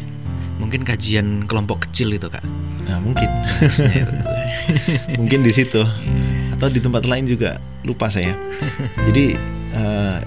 Mungkin 0.56 0.88
kajian 0.88 1.52
kelompok 1.52 1.90
kecil 1.90 2.16
itu, 2.16 2.32
Kak. 2.32 2.44
nah 2.86 3.02
mungkin. 3.02 3.28
Mungkin 5.20 5.44
di 5.44 5.52
situ. 5.52 5.84
Atau 6.56 6.72
di 6.72 6.80
tempat 6.80 7.04
lain 7.04 7.28
juga 7.28 7.60
lupa 7.84 8.08
saya. 8.08 8.38
Jadi 9.10 9.36
eh, 9.76 10.20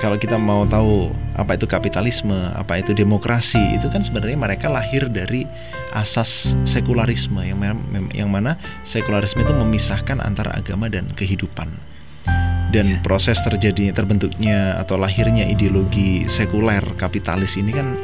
kalau 0.00 0.16
kita 0.16 0.40
mau 0.40 0.64
tahu 0.64 1.12
apa 1.36 1.60
itu 1.60 1.68
kapitalisme 1.68 2.34
apa 2.56 2.80
itu 2.80 2.96
demokrasi 2.96 3.76
itu 3.76 3.92
kan 3.92 4.00
sebenarnya 4.00 4.40
mereka 4.40 4.72
lahir 4.72 5.06
dari 5.12 5.44
asas 5.92 6.56
sekularisme 6.64 7.44
yang 7.44 7.60
yang 8.16 8.32
mana 8.32 8.56
sekularisme 8.82 9.44
itu 9.44 9.52
memisahkan 9.52 10.24
antara 10.24 10.56
agama 10.56 10.88
dan 10.88 11.04
kehidupan 11.12 11.68
dan 12.70 12.86
Ya. 12.86 12.98
proses 13.02 13.38
terjadinya 13.42 13.90
terbentuknya 13.90 14.78
atau 14.78 14.94
lahirnya 14.96 15.46
ideologi 15.46 16.26
sekuler 16.30 16.82
kapitalis 16.94 17.58
ini 17.58 17.74
kan 17.74 17.98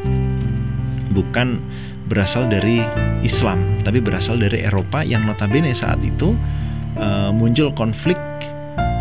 bukan 1.15 1.63
berasal 2.07 2.47
dari 2.51 2.83
Islam 3.23 3.83
tapi 3.83 4.03
berasal 4.03 4.39
dari 4.39 4.63
Eropa 4.63 5.07
yang 5.07 5.27
notabene 5.27 5.75
saat 5.75 6.03
itu 6.03 6.35
uh, 6.99 7.31
muncul 7.31 7.71
konflik 7.73 8.19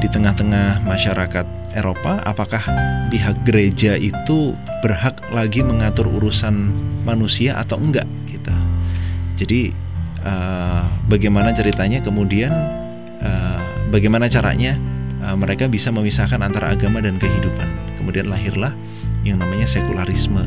di 0.02 0.08
tengah-tengah 0.12 0.86
masyarakat 0.86 1.46
Eropa, 1.76 2.24
apakah 2.24 2.64
pihak 3.12 3.44
gereja 3.44 4.00
itu 4.00 4.56
berhak 4.80 5.20
lagi 5.34 5.60
mengatur 5.60 6.08
urusan 6.08 6.72
manusia 7.04 7.60
atau 7.60 7.76
enggak 7.76 8.08
gitu. 8.32 8.54
Jadi 9.36 9.62
uh, 10.24 10.88
bagaimana 11.12 11.52
ceritanya 11.52 12.00
kemudian 12.00 12.52
uh, 13.20 13.60
bagaimana 13.92 14.32
caranya 14.32 14.80
uh, 15.26 15.34
mereka 15.34 15.66
bisa 15.66 15.90
memisahkan 15.90 16.38
antara 16.38 16.78
agama 16.78 17.02
dan 17.02 17.18
kehidupan. 17.18 17.98
Kemudian 17.98 18.30
lahirlah 18.30 18.72
yang 19.26 19.42
namanya 19.42 19.66
sekularisme 19.66 20.46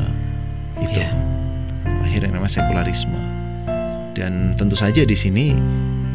itu. 0.79 1.03
Yeah. 1.03 1.11
Lahir 2.07 2.23
yang 2.23 2.39
namanya 2.39 2.63
sekularisme. 2.63 3.19
Dan 4.15 4.55
tentu 4.55 4.79
saja 4.79 5.03
di 5.03 5.15
sini 5.19 5.51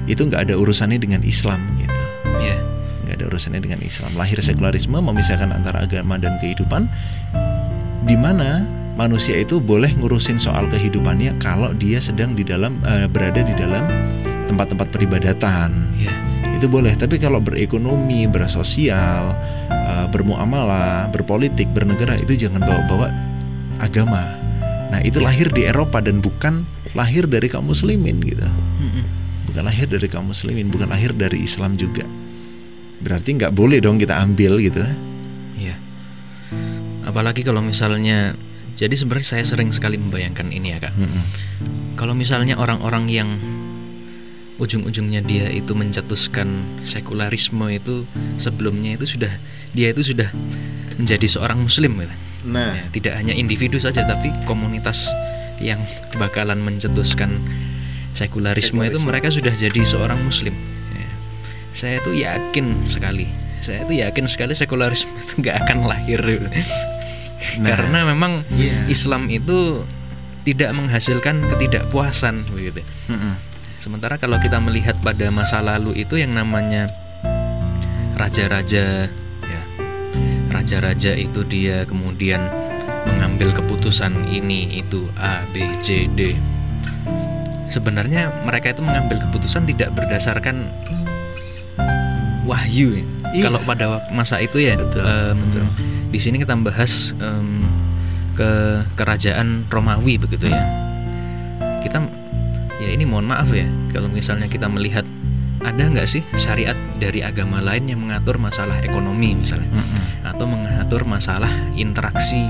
itu 0.08 0.24
nggak 0.24 0.48
ada 0.48 0.54
urusannya 0.56 0.96
dengan 0.96 1.20
Islam 1.20 1.60
gitu. 1.76 2.00
Yeah 2.40 2.74
ada 3.14 3.30
urusannya 3.30 3.62
dengan 3.62 3.80
Islam. 3.80 4.10
Lahir 4.18 4.42
sekularisme 4.42 4.98
memisahkan 4.98 5.54
antara 5.54 5.86
agama 5.86 6.18
dan 6.18 6.36
kehidupan, 6.42 6.90
di 8.04 8.18
mana 8.18 8.66
manusia 8.98 9.38
itu 9.40 9.62
boleh 9.62 9.94
ngurusin 9.96 10.36
soal 10.36 10.66
kehidupannya 10.68 11.38
kalau 11.38 11.72
dia 11.72 12.02
sedang 12.02 12.34
di 12.34 12.42
dalam 12.44 12.76
uh, 12.84 13.06
berada 13.08 13.40
di 13.40 13.54
dalam 13.54 13.88
tempat-tempat 14.50 14.90
peribadatan. 14.90 15.70
Yeah. 15.96 16.33
Itu 16.54 16.70
boleh. 16.70 16.94
Tapi 16.94 17.18
kalau 17.18 17.42
berekonomi, 17.42 18.30
bersosial, 18.30 19.34
uh, 19.70 20.06
bermuamalah, 20.08 21.10
berpolitik, 21.10 21.68
bernegara 21.74 22.16
itu 22.16 22.38
jangan 22.38 22.62
bawa-bawa 22.62 23.10
agama. 23.82 24.22
Nah 24.94 25.02
itu 25.02 25.18
lahir 25.18 25.50
di 25.50 25.66
Eropa 25.66 25.98
dan 25.98 26.22
bukan 26.22 26.62
lahir 26.94 27.26
dari 27.26 27.50
kaum 27.50 27.66
muslimin 27.66 28.22
gitu. 28.22 28.46
Mm 28.46 28.88
-mm. 28.88 29.04
Bukan 29.50 29.62
lahir 29.66 29.86
dari 29.90 30.06
kaum 30.06 30.30
muslimin, 30.30 30.70
bukan 30.70 30.88
lahir 30.88 31.10
dari 31.10 31.42
Islam 31.42 31.74
juga 31.74 32.06
berarti 33.04 33.36
nggak 33.36 33.52
boleh 33.52 33.78
dong 33.84 34.00
kita 34.00 34.16
ambil 34.16 34.56
gitu 34.64 34.80
Iya 35.60 35.76
apalagi 37.04 37.44
kalau 37.44 37.60
misalnya 37.60 38.32
jadi 38.74 38.96
sebenarnya 38.96 39.38
saya 39.38 39.44
sering 39.44 39.70
sekali 39.70 40.00
membayangkan 40.00 40.48
ini 40.48 40.72
ya 40.72 40.78
kak 40.80 40.96
-hmm. 40.96 41.22
kalau 42.00 42.16
misalnya 42.16 42.56
orang-orang 42.56 43.04
yang 43.12 43.28
ujung-ujungnya 44.58 45.20
dia 45.26 45.50
itu 45.50 45.74
mencetuskan 45.74 46.62
sekularisme 46.86 47.66
itu 47.74 48.06
sebelumnya 48.38 48.94
itu 48.94 49.18
sudah 49.18 49.32
dia 49.74 49.90
itu 49.90 50.14
sudah 50.14 50.30
menjadi 50.94 51.26
seorang 51.26 51.58
muslim 51.58 51.98
gitu. 51.98 52.14
Nah, 52.44 52.76
ya, 52.76 52.84
tidak 52.92 53.14
hanya 53.18 53.32
individu 53.34 53.80
saja 53.80 54.04
tapi 54.04 54.30
komunitas 54.44 55.10
yang 55.58 55.80
bakalan 56.20 56.60
mencetuskan 56.60 57.40
sekularisme, 58.14 58.78
sekularisme. 58.78 58.94
itu 58.94 58.98
mereka 59.00 59.28
sudah 59.32 59.54
jadi 59.54 59.80
seorang 59.82 60.22
muslim. 60.22 60.54
Saya 61.74 61.98
tuh 62.06 62.14
yakin 62.14 62.86
sekali 62.86 63.26
saya 63.64 63.88
tuh 63.88 63.96
yakin 63.96 64.28
sekali 64.28 64.52
sekularisme 64.52 65.10
itu 65.16 65.40
nggak 65.40 65.56
akan 65.64 65.78
lahir. 65.88 66.20
Nah, 67.60 67.76
karena 67.76 68.08
memang 68.08 68.44
yeah. 68.56 68.84
Islam 68.92 69.32
itu 69.32 69.84
tidak 70.44 70.76
menghasilkan 70.76 71.44
ketidakpuasan 71.48 72.44
begitu. 72.52 72.84
Mm 73.08 73.16
-hmm. 73.16 73.34
Sementara 73.78 74.16
kalau 74.16 74.36
kita 74.40 74.58
melihat 74.58 74.96
pada 75.02 75.28
masa 75.28 75.60
lalu 75.60 76.02
itu 76.02 76.18
yang 76.20 76.34
namanya 76.34 76.90
raja-raja 78.14 79.10
ya 79.44 79.62
raja-raja 80.50 81.12
itu 81.18 81.42
dia 81.44 81.84
kemudian 81.84 82.46
mengambil 83.04 83.52
keputusan 83.52 84.30
ini 84.32 84.80
itu 84.80 85.10
A 85.18 85.44
B 85.52 85.60
C 85.84 86.08
D 86.08 86.38
sebenarnya 87.68 88.30
mereka 88.46 88.70
itu 88.70 88.80
mengambil 88.80 89.18
keputusan 89.28 89.66
tidak 89.66 89.90
berdasarkan 89.92 90.70
wahyu 92.44 93.02
ya. 93.02 93.04
Iya. 93.34 93.42
Kalau 93.50 93.60
pada 93.66 93.84
masa 94.14 94.38
itu 94.38 94.62
ya, 94.62 94.78
betul, 94.78 95.02
um, 95.02 95.36
betul. 95.42 95.64
di 96.12 96.18
sini 96.22 96.36
kita 96.38 96.54
bahas 96.60 97.16
um, 97.18 97.66
ke 98.38 98.84
kerajaan 98.94 99.66
Romawi 99.66 100.20
begitu 100.20 100.52
ya. 100.52 100.62
Kita 101.82 102.04
ya 102.84 102.90
ini 102.92 103.08
mohon 103.08 103.24
maaf 103.24 103.48
ya, 103.50 103.64
kalau 103.90 104.12
misalnya 104.12 104.46
kita 104.46 104.68
melihat 104.68 105.08
ada 105.64 105.80
nggak 105.80 106.04
sih 106.04 106.20
syariat 106.36 106.76
dari 107.00 107.24
agama 107.24 107.64
lain 107.64 107.88
yang 107.88 108.04
mengatur 108.04 108.36
masalah 108.36 108.84
ekonomi 108.84 109.32
misalnya, 109.32 109.72
mm 109.72 109.80
-hmm. 109.80 110.30
atau 110.36 110.44
mengatur 110.44 111.08
masalah 111.08 111.48
interaksi 111.72 112.44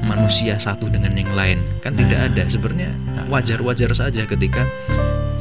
manusia 0.00 0.56
satu 0.56 0.88
dengan 0.88 1.12
yang 1.12 1.32
lain? 1.36 1.60
Kan 1.84 1.96
nah. 1.96 2.00
tidak 2.04 2.20
ada. 2.32 2.42
Sebenarnya 2.48 2.90
wajar-wajar 3.28 3.92
saja 3.92 4.24
ketika 4.24 4.64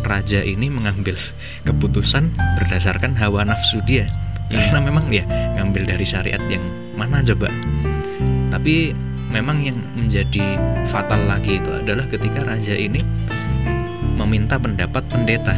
raja 0.05 0.43
ini 0.45 0.67
mengambil 0.67 1.15
keputusan 1.63 2.31
berdasarkan 2.59 3.15
hawa 3.15 3.47
nafsu 3.47 3.79
dia. 3.83 4.11
Yeah. 4.45 4.61
karena 4.69 4.93
memang 4.93 5.09
dia 5.09 5.25
ngambil 5.57 5.89
dari 5.89 6.05
syariat 6.05 6.41
yang 6.45 6.61
mana 6.93 7.25
coba? 7.25 7.49
Tapi 8.53 8.93
memang 9.33 9.57
yang 9.65 9.81
menjadi 9.97 10.61
fatal 10.85 11.25
lagi 11.25 11.57
itu 11.57 11.73
adalah 11.73 12.05
ketika 12.05 12.45
raja 12.45 12.77
ini 12.77 13.01
meminta 14.15 14.55
pendapat 14.57 15.03
pendeta. 15.11 15.55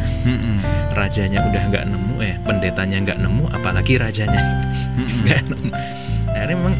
Rajanya 0.92 1.46
udah 1.46 1.62
nggak 1.70 1.84
nemu 1.86 2.14
eh 2.20 2.34
pendetanya 2.42 2.96
nggak 3.06 3.18
nemu 3.22 3.44
apalagi 3.54 3.94
rajanya. 3.96 4.66
Nggak 5.24 5.40
nemu. 5.46 5.68
Akhirnya 6.34 6.56
memang 6.58 6.76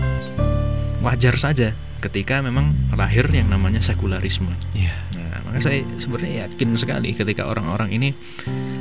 wajar 1.03 1.35
saja 1.39 1.75
ketika 1.99 2.43
memang 2.43 2.75
lahir 2.95 3.27
yang 3.31 3.51
namanya 3.51 3.83
sekularisme. 3.83 4.55
Yeah 4.75 5.09
maka 5.49 5.65
saya 5.65 5.81
sebenarnya 5.97 6.45
yakin 6.45 6.77
sekali 6.77 7.17
ketika 7.17 7.49
orang-orang 7.49 7.89
ini 7.89 8.13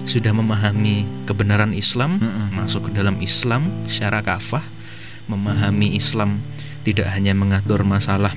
sudah 0.03 0.35
memahami 0.35 1.07
kebenaran 1.23 1.71
Islam, 1.71 2.19
mm-hmm. 2.19 2.59
masuk 2.59 2.91
ke 2.91 2.91
dalam 2.91 3.23
Islam 3.23 3.87
secara 3.87 4.19
kafah, 4.19 4.67
memahami 5.31 5.95
Islam 5.95 6.43
tidak 6.83 7.07
hanya 7.15 7.31
mengatur 7.31 7.87
masalah 7.87 8.35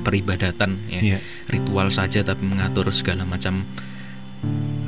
peribadatan, 0.00 0.80
ya, 0.88 1.16
yeah. 1.16 1.20
ritual 1.46 1.92
saja, 1.92 2.24
tapi 2.24 2.42
mengatur 2.44 2.88
segala 2.90 3.28
macam 3.28 3.68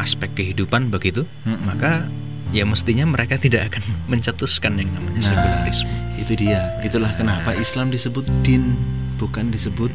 aspek 0.01 0.33
kehidupan 0.33 0.89
begitu, 0.89 1.29
mm-hmm. 1.45 1.63
maka 1.69 2.09
ya 2.53 2.65
mestinya 2.65 3.05
mereka 3.05 3.37
tidak 3.37 3.73
akan 3.73 3.85
mencetuskan 4.13 4.81
yang 4.81 4.91
namanya 4.97 5.21
nah, 5.21 5.29
sekularisme. 5.29 5.95
Itu 6.17 6.33
dia. 6.37 6.61
Itulah 6.81 7.13
kenapa 7.15 7.53
nah. 7.53 7.61
Islam 7.61 7.93
disebut 7.93 8.25
din, 8.43 8.77
bukan 9.21 9.53
disebut 9.53 9.93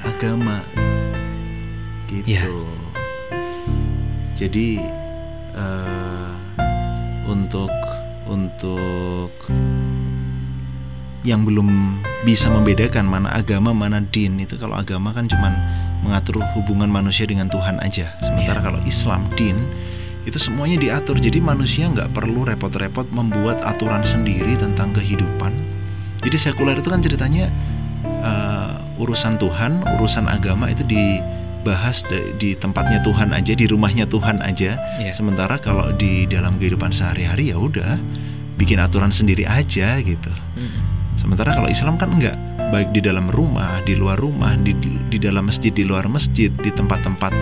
agama 0.00 0.64
gitu 2.08 2.26
ya. 2.26 2.44
jadi 4.34 4.82
uh, 5.54 6.32
untuk 7.28 7.70
untuk 8.26 9.30
yang 11.20 11.44
belum 11.44 12.00
bisa 12.24 12.48
membedakan 12.48 13.04
mana 13.04 13.28
agama 13.36 13.76
mana 13.76 14.00
din 14.00 14.40
itu 14.40 14.56
kalau 14.56 14.76
agama 14.76 15.12
kan 15.12 15.28
cuman 15.28 15.52
mengatur 16.00 16.40
hubungan 16.56 16.88
manusia 16.88 17.28
dengan 17.28 17.52
Tuhan 17.52 17.76
aja 17.84 18.16
sementara 18.24 18.60
ya. 18.60 18.64
kalau 18.64 18.80
Islam 18.88 19.28
din 19.36 19.68
itu 20.24 20.36
semuanya 20.36 20.80
diatur 20.80 21.16
jadi 21.16 21.40
manusia 21.40 21.88
nggak 21.88 22.12
perlu 22.12 22.44
repot-repot 22.44 23.08
membuat 23.12 23.60
aturan 23.64 24.04
sendiri 24.04 24.56
tentang 24.56 24.92
kehidupan 24.96 25.52
jadi 26.24 26.36
sekuler 26.36 26.80
itu 26.80 26.88
kan 26.88 27.00
ceritanya 27.04 27.48
uh, 28.24 29.00
urusan 29.00 29.36
Tuhan 29.40 29.84
urusan 30.00 30.24
agama 30.28 30.72
itu 30.72 30.84
di 30.88 31.20
bahas 31.60 32.00
di 32.40 32.56
tempatnya 32.56 33.04
Tuhan 33.04 33.36
aja 33.36 33.52
di 33.52 33.68
rumahnya 33.68 34.08
Tuhan 34.08 34.40
aja 34.40 34.80
yeah. 34.96 35.12
sementara 35.12 35.60
kalau 35.60 35.92
di 35.92 36.24
dalam 36.24 36.56
kehidupan 36.56 36.88
sehari-hari 36.88 37.52
ya 37.52 37.60
udah 37.60 38.00
bikin 38.56 38.80
aturan 38.80 39.12
sendiri 39.12 39.44
aja 39.44 40.00
gitu 40.00 40.32
mm. 40.56 40.89
Sementara 41.20 41.52
kalau 41.52 41.68
Islam 41.68 42.00
kan 42.00 42.08
enggak. 42.16 42.34
Baik 42.72 42.96
di 42.96 43.04
dalam 43.04 43.28
rumah 43.28 43.82
di 43.84 43.98
luar 43.98 44.16
rumah 44.16 44.56
di, 44.56 44.72
di 45.10 45.18
dalam 45.20 45.50
masjid 45.50 45.74
di 45.74 45.84
luar 45.84 46.08
masjid 46.08 46.48
di 46.48 46.70
tempat-tempat 46.72 47.34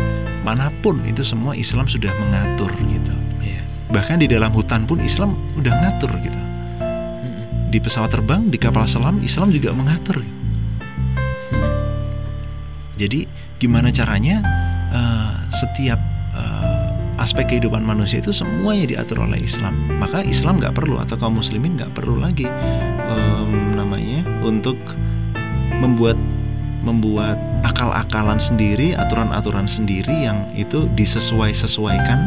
mana 0.43 0.73
pun 0.83 1.05
itu 1.05 1.23
semua 1.23 1.55
Islam 1.55 1.87
sudah 1.87 2.11
mengatur 2.17 2.73
gitu. 2.89 3.15
Yeah. 3.45 3.63
bahkan 3.93 4.21
di 4.21 4.27
dalam 4.29 4.51
hutan 4.53 4.89
pun 4.89 4.99
Islam 5.05 5.37
udah 5.55 5.73
ngatur 5.73 6.11
gitu. 6.25 6.41
Di 7.69 7.79
pesawat 7.79 8.09
terbang 8.17 8.49
di 8.49 8.57
kapal 8.57 8.89
selam 8.89 9.21
Islam 9.21 9.53
juga 9.53 9.77
mengatur. 9.77 10.25
Jadi 12.99 13.29
gimana 13.61 13.95
caranya 13.95 14.43
uh, 14.91 15.37
setiap 15.53 16.01
aspek 17.19 17.45
kehidupan 17.51 17.83
manusia 17.83 18.23
itu 18.23 18.31
semuanya 18.31 18.97
diatur 18.97 19.27
oleh 19.27 19.43
Islam 19.43 19.99
maka 19.99 20.23
Islam 20.23 20.63
nggak 20.63 20.75
perlu 20.79 21.03
atau 21.03 21.19
kaum 21.19 21.43
muslimin 21.43 21.75
nggak 21.75 21.93
perlu 21.93 22.19
lagi 22.19 22.47
um, 23.11 23.75
namanya 23.75 24.23
untuk 24.47 24.79
membuat 25.83 26.17
membuat 26.83 27.37
akal-akalan 27.67 28.39
sendiri 28.39 28.95
aturan-aturan 28.95 29.67
sendiri 29.67 30.25
yang 30.25 30.47
itu 30.55 30.87
disesuai-sesuaikan 30.95 32.19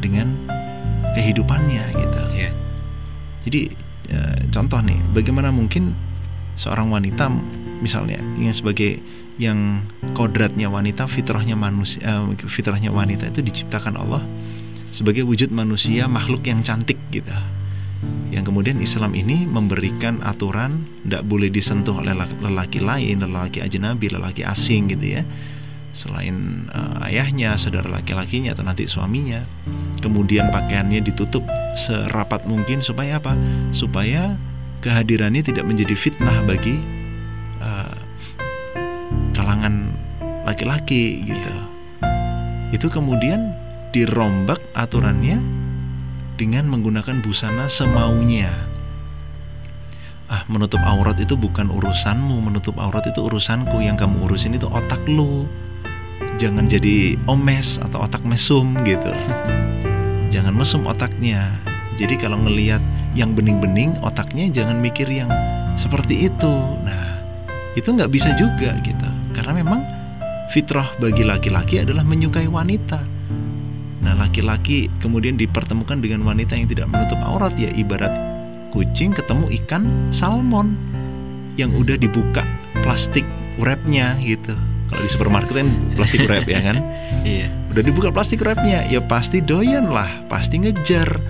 dengan 0.00 0.32
kehidupannya 1.12 1.84
gitu 1.92 2.22
yeah. 2.32 2.52
jadi 3.44 3.60
uh, 4.16 4.38
contoh 4.48 4.80
nih 4.80 4.98
bagaimana 5.12 5.52
mungkin 5.52 5.92
seorang 6.56 6.88
wanita 6.88 7.28
misalnya 7.84 8.20
ingin 8.40 8.54
sebagai 8.56 9.02
yang 9.40 9.88
kodratnya 10.12 10.68
wanita 10.68 11.08
fitrahnya 11.08 11.56
manusia 11.56 12.04
uh, 12.04 12.28
fitrahnya 12.36 12.92
wanita 12.92 13.32
itu 13.32 13.40
diciptakan 13.40 13.96
Allah 13.96 14.20
sebagai 14.92 15.24
wujud 15.24 15.48
manusia 15.48 16.04
makhluk 16.04 16.44
yang 16.44 16.60
cantik 16.60 17.00
gitu. 17.08 17.32
Yang 18.32 18.50
kemudian 18.52 18.76
Islam 18.82 19.14
ini 19.14 19.46
memberikan 19.46 20.20
aturan 20.24 20.84
tidak 21.04 21.22
boleh 21.24 21.48
disentuh 21.48 22.02
oleh 22.02 22.12
lelaki 22.16 22.82
lain 22.82 23.24
lelaki 23.24 23.64
ajnabi 23.64 24.12
lelaki 24.12 24.42
asing 24.44 24.92
gitu 24.92 25.20
ya. 25.20 25.22
Selain 25.92 26.68
uh, 26.72 27.04
ayahnya 27.08 27.56
saudara 27.60 27.88
laki-lakinya 27.88 28.56
atau 28.56 28.64
nanti 28.64 28.88
suaminya. 28.88 29.44
Kemudian 30.00 30.48
pakaiannya 30.48 31.04
ditutup 31.04 31.44
serapat 31.76 32.48
mungkin 32.48 32.80
supaya 32.80 33.20
apa? 33.20 33.36
Supaya 33.70 34.36
kehadirannya 34.82 35.46
tidak 35.46 35.62
menjadi 35.68 35.94
fitnah 35.94 36.42
bagi 36.48 36.80
uh, 37.62 38.01
kalangan 39.42 39.90
laki-laki 40.46 41.26
gitu 41.26 41.54
itu 42.72 42.88
kemudian 42.88 43.52
dirombak 43.92 44.56
aturannya 44.72 45.36
dengan 46.40 46.64
menggunakan 46.72 47.20
busana 47.20 47.68
semaunya. 47.68 48.48
Ah, 50.32 50.48
menutup 50.48 50.80
aurat 50.80 51.20
itu 51.20 51.36
bukan 51.36 51.68
urusanmu, 51.68 52.40
menutup 52.40 52.80
aurat 52.80 53.04
itu 53.04 53.20
urusanku. 53.20 53.84
Yang 53.84 54.08
kamu 54.08 54.24
urusin 54.24 54.56
itu 54.56 54.64
otak 54.72 55.04
lu. 55.04 55.44
Jangan 56.40 56.72
jadi 56.72 57.20
omes 57.28 57.76
atau 57.76 58.00
otak 58.00 58.24
mesum 58.24 58.72
gitu. 58.88 59.12
Jangan 60.32 60.56
mesum 60.56 60.88
otaknya. 60.88 61.52
Jadi 62.00 62.16
kalau 62.16 62.40
ngelihat 62.40 62.80
yang 63.12 63.36
bening-bening 63.36 63.92
otaknya 64.00 64.48
jangan 64.48 64.80
mikir 64.80 65.04
yang 65.12 65.28
seperti 65.76 66.32
itu. 66.32 66.54
Nah, 66.80 67.20
itu 67.76 67.92
nggak 67.92 68.08
bisa 68.08 68.32
juga 68.32 68.72
gitu. 68.80 69.21
Karena 69.32 69.52
memang 69.56 69.80
fitrah 70.52 70.92
bagi 71.00 71.24
laki-laki 71.24 71.80
adalah 71.80 72.04
menyukai 72.04 72.46
wanita 72.46 73.12
Nah, 74.02 74.18
laki-laki 74.18 74.90
kemudian 74.98 75.38
dipertemukan 75.38 76.02
dengan 76.02 76.26
wanita 76.26 76.58
yang 76.58 76.66
tidak 76.66 76.90
menutup 76.90 77.22
aurat 77.22 77.54
ya 77.54 77.70
ibarat 77.70 78.10
kucing 78.74 79.14
ketemu 79.14 79.46
ikan 79.62 80.10
salmon 80.10 80.74
yang 81.54 81.70
udah 81.78 81.94
dibuka 81.94 82.42
plastik 82.82 83.22
wrapnya 83.62 84.18
gitu. 84.18 84.58
Kalau 84.90 85.02
di 85.06 85.08
supermarket 85.08 85.54
kan 85.54 85.68
plastik 85.94 86.26
wrap 86.26 86.44
ya 86.50 86.60
kan? 86.60 86.76
Iya. 87.22 87.54
Udah 87.70 87.82
dibuka 87.86 88.10
plastik 88.10 88.42
wrapnya, 88.42 88.82
ya 88.90 88.98
pasti 88.98 89.38
doyan 89.38 89.86
lah, 89.86 90.26
pasti 90.26 90.58
ngejar. 90.58 91.22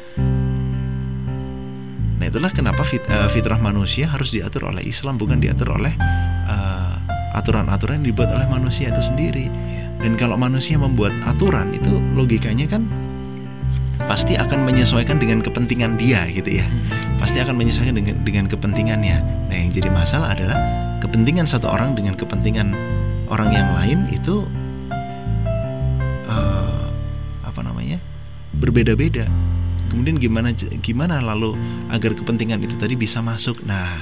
Nah 2.16 2.24
itulah 2.24 2.48
kenapa 2.48 2.80
fit, 2.88 3.04
uh, 3.12 3.28
fitrah 3.28 3.60
manusia 3.60 4.08
harus 4.08 4.32
diatur 4.32 4.72
oleh 4.72 4.80
Islam 4.88 5.20
bukan 5.20 5.36
diatur 5.36 5.76
oleh 5.76 5.92
uh, 6.48 6.91
aturan-aturan 7.32 8.00
yang 8.04 8.14
dibuat 8.14 8.30
oleh 8.32 8.46
manusia 8.48 8.92
itu 8.92 9.02
sendiri. 9.02 9.48
Dan 10.02 10.18
kalau 10.20 10.36
manusia 10.36 10.76
membuat 10.76 11.16
aturan 11.24 11.72
itu 11.72 12.00
logikanya 12.12 12.66
kan 12.68 12.84
pasti 14.04 14.34
akan 14.34 14.66
menyesuaikan 14.66 15.16
dengan 15.16 15.40
kepentingan 15.40 15.96
dia 15.96 16.26
gitu 16.28 16.60
ya. 16.60 16.66
Hmm. 16.66 17.18
Pasti 17.20 17.38
akan 17.38 17.54
menyesuaikan 17.54 17.94
dengan 17.96 18.16
dengan 18.26 18.44
kepentingannya. 18.50 19.16
Nah, 19.48 19.56
yang 19.56 19.70
jadi 19.70 19.88
masalah 19.88 20.34
adalah 20.34 20.58
kepentingan 21.00 21.46
satu 21.46 21.70
orang 21.70 21.94
dengan 21.94 22.18
kepentingan 22.18 22.74
orang 23.30 23.50
yang 23.54 23.68
lain 23.78 23.98
itu 24.10 24.44
uh, 26.28 26.86
apa 27.46 27.60
namanya? 27.62 27.98
berbeda-beda. 28.52 29.26
Kemudian 29.88 30.16
gimana 30.20 30.52
gimana 30.80 31.20
lalu 31.20 31.56
agar 31.92 32.16
kepentingan 32.16 32.60
itu 32.64 32.76
tadi 32.76 32.96
bisa 32.96 33.20
masuk. 33.24 33.60
Nah, 33.64 33.96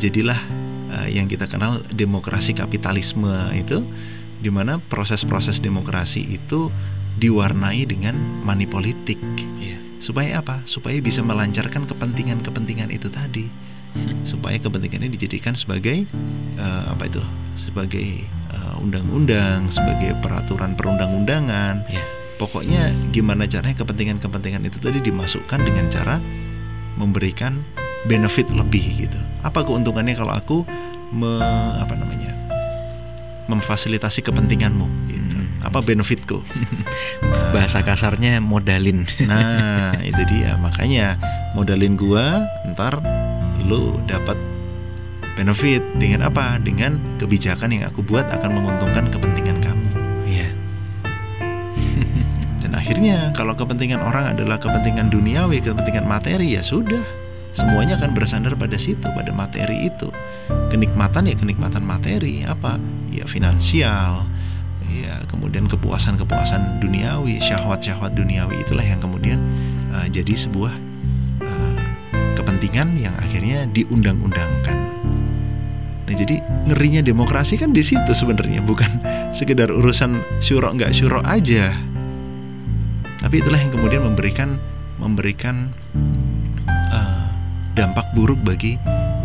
jadilah 0.00 0.57
uh, 0.92 1.08
yang 1.08 1.28
kita 1.28 1.48
kenal 1.48 1.84
demokrasi 1.92 2.56
kapitalisme 2.56 3.52
itu 3.54 3.84
di 4.38 4.50
mana 4.52 4.78
proses-proses 4.78 5.58
demokrasi 5.58 6.22
itu 6.22 6.70
diwarnai 7.18 7.82
dengan 7.84 8.14
money 8.46 8.64
politik. 8.64 9.18
Yeah. 9.58 9.82
Supaya 9.98 10.38
apa? 10.38 10.62
Supaya 10.62 11.02
bisa 11.02 11.26
melancarkan 11.26 11.90
kepentingan-kepentingan 11.90 12.94
itu 12.94 13.10
tadi. 13.10 13.50
Supaya 14.22 14.62
kepentingannya 14.62 15.10
dijadikan 15.10 15.58
sebagai 15.58 16.06
uh, 16.54 16.94
apa 16.94 17.10
itu? 17.10 17.18
Sebagai 17.58 18.22
uh, 18.54 18.78
undang-undang, 18.78 19.66
sebagai 19.74 20.14
peraturan 20.22 20.78
perundang-undangan. 20.78 21.82
Yeah. 21.90 22.06
Pokoknya 22.38 22.94
gimana 23.10 23.50
caranya 23.50 23.74
kepentingan-kepentingan 23.82 24.62
itu 24.70 24.78
tadi 24.78 25.02
dimasukkan 25.02 25.58
dengan 25.58 25.90
cara 25.90 26.22
memberikan 26.94 27.58
benefit 28.06 28.46
lebih 28.54 29.06
gitu. 29.06 29.18
Apa 29.42 29.62
keuntungannya 29.62 30.14
kalau 30.18 30.34
aku 30.34 30.66
me, 31.14 31.40
apa 31.78 31.94
namanya? 31.94 32.38
memfasilitasi 33.48 34.20
kepentinganmu 34.28 34.86
gitu. 35.08 35.40
Hmm. 35.40 35.48
Apa 35.64 35.80
benefitku? 35.80 36.44
Nah, 37.24 37.50
Bahasa 37.56 37.80
kasarnya 37.80 38.44
modalin. 38.44 39.08
nah, 39.24 39.96
itu 40.04 40.22
dia. 40.28 40.54
Makanya 40.60 41.16
modalin 41.56 41.96
gua 41.96 42.44
ntar 42.76 43.00
lu 43.64 43.96
dapat 44.04 44.36
benefit 45.34 45.80
dengan 45.96 46.28
apa? 46.28 46.60
Dengan 46.60 47.00
kebijakan 47.16 47.72
yang 47.72 47.88
aku 47.88 48.04
buat 48.04 48.28
akan 48.28 48.50
menguntungkan 48.52 49.08
kepentingan 49.08 49.58
kamu. 49.64 49.88
Iya. 50.28 50.48
Dan 52.62 52.76
akhirnya 52.76 53.32
kalau 53.32 53.56
kepentingan 53.56 54.04
orang 54.04 54.36
adalah 54.36 54.60
kepentingan 54.60 55.08
duniawi, 55.08 55.64
kepentingan 55.64 56.04
materi 56.04 56.52
ya 56.52 56.60
sudah 56.60 57.27
semuanya 57.56 58.00
akan 58.00 58.12
bersandar 58.16 58.54
pada 58.54 58.76
situ 58.76 59.04
pada 59.04 59.30
materi 59.32 59.88
itu. 59.88 60.08
Kenikmatan 60.72 61.28
ya 61.28 61.36
kenikmatan 61.36 61.84
materi 61.84 62.44
apa? 62.44 62.80
Ya 63.12 63.24
finansial 63.24 64.28
ya 64.88 65.20
kemudian 65.28 65.68
kepuasan-kepuasan 65.68 66.80
duniawi 66.80 67.36
syahwat-syahwat 67.44 68.16
duniawi 68.16 68.64
itulah 68.64 68.84
yang 68.84 68.98
kemudian 68.98 69.38
uh, 69.92 70.08
jadi 70.08 70.32
sebuah 70.32 70.72
uh, 71.44 71.76
kepentingan 72.34 72.96
yang 72.96 73.14
akhirnya 73.20 73.68
diundang-undangkan. 73.68 74.76
Nah 76.08 76.14
jadi 76.16 76.40
ngerinya 76.72 77.04
demokrasi 77.04 77.60
kan 77.60 77.76
di 77.76 77.84
situ 77.84 78.16
sebenarnya 78.16 78.64
bukan 78.64 78.88
sekedar 79.38 79.68
urusan 79.68 80.24
syurok 80.40 80.80
nggak 80.80 80.92
syurok 80.96 81.24
aja. 81.28 81.76
Tapi 83.18 83.44
itulah 83.44 83.60
yang 83.60 83.72
kemudian 83.74 84.02
memberikan 84.06 84.56
memberikan 84.96 85.74
dampak 87.78 88.10
buruk 88.10 88.42
bagi 88.42 88.74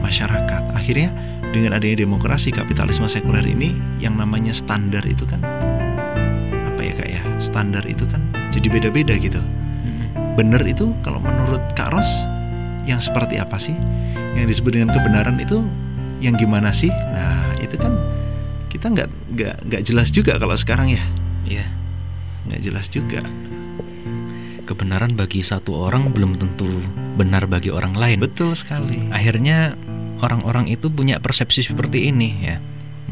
masyarakat. 0.05 0.77
Akhirnya 0.77 1.09
dengan 1.49 1.73
adanya 1.73 2.05
demokrasi 2.05 2.53
kapitalisme 2.53 3.09
sekuler 3.09 3.41
ini 3.41 3.73
yang 3.97 4.13
namanya 4.13 4.53
standar 4.53 5.01
itu 5.09 5.25
kan 5.25 5.41
apa 6.69 6.81
ya 6.81 6.93
kak 6.93 7.09
ya 7.09 7.21
standar 7.41 7.81
itu 7.89 8.05
kan 8.05 8.21
jadi 8.53 8.69
beda-beda 8.69 9.17
gitu. 9.17 9.41
Hmm. 9.41 10.38
Bener 10.38 10.61
itu 10.69 10.93
kalau 11.01 11.17
menurut 11.17 11.65
Kak 11.73 11.97
Ros 11.97 12.09
yang 12.85 13.01
seperti 13.01 13.41
apa 13.41 13.57
sih? 13.57 13.73
Yang 14.38 14.57
disebut 14.61 14.77
dengan 14.77 14.93
kebenaran 14.93 15.41
itu 15.41 15.65
yang 16.21 16.38
gimana 16.38 16.69
sih? 16.69 16.93
Nah 16.93 17.57
itu 17.57 17.73
kan 17.81 17.97
kita 18.69 18.93
nggak 18.93 19.09
nggak 19.34 19.55
nggak 19.65 19.81
jelas 19.81 20.13
juga 20.13 20.38
kalau 20.38 20.53
sekarang 20.53 20.93
ya. 20.93 21.03
Iya. 21.49 21.65
Nggak 22.49 22.61
jelas 22.61 22.85
juga 22.89 23.21
kebenaran 24.73 25.13
bagi 25.13 25.45
satu 25.45 25.77
orang 25.77 26.09
belum 26.09 26.41
tentu 26.41 26.67
benar 27.13 27.45
bagi 27.45 27.69
orang 27.69 27.93
lain. 27.93 28.17
Betul 28.17 28.57
sekali. 28.57 29.13
Akhirnya 29.13 29.77
orang-orang 30.19 30.65
itu 30.73 30.89
punya 30.89 31.21
persepsi 31.21 31.61
seperti 31.61 32.09
ini 32.09 32.29
ya. 32.41 32.57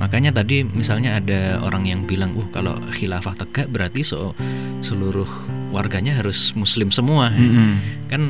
Makanya 0.01 0.33
tadi 0.33 0.65
misalnya 0.65 1.21
ada 1.21 1.61
orang 1.61 1.85
yang 1.85 2.09
bilang, 2.09 2.33
"Uh, 2.33 2.47
kalau 2.49 2.73
khilafah 2.89 3.37
tegak 3.37 3.69
berarti 3.69 4.01
so 4.01 4.33
seluruh 4.81 5.29
warganya 5.69 6.17
harus 6.17 6.57
muslim 6.57 6.89
semua." 6.89 7.29
Mm 7.29 7.49
-hmm. 7.53 7.71
Kan 8.09 8.21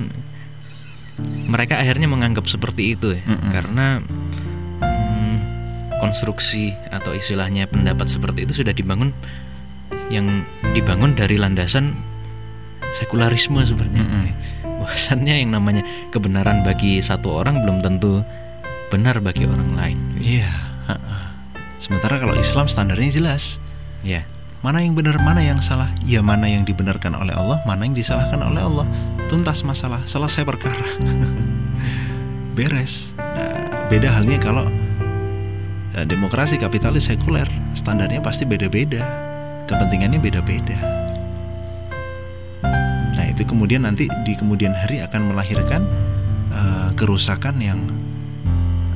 mereka 1.47 1.79
akhirnya 1.79 2.11
menganggap 2.11 2.49
seperti 2.51 2.99
itu 2.99 3.15
ya. 3.15 3.23
Mm 3.23 3.37
-hmm. 3.39 3.49
Karena 3.55 3.85
hmm, 4.83 5.37
konstruksi 6.03 6.75
atau 6.91 7.15
istilahnya 7.15 7.71
pendapat 7.71 8.11
seperti 8.11 8.43
itu 8.43 8.65
sudah 8.65 8.75
dibangun 8.75 9.15
yang 10.11 10.43
dibangun 10.75 11.15
dari 11.15 11.39
landasan 11.39 12.10
sekularisme 12.91 13.63
sebenarnya. 13.63 14.03
Mm 14.03 14.11
-hmm. 14.11 14.80
Bahwasannya 14.84 15.35
yang 15.45 15.51
namanya 15.55 15.84
kebenaran 16.11 16.65
bagi 16.65 16.99
satu 16.99 17.31
orang 17.31 17.63
belum 17.63 17.80
tentu 17.80 18.26
benar 18.91 19.23
bagi 19.23 19.47
orang 19.47 19.72
lain. 19.73 19.97
Iya. 20.19 20.51
Yeah. 20.51 20.99
Sementara 21.81 22.22
kalau 22.22 22.38
Islam 22.38 22.68
standarnya 22.68 23.09
jelas. 23.09 23.57
Iya. 24.03 24.22
Yeah. 24.22 24.26
Mana 24.61 24.85
yang 24.85 24.93
benar, 24.93 25.18
mana 25.18 25.41
yang 25.41 25.57
salah? 25.57 25.89
Ya 26.05 26.22
mana 26.22 26.45
yang 26.45 26.61
dibenarkan 26.61 27.18
oleh 27.18 27.34
Allah, 27.34 27.65
mana 27.65 27.81
yang 27.81 27.97
disalahkan 27.97 28.38
oleh 28.45 28.61
Allah. 28.61 28.85
Tuntas 29.26 29.65
masalah, 29.65 30.05
selesai 30.05 30.45
perkara. 30.45 31.01
Beres. 32.57 33.18
Nah, 33.18 33.89
beda 33.89 34.13
halnya 34.13 34.38
kalau 34.38 34.69
ya, 35.97 36.05
demokrasi 36.05 36.61
kapitalis 36.61 37.09
sekuler, 37.09 37.49
standarnya 37.73 38.22
pasti 38.22 38.45
beda-beda. 38.45 39.01
Kepentingannya 39.65 40.22
beda-beda 40.22 41.01
itu 43.31 43.47
kemudian 43.47 43.87
nanti 43.87 44.11
di 44.27 44.33
kemudian 44.35 44.75
hari 44.75 44.99
akan 44.99 45.31
melahirkan 45.31 45.87
uh, 46.51 46.91
kerusakan 46.99 47.57
yang 47.63 47.79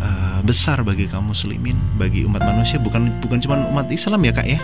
uh, 0.03 0.43
besar 0.43 0.83
bagi 0.83 1.07
kaum 1.07 1.31
muslimin, 1.31 1.79
bagi 1.95 2.27
umat 2.27 2.43
manusia 2.43 2.77
bukan 2.77 3.09
bukan 3.23 3.39
cuma 3.39 3.63
umat 3.71 3.87
Islam 3.87 4.19
ya 4.27 4.33
kak 4.35 4.47
ya, 4.47 4.59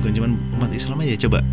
bukan 0.00 0.10
cuma 0.16 0.28
umat 0.58 0.72
Islam 0.72 1.04
aja 1.04 1.28
coba 1.28 1.44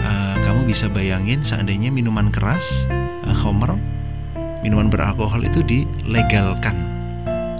uh, 0.00 0.36
kamu 0.42 0.64
bisa 0.64 0.88
bayangin 0.88 1.44
seandainya 1.44 1.92
minuman 1.92 2.32
keras, 2.32 2.88
uh, 3.28 3.36
homer, 3.44 3.76
minuman 4.64 4.88
beralkohol 4.88 5.44
itu 5.44 5.60
dilegalkan. 5.62 6.74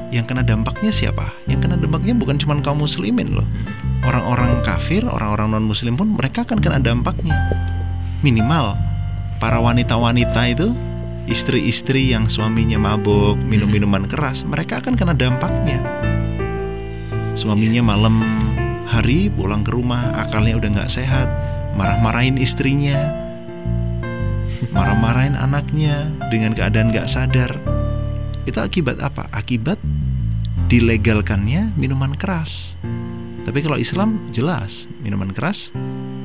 Yang 0.09 0.33
kena 0.33 0.41
dampaknya 0.41 0.89
siapa? 0.89 1.37
Yang 1.45 1.69
kena 1.69 1.77
dampaknya 1.77 2.17
bukan 2.17 2.41
cuma 2.41 2.57
kaum 2.65 2.81
muslimin 2.81 3.29
loh. 3.37 3.45
Orang-orang 4.09 4.65
kafir, 4.65 5.05
orang-orang 5.05 5.53
non-muslim 5.53 6.01
pun 6.01 6.17
mereka 6.17 6.49
akan 6.49 6.65
kena 6.65 6.81
dampaknya. 6.81 7.37
Minimal 8.19 8.75
para 9.39 9.63
wanita-wanita 9.63 10.43
itu 10.51 10.75
istri-istri 11.31 12.11
yang 12.11 12.27
suaminya 12.27 12.75
mabuk, 12.75 13.39
minum 13.47 13.71
minuman 13.71 14.11
keras, 14.11 14.43
mereka 14.43 14.83
akan 14.83 14.99
kena 14.99 15.15
dampaknya. 15.15 15.79
Suaminya 17.39 17.95
malam 17.95 18.19
hari 18.91 19.31
pulang 19.31 19.63
ke 19.63 19.71
rumah, 19.71 20.11
akalnya 20.19 20.59
udah 20.59 20.69
nggak 20.75 20.91
sehat, 20.91 21.31
marah-marahin 21.79 22.41
istrinya, 22.43 22.99
marah-marahin 24.75 25.39
anaknya 25.39 26.11
dengan 26.35 26.59
keadaan 26.59 26.91
nggak 26.91 27.07
sadar. 27.07 27.55
Itu 28.49 28.59
akibat 28.59 28.99
apa? 28.99 29.31
Akibat 29.31 29.79
dilegalkannya 30.67 31.79
minuman 31.79 32.19
keras. 32.19 32.75
Tapi 33.47 33.63
kalau 33.63 33.79
Islam 33.79 34.27
jelas 34.35 34.91
minuman 34.99 35.31
keras 35.31 35.71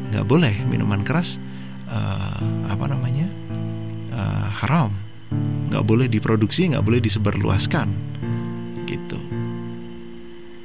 nggak 0.09 0.25
boleh 0.25 0.57
minuman 0.67 1.05
keras 1.05 1.37
uh, 1.89 2.39
apa 2.69 2.85
namanya 2.87 3.27
uh, 4.13 4.47
haram. 4.63 4.91
Nggak 5.73 5.83
boleh 5.83 6.07
diproduksi 6.07 6.69
nggak 6.69 6.85
boleh 6.85 7.01
disebarluaskan 7.01 7.87
gitu. 8.85 9.19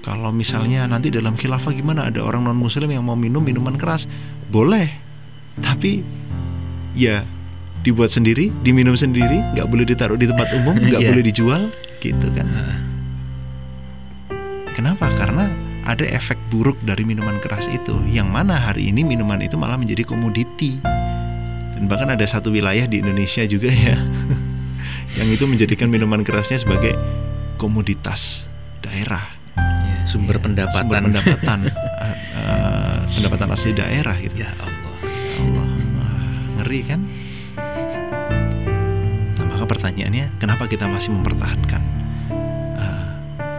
Kalau 0.05 0.33
misalnya 0.33 0.89
nanti 0.89 1.13
dalam 1.13 1.37
khilafah 1.37 1.73
gimana? 1.73 2.09
Ada 2.09 2.25
orang 2.25 2.45
non 2.45 2.57
muslim 2.57 2.89
yang 2.89 3.05
mau 3.05 3.17
minum 3.17 3.41
minuman 3.41 3.77
keras. 3.77 4.05
Boleh 4.49 5.09
tapi 5.59 6.07
ya 6.95 7.27
dibuat 7.83 8.11
sendiri 8.11 8.51
diminum 8.63 8.95
sendiri 8.95 9.43
nggak 9.55 9.67
boleh 9.71 9.87
ditaruh 9.87 10.19
di 10.19 10.27
tempat 10.27 10.51
umum 10.63 10.75
nggak 10.87 11.03
yeah. 11.03 11.11
boleh 11.11 11.25
dijual 11.25 11.63
gitu 12.03 12.27
kan. 12.35 12.47
Kenapa? 14.77 15.11
Karena 15.19 15.51
ada 15.83 16.07
efek 16.07 16.39
buruk 16.53 16.79
dari 16.87 17.03
minuman 17.03 17.43
keras 17.43 17.67
itu. 17.67 17.97
Yang 18.07 18.29
mana 18.31 18.55
hari 18.61 18.95
ini 18.95 19.03
minuman 19.03 19.43
itu 19.43 19.59
malah 19.59 19.75
menjadi 19.75 20.07
komoditi 20.07 20.79
dan 21.79 21.87
bahkan 21.87 22.11
ada 22.11 22.27
satu 22.27 22.51
wilayah 22.51 22.91
di 22.91 22.99
Indonesia 22.99 23.47
juga 23.47 23.71
ya 23.71 23.95
yang 25.23 25.31
itu 25.31 25.47
menjadikan 25.47 25.87
minuman 25.87 26.27
kerasnya 26.27 26.59
sebagai 26.59 26.99
komoditas 27.55 28.51
daerah. 28.83 29.31
Ya, 29.55 30.03
sumber 30.07 30.39
ya, 30.39 30.43
pendapatan. 30.43 30.83
sumber 30.83 30.99
pendapatan. 31.07 31.59
Uh, 31.71 32.03
uh, 32.39 32.99
pendapatan 33.15 33.49
asli 33.55 33.71
daerah 33.75 34.19
gitu. 34.19 34.43
Ya 34.43 34.51
Allah, 34.59 34.95
ya 35.07 35.23
Allah. 35.43 35.67
Ngeri 36.59 36.81
kan? 36.83 37.01
Nah 39.39 39.47
maka 39.47 39.65
pertanyaannya 39.71 40.35
kenapa 40.43 40.67
kita 40.67 40.91
masih 40.91 41.15
mempertahankan 41.15 41.83
uh, 42.79 43.11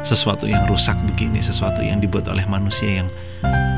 sesuatu 0.03 0.43
yang 0.43 0.67
rusak 0.67 0.99
begini 1.07 1.39
sesuatu 1.39 1.79
yang 1.79 2.03
dibuat 2.03 2.27
oleh 2.27 2.43
manusia 2.47 3.03
yang 3.03 3.07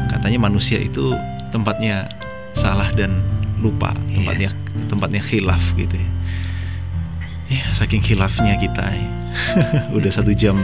katanya 0.09 0.41
manusia 0.41 0.81
itu 0.81 1.13
tempatnya 1.49 2.09
salah 2.53 2.89
dan 2.93 3.40
lupa 3.61 3.93
tempatnya 4.09 4.49
yeah. 4.49 4.88
tempatnya 4.89 5.21
khilaf 5.21 5.61
gitu 5.77 5.95
ya. 5.95 6.09
Ya 7.51 7.65
saking 7.75 8.01
khilafnya 8.01 8.57
kita 8.57 8.85
ya. 8.89 9.07
udah 9.97 10.11
satu 10.11 10.33
jam 10.33 10.57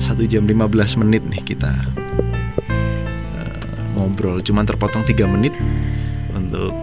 satu 0.00 0.26
jam 0.26 0.44
15 0.44 1.00
menit 1.00 1.22
nih 1.28 1.42
kita 1.44 1.72
uh, 3.36 3.72
ngobrol 3.96 4.42
cuman 4.44 4.64
terpotong 4.66 5.04
tiga 5.06 5.24
menit 5.28 5.54
untuk 6.34 6.74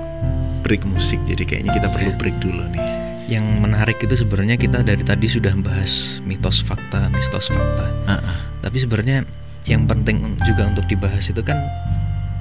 break 0.66 0.84
musik 0.88 1.22
jadi 1.30 1.44
kayaknya 1.46 1.72
kita 1.78 1.88
perlu 1.92 2.12
iya. 2.14 2.18
break 2.18 2.38
dulu 2.42 2.64
nih 2.74 2.84
yang 3.28 3.46
menarik 3.60 4.00
itu 4.00 4.16
sebenarnya 4.16 4.56
kita 4.56 4.80
dari 4.82 5.04
tadi 5.04 5.28
sudah 5.28 5.52
bahas 5.60 6.24
mitos 6.24 6.64
fakta 6.64 7.12
mitos 7.12 7.52
fakta 7.52 7.86
uh 8.08 8.12
-uh. 8.16 8.38
tapi 8.64 8.78
sebenarnya 8.80 9.28
yang 9.68 9.84
penting 9.84 10.24
juga 10.48 10.72
untuk 10.72 10.88
dibahas 10.88 11.28
itu 11.28 11.44
kan 11.44 11.60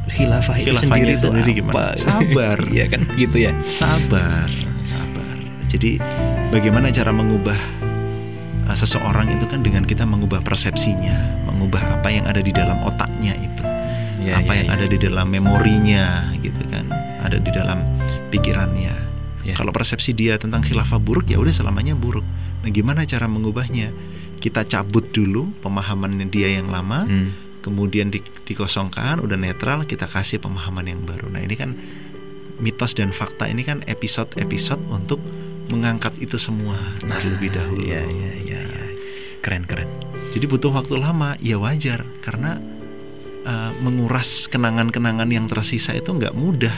khilafah 0.06 0.56
itu 0.62 0.74
sendiri 0.78 1.12
itu 1.18 1.26
sendiri 1.26 1.50
gimana? 1.58 1.94
Sabar. 1.98 2.58
iya 2.70 2.86
kan 2.86 3.02
gitu 3.18 3.36
ya. 3.42 3.52
Sabar, 3.66 4.48
sabar. 4.86 5.36
Jadi 5.66 5.98
bagaimana 6.54 6.94
cara 6.94 7.10
mengubah 7.10 7.58
uh, 8.70 8.76
seseorang 8.76 9.34
itu 9.34 9.44
kan 9.50 9.60
dengan 9.66 9.82
kita 9.82 10.06
mengubah 10.06 10.40
persepsinya, 10.42 11.46
mengubah 11.50 12.00
apa 12.00 12.08
yang 12.10 12.24
ada 12.30 12.38
di 12.38 12.54
dalam 12.54 12.80
otaknya 12.86 13.34
itu. 13.34 13.64
Ya, 14.26 14.42
apa 14.42 14.58
ya, 14.58 14.64
yang 14.64 14.68
ya. 14.70 14.74
ada 14.74 14.86
di 14.90 14.98
dalam 14.98 15.26
memorinya 15.30 16.04
gitu 16.42 16.62
kan, 16.66 16.90
ada 17.22 17.38
di 17.38 17.50
dalam 17.54 17.78
pikirannya. 18.34 18.94
Ya. 19.46 19.54
Kalau 19.54 19.70
persepsi 19.70 20.10
dia 20.10 20.34
tentang 20.34 20.66
khilafah 20.66 20.98
buruk 20.98 21.30
ya 21.30 21.38
udah 21.38 21.54
selamanya 21.54 21.94
buruk. 21.94 22.26
Nah, 22.66 22.70
gimana 22.74 23.06
cara 23.06 23.30
mengubahnya? 23.30 23.94
Kita 24.36 24.66
cabut 24.66 25.14
dulu 25.14 25.54
pemahaman 25.62 26.18
dia 26.28 26.58
yang 26.58 26.68
lama. 26.70 27.06
Hmm 27.06 27.45
kemudian 27.66 28.14
di, 28.14 28.22
dikosongkan 28.22 29.18
udah 29.18 29.34
netral 29.34 29.82
kita 29.82 30.06
kasih 30.06 30.38
pemahaman 30.38 30.86
yang 30.86 31.02
baru. 31.02 31.26
Nah 31.26 31.42
ini 31.42 31.58
kan 31.58 31.74
mitos 32.62 32.94
dan 32.94 33.10
fakta 33.10 33.50
ini 33.50 33.66
kan 33.66 33.82
episode-episode 33.90 34.86
untuk 34.86 35.18
mengangkat 35.66 36.14
itu 36.22 36.38
semua 36.38 36.78
nah, 37.02 37.18
terlebih 37.18 37.50
dahulu. 37.50 37.82
ya, 37.82 38.06
ya, 38.06 38.32
ya, 38.46 38.62
ya. 38.62 38.82
keren 39.42 39.66
keren. 39.66 39.90
Jadi 40.30 40.46
butuh 40.46 40.70
waktu 40.70 40.94
lama 40.94 41.34
ya 41.42 41.58
wajar 41.58 42.06
karena 42.22 42.62
uh, 43.42 43.74
menguras 43.82 44.46
kenangan-kenangan 44.46 45.26
yang 45.26 45.50
tersisa 45.50 45.90
itu 45.90 46.14
nggak 46.14 46.38
mudah. 46.38 46.74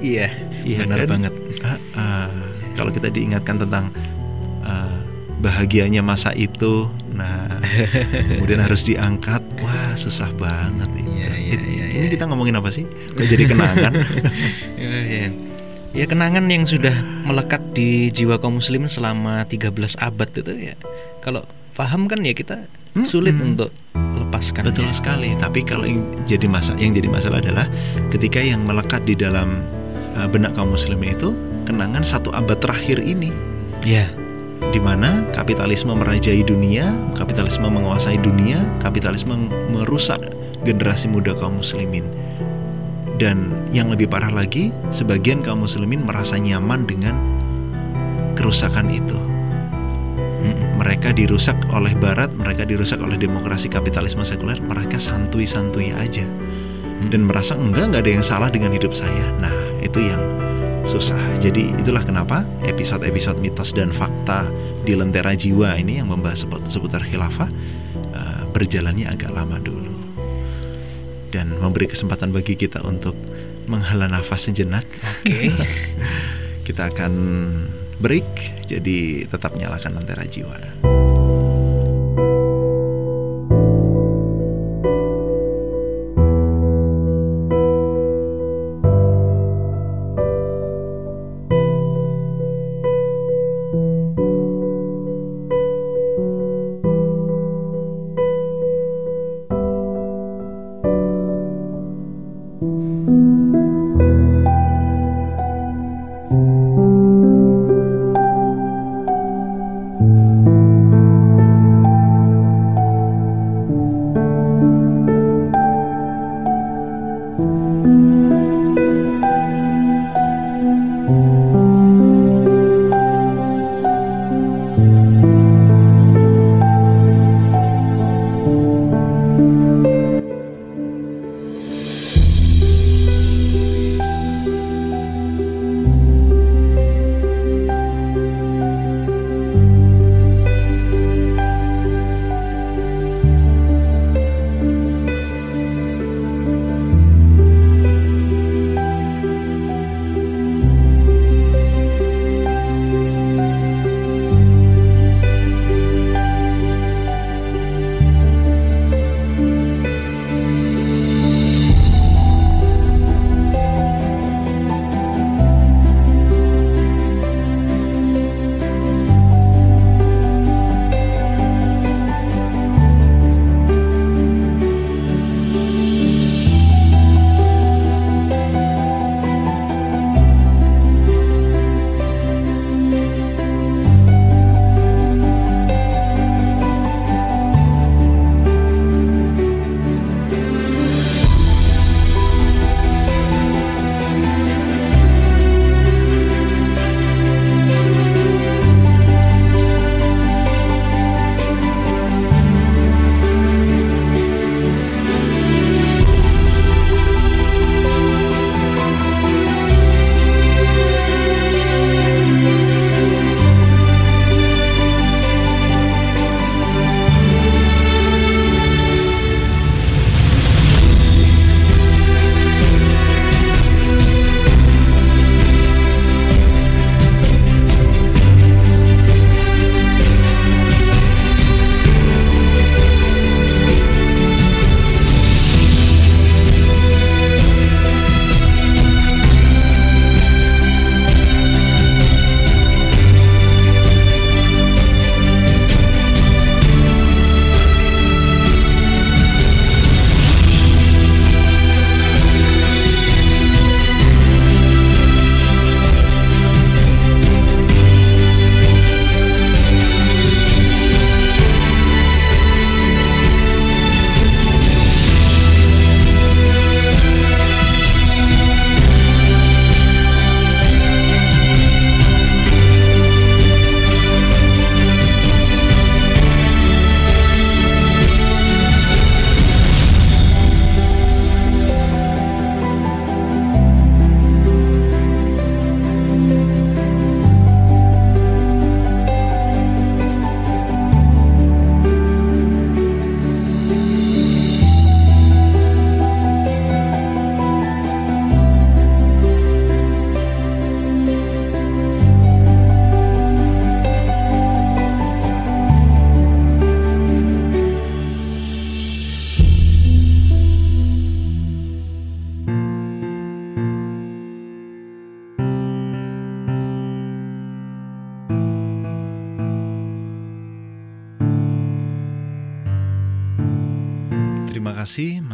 Iya 0.00 0.32
iya 0.64 0.88
benar 0.88 1.04
kan? 1.04 1.08
banget. 1.20 1.34
Uh, 1.60 1.78
uh, 2.00 2.42
kalau 2.74 2.90
kita 2.90 3.12
diingatkan 3.12 3.60
tentang 3.60 3.92
uh, 4.64 4.98
bahagianya 5.44 6.00
masa 6.00 6.32
itu 6.32 6.88
nah 7.12 7.48
kemudian 8.36 8.60
harus 8.60 8.82
diangkat 8.84 9.42
wah 9.60 9.92
susah 9.94 10.32
banget 10.36 10.90
itu. 10.96 11.10
Ya, 11.12 11.32
ya, 11.36 11.56
ya, 11.60 11.86
ini 11.92 12.06
ya. 12.08 12.10
kita 12.12 12.24
ngomongin 12.28 12.56
apa 12.56 12.72
sih 12.72 12.88
kok 12.88 13.28
jadi 13.28 13.44
kenangan 13.46 13.92
ya, 14.80 14.98
ya. 15.04 15.28
ya 15.92 16.04
kenangan 16.08 16.44
yang 16.48 16.64
sudah 16.64 16.92
melekat 17.28 17.62
di 17.76 18.08
jiwa 18.10 18.40
kaum 18.40 18.58
muslim 18.58 18.88
selama 18.88 19.44
13 19.44 19.72
abad 20.00 20.28
itu 20.32 20.72
ya 20.72 20.74
kalau 21.20 21.44
paham 21.72 22.08
kan 22.08 22.20
ya 22.24 22.32
kita 22.36 22.68
hmm, 22.96 23.04
sulit 23.04 23.36
hmm. 23.36 23.54
untuk 23.54 23.70
lepaskan 23.96 24.68
betul 24.68 24.88
ya. 24.88 24.94
sekali 24.96 25.30
tapi 25.36 25.64
kalau 25.64 25.88
yang 25.88 26.04
jadi 26.28 26.46
masa 26.48 26.72
yang 26.76 26.92
jadi 26.96 27.08
masalah 27.08 27.40
adalah 27.40 27.66
ketika 28.12 28.40
yang 28.40 28.64
melekat 28.64 29.04
di 29.04 29.16
dalam 29.16 29.64
uh, 30.16 30.28
benak 30.28 30.52
kaum 30.56 30.72
muslimin 30.72 31.16
itu 31.16 31.32
kenangan 31.64 32.04
satu 32.04 32.32
abad 32.32 32.58
terakhir 32.60 33.00
ini 33.00 33.32
ya 33.84 34.08
di 34.70 34.78
mana 34.78 35.26
kapitalisme 35.34 35.90
merajai 35.90 36.46
dunia, 36.46 36.94
kapitalisme 37.18 37.66
menguasai 37.66 38.20
dunia, 38.22 38.62
kapitalisme 38.78 39.34
merusak 39.74 40.22
generasi 40.62 41.10
muda 41.10 41.34
kaum 41.34 41.58
muslimin. 41.58 42.06
Dan 43.18 43.50
yang 43.74 43.90
lebih 43.90 44.06
parah 44.06 44.30
lagi, 44.30 44.70
sebagian 44.94 45.42
kaum 45.42 45.66
muslimin 45.66 46.06
merasa 46.06 46.38
nyaman 46.38 46.86
dengan 46.86 47.14
kerusakan 48.38 48.86
itu. 48.92 49.18
Mereka 50.82 51.14
dirusak 51.14 51.54
oleh 51.70 51.94
barat, 51.94 52.34
mereka 52.34 52.66
dirusak 52.66 52.98
oleh 52.98 53.14
demokrasi 53.14 53.70
kapitalisme 53.70 54.26
sekuler, 54.26 54.58
mereka 54.58 54.98
santuy-santuy 54.98 55.94
aja. 55.94 56.26
Dan 57.06 57.30
merasa 57.30 57.54
enggak 57.54 57.94
enggak 57.94 58.02
ada 58.02 58.12
yang 58.18 58.26
salah 58.26 58.50
dengan 58.50 58.74
hidup 58.74 58.90
saya. 58.90 59.30
Nah, 59.38 59.54
itu 59.78 60.02
yang 60.02 60.18
susah. 60.84 61.18
Jadi 61.38 61.74
itulah 61.78 62.02
kenapa 62.02 62.42
episode-episode 62.66 63.38
mitos 63.38 63.74
dan 63.74 63.94
fakta 63.94 64.46
di 64.82 64.94
Lentera 64.98 65.32
Jiwa 65.34 65.78
ini 65.78 66.02
yang 66.02 66.10
membahas 66.10 66.44
seputar 66.68 67.02
khilafah 67.06 67.50
uh, 68.14 68.42
berjalannya 68.50 69.06
agak 69.06 69.30
lama 69.30 69.58
dulu 69.62 69.94
dan 71.32 71.48
memberi 71.56 71.88
kesempatan 71.88 72.30
bagi 72.30 72.54
kita 72.54 72.84
untuk 72.84 73.16
menghela 73.66 74.06
nafas 74.06 74.50
sejenak. 74.50 74.84
Oke. 75.24 75.48
Okay. 75.48 75.48
kita 76.66 76.92
akan 76.92 77.12
break, 77.98 78.66
jadi 78.70 79.26
tetap 79.26 79.54
nyalakan 79.58 79.98
Lentera 79.98 80.26
Jiwa. 80.26 81.01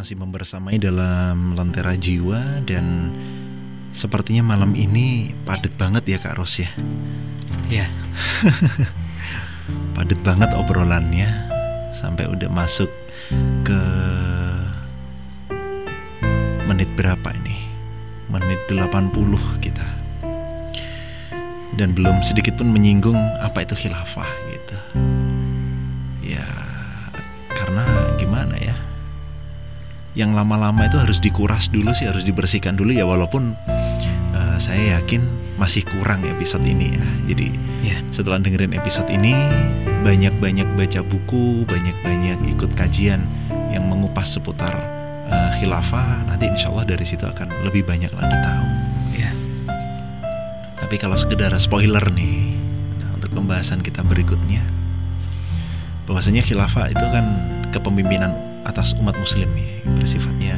Masih 0.09 0.25
membersamai 0.25 0.81
dalam 0.81 1.53
Lentera 1.53 1.93
Jiwa 1.93 2.65
dan 2.65 3.13
sepertinya 3.93 4.41
malam 4.41 4.73
ini 4.73 5.37
padat 5.45 5.77
banget 5.77 6.09
ya 6.09 6.17
Kak 6.17 6.41
Ros 6.41 6.57
ya. 6.57 6.73
Ya, 7.69 7.93
Padat 10.01 10.17
banget 10.25 10.49
obrolannya 10.57 11.29
sampai 11.93 12.25
udah 12.25 12.49
masuk 12.49 12.89
ke 13.69 13.83
menit 16.65 16.89
berapa 16.97 17.29
ini? 17.45 17.69
Menit 18.33 18.65
80 18.65 19.13
kita. 19.61 19.89
Dan 21.77 21.93
belum 21.93 22.25
sedikit 22.25 22.57
pun 22.57 22.73
menyinggung 22.73 23.21
apa 23.45 23.61
itu 23.61 23.77
khilafah 23.77 24.33
gitu. 24.57 24.77
Yang 30.19 30.35
lama-lama 30.35 30.91
itu 30.91 30.99
harus 30.99 31.23
dikuras 31.23 31.71
dulu 31.71 31.95
sih, 31.95 32.11
harus 32.11 32.27
dibersihkan 32.27 32.75
dulu 32.75 32.91
ya 32.91 33.07
walaupun 33.07 33.55
eh, 34.35 34.59
saya 34.59 34.99
yakin 34.99 35.23
masih 35.55 35.87
kurang 35.87 36.27
episode 36.27 36.67
ini 36.67 36.91
ya. 36.91 37.07
Jadi 37.31 37.47
ya, 37.87 38.03
setelah 38.11 38.43
dengerin 38.43 38.75
episode 38.75 39.07
ini 39.15 39.31
banyak-banyak 40.03 40.67
baca 40.75 41.07
buku, 41.07 41.63
banyak-banyak 41.71 42.51
ikut 42.51 42.75
kajian 42.75 43.23
yang 43.71 43.87
mengupas 43.87 44.35
seputar 44.35 44.75
eh, 45.31 45.51
khilafah. 45.63 46.27
Nanti 46.27 46.51
insya 46.51 46.75
Allah 46.75 46.99
dari 46.99 47.07
situ 47.07 47.23
akan 47.23 47.63
lebih 47.63 47.87
banyak 47.87 48.11
lagi 48.11 48.37
tahu. 48.43 48.67
ya, 49.23 49.31
Tapi 50.83 50.99
kalau 50.99 51.15
sekedar 51.15 51.55
spoiler 51.63 52.03
nih, 52.11 52.59
nah 52.99 53.15
untuk 53.15 53.31
pembahasan 53.39 53.87
kita 53.87 54.03
berikutnya, 54.03 54.67
bahwasanya 56.11 56.43
khilafah 56.43 56.91
itu 56.91 57.07
kan 57.15 57.39
kepemimpinan 57.71 58.48
atas 58.67 58.95
umat 58.99 59.15
muslim 59.19 59.49
ya, 59.55 59.71
bersifatnya 59.99 60.57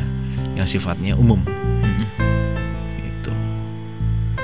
yang 0.57 0.67
sifatnya 0.69 1.17
umum 1.17 1.41
Mm-mm. 1.81 2.09
itu. 3.01 3.33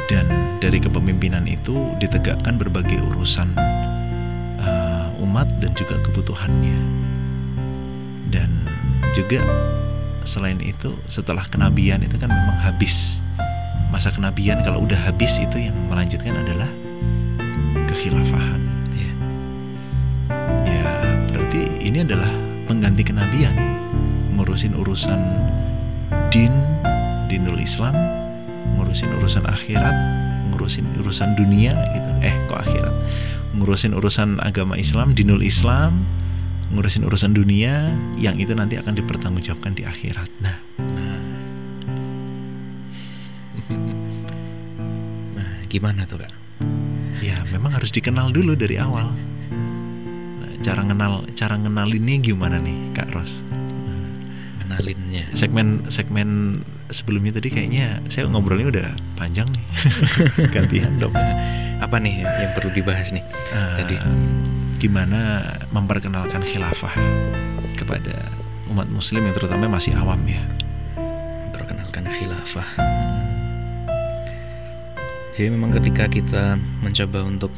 Dan 0.09 0.27
dari 0.63 0.81
kepemimpinan 0.81 1.45
itu 1.45 1.93
ditegakkan 2.01 2.57
berbagai 2.57 2.97
urusan 3.13 3.53
uh, 4.61 5.09
umat 5.25 5.49
dan 5.61 5.77
juga 5.77 6.01
kebutuhannya. 6.01 6.79
Dan 8.33 8.65
juga 9.13 9.43
selain 10.27 10.59
itu 10.61 10.93
setelah 11.07 11.47
kenabian 11.47 12.03
itu 12.03 12.19
kan 12.19 12.29
memang 12.29 12.59
habis 12.59 13.23
masa 13.89 14.11
kenabian 14.11 14.61
kalau 14.67 14.83
udah 14.83 14.99
habis 14.99 15.39
itu 15.39 15.71
yang 15.71 15.77
melanjutkan 15.87 16.35
adalah 16.35 16.69
kekhilafahan. 17.87 18.61
ya, 18.93 19.13
Ya, 20.67 20.87
berarti 21.31 21.61
ini 21.81 22.03
adalah 22.03 22.46
pengganti 22.67 23.07
kenabian, 23.07 23.55
ngurusin 24.35 24.75
urusan 24.75 25.23
din, 26.29 26.53
dinul 27.31 27.57
Islam, 27.63 27.95
ngurusin 28.77 29.15
urusan 29.17 29.47
akhirat, 29.47 29.95
ngurusin 30.51 30.85
urusan 31.01 31.39
dunia 31.39 31.79
gitu. 31.95 32.11
Eh, 32.27 32.35
kok 32.51 32.61
akhirat? 32.67 32.95
Ngurusin 33.57 33.95
urusan 33.95 34.43
agama 34.43 34.75
Islam, 34.77 35.15
dinul 35.15 35.41
Islam, 35.41 36.05
ngurusin 36.75 37.07
urusan 37.07 37.33
dunia 37.33 37.95
yang 38.19 38.37
itu 38.43 38.53
nanti 38.53 38.77
akan 38.77 38.99
dipertanggungjawabkan 38.99 39.73
di 39.79 39.87
akhirat. 39.87 40.29
Nah, 40.43 40.59
nah 45.39 45.51
gimana 45.71 46.05
tuh 46.05 46.21
kak? 46.21 46.35
ya 47.23 47.43
memang 47.49 47.73
harus 47.75 47.91
dikenal 47.91 48.31
dulu 48.31 48.55
dari 48.55 48.77
awal. 48.77 49.11
Cara 50.67 50.83
ngenal 50.83 51.31
cara 51.39 51.55
ngenalinnya 51.63 52.19
gimana 52.19 52.59
nih, 52.59 52.91
Kak 52.91 53.15
Ros? 53.15 53.39
Kenalinnya. 54.59 55.31
segmen 55.31 55.87
segmen 55.95 56.59
sebelumnya 56.91 57.39
tadi 57.39 57.55
kayaknya 57.55 58.03
saya 58.11 58.27
ngobrolnya 58.27 58.67
udah 58.75 58.89
panjang 59.15 59.47
nih 59.55 59.67
gantian 60.55 60.99
dong 60.99 61.15
Apa 61.79 62.03
nih 62.03 62.19
yang, 62.19 62.31
yang 62.43 62.53
perlu 62.59 62.75
dibahas 62.75 63.15
nih? 63.15 63.23
Eh, 63.55 63.77
Tadi. 63.79 63.97
gimana 64.83 65.39
memperkenalkan 65.71 66.43
khilafah 66.43 66.99
kepada 67.79 68.19
umat 68.75 68.91
muslim 68.91 69.23
yang 69.23 69.39
terutama 69.39 69.71
masih 69.71 69.95
awam 69.95 70.19
ya 70.27 70.43
Perkenalkan 71.55 72.11
khilafah. 72.11 72.67
Jadi 75.31 75.47
memang 75.47 75.71
ketika 75.79 76.11
kita 76.11 76.59
mencoba 76.83 77.23
untuk 77.23 77.55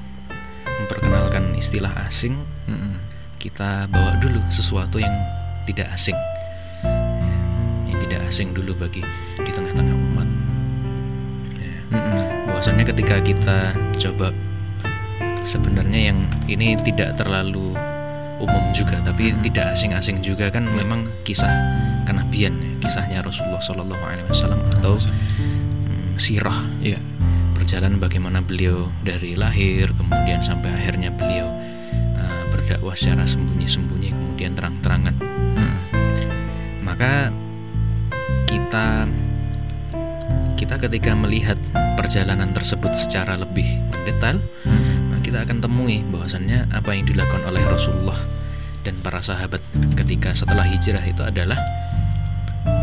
memperkenalkan 0.88 1.52
istilah 1.52 1.92
asing, 2.08 2.48
Mm-mm. 2.64 2.96
kita 3.36 3.84
bawa 3.92 4.16
dulu 4.24 4.40
sesuatu 4.48 4.96
yang 4.96 5.12
tidak 5.68 5.92
asing. 5.92 6.16
Ya, 6.80 7.92
Yang 7.92 7.98
tidak 8.08 8.20
asing 8.32 8.48
dulu 8.56 8.72
bagi 8.72 9.04
di 9.36 9.50
tengah-tengah 9.52 9.92
umat. 9.92 10.28
Ya, 11.60 11.76
Mm-mm. 11.92 12.48
bahwasannya 12.48 12.88
ketika 12.88 13.20
kita 13.20 13.76
coba 14.00 14.32
sebenarnya 15.44 16.08
yang 16.08 16.24
ini 16.48 16.72
tidak 16.80 17.20
terlalu 17.20 17.76
umum 18.40 18.64
juga 18.72 18.96
tapi 19.04 19.36
tidak 19.44 19.76
asing-asing 19.76 20.24
juga 20.24 20.48
kan 20.48 20.64
memang 20.72 21.04
kisah 21.20 21.52
kenabian 22.08 22.56
ya, 22.64 22.70
kisahnya 22.80 23.18
Rasulullah 23.20 23.60
Shallallahu 23.60 23.98
Alaihi 24.00 24.24
Wasallam 24.30 24.62
atau 24.78 24.96
mm, 24.96 26.16
sirah 26.16 26.64
Iya. 26.80 26.96
Perjalanan 27.58 27.98
bagaimana 27.98 28.38
beliau 28.38 28.86
dari 29.02 29.34
lahir 29.34 29.90
kemudian 29.98 30.38
sampai 30.46 30.70
akhirnya 30.70 31.10
beliau 31.10 31.50
uh, 32.14 32.42
berdakwah 32.54 32.94
secara 32.94 33.26
sembunyi-sembunyi 33.26 34.14
kemudian 34.14 34.54
terang-terangan 34.54 35.18
Mm. 35.58 35.78
maka 36.86 37.34
kita 38.46 39.10
kita 40.54 40.74
ketika 40.78 41.18
melihat 41.18 41.58
perjalanan 41.98 42.54
tersebut 42.54 42.94
secara 42.94 43.34
lebih 43.34 43.66
mendetail 43.90 44.38
Mm. 44.62 45.10
nah, 45.10 45.18
kita 45.18 45.42
akan 45.42 45.58
temui 45.58 46.06
bahwasannya 46.06 46.70
apa 46.70 46.94
yang 46.94 47.10
dilakukan 47.10 47.42
oleh 47.42 47.66
Rasulullah 47.66 48.22
dan 48.86 49.02
para 49.02 49.18
sahabat 49.18 49.58
ketika 49.98 50.30
setelah 50.30 50.62
hijrah 50.62 51.02
itu 51.02 51.26
adalah 51.26 51.58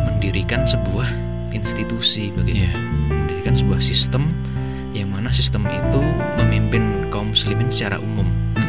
mendirikan 0.03 0.67
sebuah 0.67 1.07
institusi 1.55 2.27
begitu 2.35 2.67
Iya. 2.67 2.75
mendirikan 3.07 3.55
sebuah 3.55 3.79
sistem 3.79 4.35
yang 4.95 5.11
mana 5.11 5.29
sistem 5.29 5.67
itu 5.67 5.99
memimpin 6.39 7.11
kaum 7.11 7.35
muslimin 7.35 7.67
secara 7.67 7.99
umum. 7.99 8.31
Ya. 8.55 8.63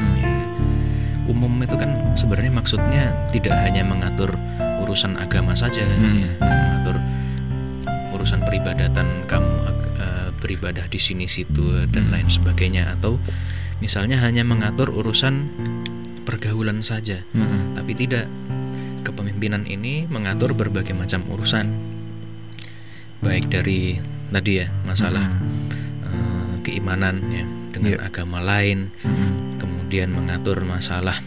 umum 1.26 1.58
itu 1.58 1.74
kan 1.74 2.14
sebenarnya 2.14 2.52
maksudnya 2.52 3.02
tidak 3.30 3.54
hanya 3.58 3.82
mengatur 3.82 4.34
urusan 4.82 5.14
agama 5.16 5.54
saja 5.54 5.82
Hmm. 5.82 6.22
ya, 6.22 6.30
mengatur 6.38 6.96
urusan 8.12 8.42
peribadatan 8.42 9.26
kamu 9.26 9.50
eh, 9.98 10.28
beribadah 10.38 10.86
di 10.86 10.98
sini 10.98 11.26
situ 11.26 11.82
dan 11.90 12.10
Hmm. 12.10 12.12
lain 12.14 12.28
sebagainya 12.28 12.94
atau 12.94 13.18
misalnya 13.78 14.22
hanya 14.22 14.42
mengatur 14.42 14.88
urusan 14.88 15.50
pergaulan 16.22 16.80
saja 16.80 17.22
Mm-mm. 17.30 17.74
tapi 17.74 17.92
tidak 17.92 18.26
kepemimpinan 19.02 19.62
ini 19.62 20.06
mengatur 20.06 20.54
berbagai 20.54 20.90
macam 20.90 21.22
urusan 21.28 21.76
baik 23.20 23.46
dari 23.46 23.98
tadi 24.30 24.52
ya 24.58 24.66
masalah 24.82 25.22
Mm-mm. 25.22 25.85
Keimanan 26.66 27.22
ya 27.30 27.46
dengan 27.70 27.90
Iya. 27.94 28.10
agama 28.10 28.42
lain 28.42 28.90
kemudian 29.56 30.10
mengatur 30.10 30.58
masalah 30.66 31.22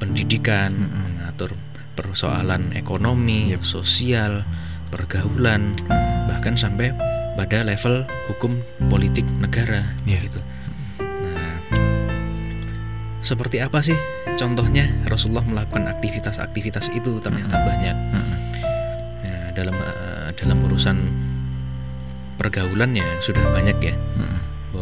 pendidikan, 0.00 0.72
Mm-mm. 0.72 1.20
mengatur 1.20 1.52
persoalan 1.92 2.72
ekonomi, 2.72 3.52
Yep. 3.52 3.60
sosial, 3.60 4.48
pergaulan, 4.88 5.76
bahkan 6.24 6.56
sampai 6.56 6.96
pada 7.36 7.60
level 7.60 8.08
hukum 8.26 8.56
politik 8.88 9.28
negara 9.36 9.92
Iya. 10.08 10.24
gitu. 10.24 10.40
Nah, 10.98 11.60
seperti 13.20 13.60
apa 13.60 13.84
sih 13.84 13.96
contohnya 14.34 14.88
Rasulullah 15.04 15.44
melakukan 15.44 15.92
aktivitas-aktivitas 15.92 16.88
itu 16.96 17.20
ternyata 17.20 17.60
banyak. 17.60 17.96
Nah, 18.16 18.26
dalam 19.52 19.76
eh, 19.76 20.28
dalam 20.40 20.56
urusan 20.64 20.96
pergaulan 22.40 22.96
ya 22.96 23.04
sudah 23.20 23.44
banyak 23.52 23.76
ya. 23.84 23.94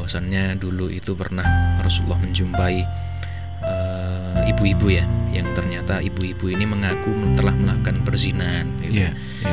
Bahwasannya 0.08 0.56
dulu 0.56 0.88
itu 0.88 1.12
pernah 1.12 1.44
Rasulullah 1.84 2.16
menjumpai 2.16 2.80
eh, 3.60 4.40
ibu-ibu 4.56 4.88
ya 4.88 5.04
yang 5.36 5.52
ternyata 5.52 6.00
ibu-ibu 6.00 6.48
ini 6.48 6.64
mengaku 6.64 7.12
telah 7.36 7.52
melakukan 7.52 8.08
perzinahan 8.08 8.64
gitu. 8.88 9.04
Iya. 9.04 9.12
Iya. 9.44 9.52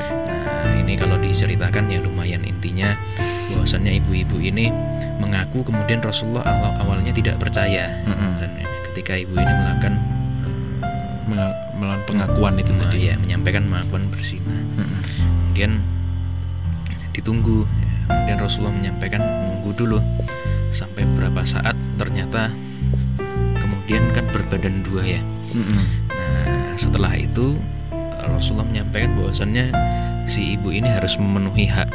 Nah, 0.63 0.79
ini 0.79 0.95
kalau 0.95 1.19
diceritakan 1.19 1.91
ya 1.91 1.99
lumayan 1.99 2.47
intinya 2.47 2.95
bahwasannya 3.51 3.99
ibu-ibu 3.99 4.39
ini 4.39 4.71
mengaku 5.19 5.59
kemudian 5.67 5.99
Rasulullah 5.99 6.47
awal 6.47 6.71
awalnya 6.87 7.11
tidak 7.11 7.35
percaya 7.35 7.91
dan 8.39 8.55
ya, 8.55 8.67
ketika 8.87 9.19
ibu 9.19 9.35
ini 9.35 9.51
melakukan 9.59 9.93
Menga- 11.27 11.57
melawan 11.75 11.99
pengakuan 12.07 12.53
itu 12.63 12.71
eh, 12.71 12.79
tadi 12.79 12.99
ya 13.11 13.19
menyampaikan 13.19 13.67
pengakuan 13.67 14.07
berzina 14.07 14.55
Mm-mm. 14.79 14.99
kemudian 15.51 15.83
ditunggu. 17.11 17.67
Kemudian 18.07 18.39
Rasulullah 18.39 18.75
menyampaikan 18.75 19.21
nunggu 19.21 19.71
dulu 19.75 19.99
sampai 20.71 21.07
berapa 21.15 21.41
saat 21.45 21.75
ternyata 21.95 22.51
kemudian 23.59 24.11
kan 24.11 24.27
berbadan 24.33 24.83
dua 24.83 25.01
ya 25.05 25.21
nah 26.09 26.75
setelah 26.75 27.13
itu 27.15 27.55
Rasulullah 28.25 28.67
menyampaikan 28.67 29.13
bahwasannya 29.15 29.71
si 30.25 30.57
ibu 30.57 30.73
ini 30.73 30.89
harus 30.89 31.15
memenuhi 31.21 31.69
hak 31.69 31.89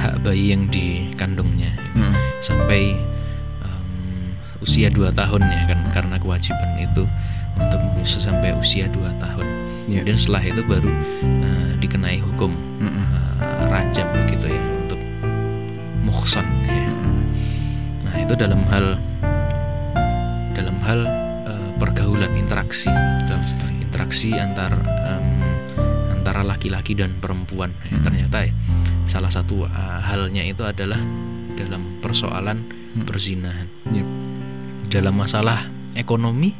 hak 0.00 0.24
bayi 0.24 0.56
yang 0.56 0.66
dikandungnya 0.72 1.76
Mm-mm. 1.92 2.16
sampai 2.40 2.96
em, 3.60 4.32
usia 4.64 4.88
2 4.88 5.12
tahun 5.12 5.42
ya 5.44 5.62
kan 5.68 5.80
karena 5.92 6.16
kewajiban 6.16 6.80
itu 6.80 7.04
untuk 7.60 7.80
menyusu 7.84 8.16
sampai 8.16 8.56
usia 8.56 8.88
2 8.88 8.96
tahun. 9.20 9.44
Iya. 9.84 10.00
Kemudian 10.00 10.16
setelah 10.16 10.42
itu 10.48 10.62
baru 10.64 10.88
eh, 11.20 11.70
dikenai 11.84 12.16
hukum 12.24 12.56
Mm-mm. 12.80 13.04
eh, 13.44 13.66
rajam 13.68 14.08
begitu 14.16 14.48
ya 14.48 14.60
untuk 16.10 16.26
muhson 16.26 16.46
ya. 16.66 16.82
Mm-mm. 16.82 17.18
Nah, 18.02 18.14
itu 18.18 18.34
dalam 18.34 18.62
hal 18.66 18.86
dalam 20.52 20.76
hal 20.82 21.00
eh, 21.46 21.70
pergaulan 21.78 22.34
interaksi 22.34 22.90
sekali. 23.24 23.78
interaksi 23.80 24.28
antar 24.34 24.74
antara 26.10 26.44
laki-laki 26.44 26.92
dan 26.92 27.16
perempuan 27.16 27.72
Ya, 27.86 27.96
Hmm. 27.96 28.04
ternyata 28.04 28.38
ya, 28.44 28.52
salah 29.02 29.32
satu 29.32 29.64
uh, 29.64 29.70
halnya 30.00 30.44
itu 30.44 30.62
adalah 30.62 31.00
dalam 31.56 31.98
persoalan 31.98 32.66
Hmm. 32.92 33.06
perzinahan 33.06 33.66
Yep. 33.88 34.06
dalam 34.90 35.14
masalah 35.16 35.66
ekonomi 35.94 36.52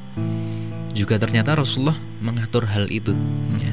juga 0.91 1.19
ternyata 1.19 1.55
Rasulullah 1.55 1.95
mengatur 2.19 2.67
hal 2.67 2.87
itu 2.89 3.15
ya. 3.57 3.71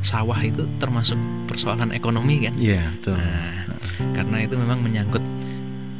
sawah 0.00 0.38
itu 0.40 0.64
termasuk 0.76 1.16
persoalan 1.44 1.90
ekonomi 1.90 2.40
kan 2.40 2.54
Iya, 2.56 2.88
betul. 2.94 3.16
Nah, 3.16 3.69
karena 4.12 4.36
itu 4.42 4.54
memang 4.56 4.80
menyangkut 4.80 5.24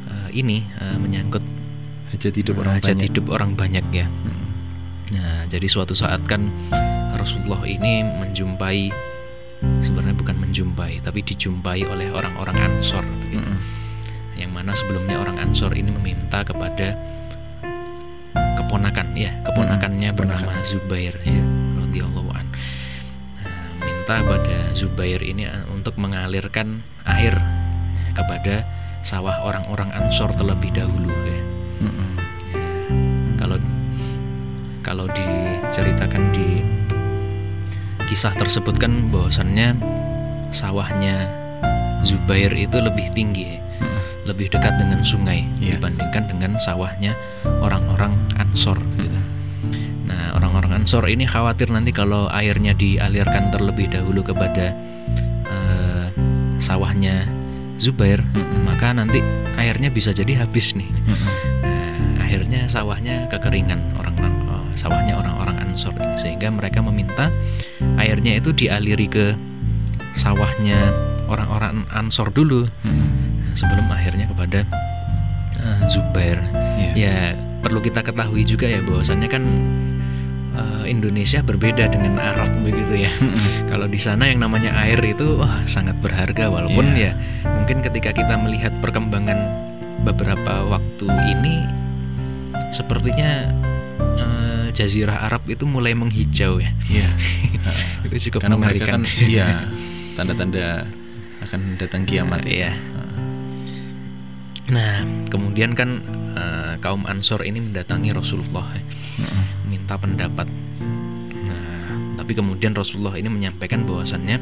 uh, 0.07 0.29
ini 0.31 0.65
uh, 0.79 0.97
menyangkut 0.97 1.43
Hajat 2.11 2.35
hidup 2.35 2.59
orang 2.59 2.75
hajat 2.79 2.97
banyak. 2.99 3.07
hidup 3.07 3.27
orang 3.31 3.51
banyak 3.55 3.87
ya 3.95 4.07
Mm-mm. 4.11 4.49
Nah, 5.11 5.43
jadi 5.47 5.67
suatu 5.67 5.91
saat 5.91 6.23
kan 6.27 6.51
Rasulullah 7.19 7.67
ini 7.67 8.03
menjumpai 8.07 8.91
sebenarnya 9.83 10.15
bukan 10.15 10.39
menjumpai, 10.39 11.03
tapi 11.03 11.21
dijumpai 11.21 11.83
oleh 11.85 12.15
orang-orang 12.15 12.55
Ansor 12.57 13.03
begitu. 13.19 13.43
Mm-mm. 13.43 13.59
Yang 14.39 14.51
mana 14.55 14.73
sebelumnya 14.73 15.19
orang 15.19 15.43
Ansor 15.43 15.75
ini 15.75 15.91
meminta 15.91 16.47
kepada 16.47 16.95
keponakan, 18.57 19.19
ya, 19.19 19.35
keponakannya 19.43 20.09
Hmm, 20.15 20.19
bernama 20.19 20.47
keponakan. 20.47 20.65
Zubair 20.65 21.15
ya, 21.27 21.35
Iya. 21.35 21.45
radhiyallahu 21.83 22.31
an. 22.31 22.47
Nah, 23.43 23.71
minta 23.83 24.17
pada 24.23 24.59
Zubair 24.73 25.21
ini 25.21 25.45
untuk 25.75 25.99
mengalirkan 25.99 26.87
air 27.03 27.35
kepada 28.21 28.63
sawah 29.01 29.41
orang-orang 29.49 29.89
Ansor 29.97 30.33
terlebih 30.37 30.69
dahulu 30.77 31.09
ya 31.25 31.41
kalau 33.41 33.57
kalau 34.85 35.07
diceritakan 35.09 36.29
di 36.33 36.61
kisah 38.05 38.35
tersebut 38.37 38.77
kan 38.77 39.09
bahwasannya 39.09 39.79
sawahnya 40.51 41.31
Zubair 42.01 42.53
itu 42.57 42.81
lebih 42.81 43.13
tinggi 43.13 43.61
Mm-mm. 43.81 44.01
lebih 44.29 44.53
dekat 44.53 44.77
dengan 44.77 45.01
sungai 45.05 45.45
Iya. 45.61 45.77
dibandingkan 45.81 46.29
dengan 46.29 46.53
sawahnya 46.61 47.13
orang-orang 47.61 48.17
Ansor 48.37 48.77
gitu. 48.97 49.21
Nah, 50.05 50.35
orang-orang 50.37 50.81
Ansor 50.83 51.07
ini 51.09 51.25
khawatir 51.25 51.69
nanti 51.71 51.93
kalau 51.93 52.27
airnya 52.33 52.73
dialirkan 52.75 53.53
terlebih 53.53 53.89
dahulu 53.93 54.25
kepada 54.25 54.73
eh, 55.47 56.07
sawahnya 56.59 57.25
Zubair, 57.81 58.21
Mm-mm. 58.37 58.69
maka 58.69 58.93
nanti 58.93 59.25
airnya 59.57 59.89
bisa 59.89 60.13
jadi 60.13 60.45
habis 60.45 60.77
nih. 60.77 60.87
Mm-mm. 60.87 61.33
Nah, 61.65 62.29
akhirnya 62.29 62.69
sawahnya 62.69 63.25
kekeringan 63.33 63.97
orang 63.97 64.15
oh, 64.53 64.69
sawahnya 64.77 65.17
orang-orang 65.17 65.57
Ansor 65.65 65.97
sehingga 66.21 66.53
mereka 66.53 66.85
meminta 66.85 67.33
airnya 67.97 68.37
itu 68.37 68.53
dialiri 68.53 69.09
ke 69.09 69.33
sawahnya 70.13 70.93
orang-orang 71.27 71.89
Ansor 71.89 72.29
dulu 72.29 72.69
Mm-mm. 72.85 73.57
sebelum 73.57 73.89
akhirnya 73.89 74.29
kepada 74.29 74.69
eh, 75.57 75.81
Zubair. 75.89 76.39
Iya. 76.77 76.93
Ya 76.95 77.17
perlu 77.65 77.81
kita 77.81 78.05
ketahui 78.05 78.45
juga 78.45 78.69
ya 78.69 78.85
bahwasannya 78.85 79.29
kan 79.29 79.45
eh, 80.53 80.85
Indonesia 80.87 81.41
berbeda 81.41 81.87
dengan 81.87 82.19
Arab 82.19 82.51
begitu 82.61 83.07
ya. 83.07 83.13
Kalau 83.71 83.87
di 83.87 83.99
sana 83.99 84.27
yang 84.27 84.43
namanya 84.43 84.75
air 84.81 84.99
itu 85.03 85.39
wah 85.39 85.63
sangat 85.65 85.99
berharga 85.99 86.51
walaupun 86.51 86.95
Iya. 86.95 87.13
ya 87.15 87.51
mungkin 87.51 87.81
ketika 87.81 88.11
kita 88.11 88.35
melihat 88.37 88.75
perkembangan 88.79 89.39
beberapa 90.03 90.65
waktu 90.67 91.07
ini 91.31 91.63
sepertinya 92.71 93.51
eh, 94.19 94.67
Jazirah 94.73 95.27
Arab 95.27 95.45
itu 95.47 95.67
mulai 95.67 95.95
menghijau 95.95 96.59
ya. 96.59 96.71
Iya. 96.89 97.09
itu 98.09 98.31
cukup 98.31 98.47
Karena 98.49 98.57
mereka 98.57 98.97
kan 98.97 99.03
iya 99.21 99.69
tanda-tanda 100.17 100.85
akan 101.41 101.81
datang 101.81 102.05
kiamat. 102.05 102.45
Eh, 102.45 102.61
iya. 102.61 102.73
Nah, 104.71 105.03
kemudian 105.27 105.75
kan 105.75 105.99
eh, 106.37 106.75
kaum 106.79 107.03
Ansor 107.05 107.43
ini 107.43 107.59
mendatangi 107.59 108.15
Rasulullah 108.15 108.71
ya, 108.71 108.83
Mm-mm. 109.19 109.45
Minta 109.81 109.97
pendapat. 109.97 110.45
Nah, 111.49 111.89
tapi 112.21 112.37
kemudian 112.37 112.77
Rasulullah 112.77 113.17
ini 113.17 113.33
menyampaikan 113.33 113.89
bahwasannya 113.89 114.37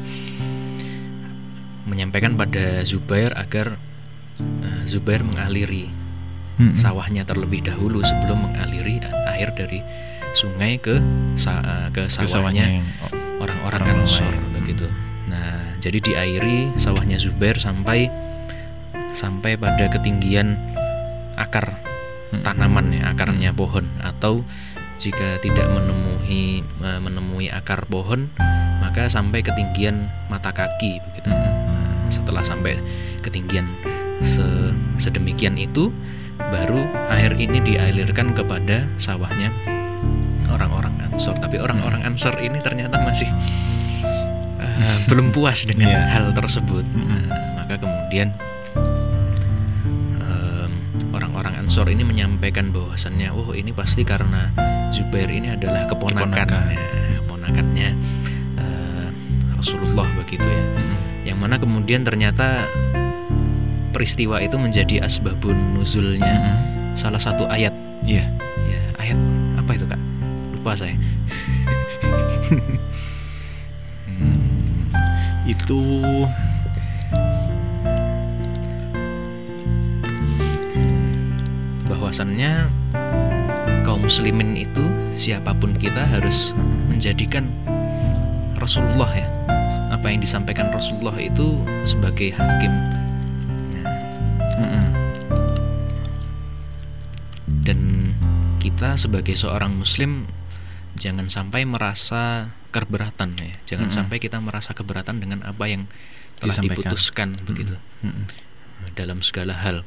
menyampaikan 1.87 2.35
pada 2.35 2.83
Zubair 2.83 3.33
agar 3.33 3.79
eh, 4.43 4.83
Zubair 4.85 5.23
mengaliri 5.23 5.89
Mm-mm. 6.59 6.75
sawahnya 6.75 7.23
terlebih 7.23 7.63
dahulu 7.63 8.03
sebelum 8.03 8.51
mengaliri 8.51 8.99
air 9.31 9.49
dari 9.55 9.79
sungai 10.35 10.77
ke 10.77 10.99
sa- 11.39 11.63
eh, 11.63 11.87
ke 11.95 12.11
sawahnya 12.11 12.83
orang-orang 13.39 13.81
orang 13.95 14.03
Ansor 14.03 14.35
begitu. 14.51 14.85
Nah, 15.31 15.79
jadi 15.79 15.97
diairi 16.03 16.75
sawahnya 16.75 17.15
Zubair 17.15 17.55
sampai 17.57 18.11
sampai 19.15 19.57
pada 19.57 19.89
ketinggian 19.89 20.59
akar 21.39 21.79
Mm-mm. 22.29 22.45
tanaman 22.45 22.93
ya, 22.93 23.09
akarnya 23.09 23.49
pohon 23.55 23.89
atau 24.03 24.45
jika 24.99 25.39
tidak 25.39 25.65
menemui 25.71 26.61
eh, 26.61 26.99
menemui 26.99 27.47
akar 27.47 27.87
pohon, 27.87 28.27
maka 28.79 29.07
sampai 29.07 29.39
ketinggian 29.39 30.11
mata 30.27 30.51
kaki 30.51 30.99
begitu. 31.09 31.31
Mm-mm. 31.31 31.71
Nah, 31.71 32.11
setelah 32.11 32.43
sampai 32.43 32.75
ketinggian 33.23 33.65
se- 34.19 34.75
sedemikian 34.99 35.55
itu 35.55 35.89
baru 36.51 36.83
air 37.09 37.31
ini 37.35 37.59
dialirkan 37.59 38.35
kepada 38.35 38.83
sawahnya 38.99 39.51
orang-orang 40.51 40.91
Ansor. 41.07 41.35
Tapi 41.35 41.59
orang-orang 41.59 42.03
Ansor 42.03 42.35
ini 42.39 42.59
ternyata 42.59 42.99
masih 42.99 43.27
eh, 44.59 44.97
belum 45.09 45.31
puas 45.31 45.63
dengan 45.63 45.95
Iya. 45.95 46.03
hal 46.11 46.25
tersebut. 46.35 46.83
Mm-mm. 46.83 47.27
Nah, 47.31 47.63
maka 47.63 47.79
kemudian 47.79 48.35
em, 50.19 50.71
orang-orang 51.11 51.55
Ansor 51.59 51.87
ini 51.87 52.03
menyampaikan 52.03 52.71
bahwasannya, 52.71 53.31
oh 53.31 53.51
ini 53.53 53.71
pasti 53.71 54.03
karena 54.03 54.51
Zubair 54.89 55.29
ini 55.29 55.53
adalah 55.53 55.85
keponakan, 55.85 56.47
ya, 56.49 56.81
keponakannya 57.21 57.89
eh, 58.57 59.05
Rasulullah 59.55 60.07
begitu 60.17 60.45
ya 60.45 60.63
Mm-mm. 60.65 60.97
yang 61.25 61.37
mana 61.37 61.55
kemudian 61.57 62.01
ternyata 62.01 62.65
peristiwa 63.89 64.41
itu 64.41 64.57
menjadi 64.57 65.05
asbabun 65.05 65.77
nuzulnya 65.77 66.25
Mm-mm. 66.25 66.57
salah 66.97 67.21
satu 67.21 67.45
ayat 67.45 67.73
Iya. 68.07 68.25
ya 68.65 68.81
ayat 68.97 69.19
apa 69.59 69.71
itu 69.75 69.85
kak 69.85 70.01
lupa 70.55 70.71
saya 70.73 70.95
Hmm. 74.09 74.89
Itu 75.53 75.77
bahwasannya 81.89 82.69
kaum 83.99 84.07
muslimin 84.07 84.55
itu 84.55 84.79
siapa 85.11 85.51
pun 85.59 85.75
kita 85.75 86.07
harus 86.07 86.55
menjadikan 86.87 87.51
Rasulullah 88.55 89.11
ya. 89.11 89.27
Apa 89.91 90.07
yang 90.15 90.23
disampaikan 90.23 90.71
Rasulullah 90.71 91.19
itu 91.19 91.59
sebagai 91.83 92.31
hakim. 92.31 92.71
Nah, 94.55 94.87
dan 97.67 98.15
kita 98.63 98.95
sebagai 98.95 99.35
seorang 99.35 99.75
muslim 99.75 100.31
jangan 100.95 101.27
sampai 101.27 101.67
merasa 101.67 102.55
keberatan 102.71 103.35
ya. 103.35 103.51
Jangan 103.67 103.91
Mm-mm. 103.91 103.99
sampai 103.99 104.23
kita 104.23 104.39
merasa 104.39 104.71
keberatan 104.71 105.19
dengan 105.19 105.43
apa 105.43 105.67
yang 105.67 105.91
telah 106.39 106.55
Disampaikan. 106.55 106.87
diputuskan 106.87 107.29
begitu. 107.43 107.75
Mm-mm. 107.99 108.31
dalam 108.95 109.19
segala 109.19 109.59
hal 109.59 109.83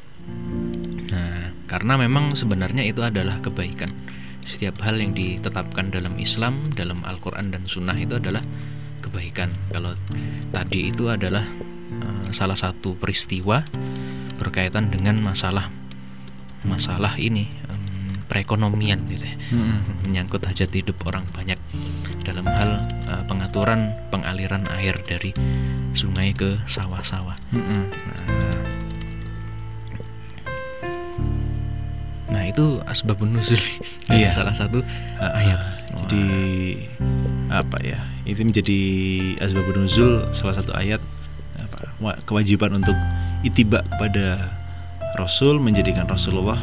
karena 1.69 2.01
memang 2.01 2.35
sebenarnya 2.35 2.83
itu 2.83 3.05
adalah 3.05 3.39
kebaikan 3.45 3.93
setiap 4.43 4.83
hal 4.83 4.99
yang 4.99 5.15
ditetapkan 5.15 5.95
dalam 5.95 6.19
Islam 6.19 6.73
dalam 6.75 7.07
Al-Quran 7.07 7.55
dan 7.55 7.63
Sunnah 7.69 7.95
itu 7.95 8.19
adalah 8.19 8.43
kebaikan 9.05 9.55
kalau 9.71 9.95
tadi 10.51 10.91
itu 10.91 11.07
adalah 11.13 11.45
eh, 12.03 12.27
salah 12.35 12.59
satu 12.59 12.99
peristiwa 12.99 13.63
berkaitan 14.41 14.91
dengan 14.91 15.23
masalah 15.23 15.71
masalah 16.67 17.15
ini 17.19 17.47
perekonomian 18.31 19.05
gitu 19.13 19.29
ya 19.29 19.37
Mm-mm. 19.53 20.09
menyangkut 20.09 20.41
hajat 20.41 20.73
hidup 20.73 20.97
orang 21.05 21.29
banyak 21.37 21.61
dalam 22.25 22.49
hal 22.49 22.81
eh, 23.07 23.23
pengaruh 23.29 23.43
aturan 23.53 23.93
pengaliran 24.09 24.65
air 24.81 24.97
dari 25.05 25.29
sungai 25.93 26.33
ke 26.33 26.57
sawah-sawah. 26.65 27.37
Mm-mm. 27.53 27.85
Nah, 27.93 28.72
nah 32.33 32.43
itu 32.43 32.81
asbabun 32.83 33.33
nuzul 33.33 33.61
Iya. 34.09 34.33
salah 34.33 34.53
satu 34.53 34.81
Ah, 35.17 35.37
ayat. 35.37 35.61
Jadi 36.03 36.25
apa 37.47 37.77
ya? 37.79 38.01
Itu 38.25 38.41
menjadi 38.43 38.81
asbabun 39.39 39.85
nuzul 39.85 40.27
salah 40.33 40.57
satu 40.57 40.73
ayat 40.73 40.99
apa? 41.57 41.93
wa- 41.99 42.17
Kewajiban 42.25 42.73
untuk 42.75 42.97
itiba 43.43 43.85
kepada 43.87 44.49
Rasul 45.15 45.61
menjadikan 45.61 46.05
Rasulullah 46.07 46.57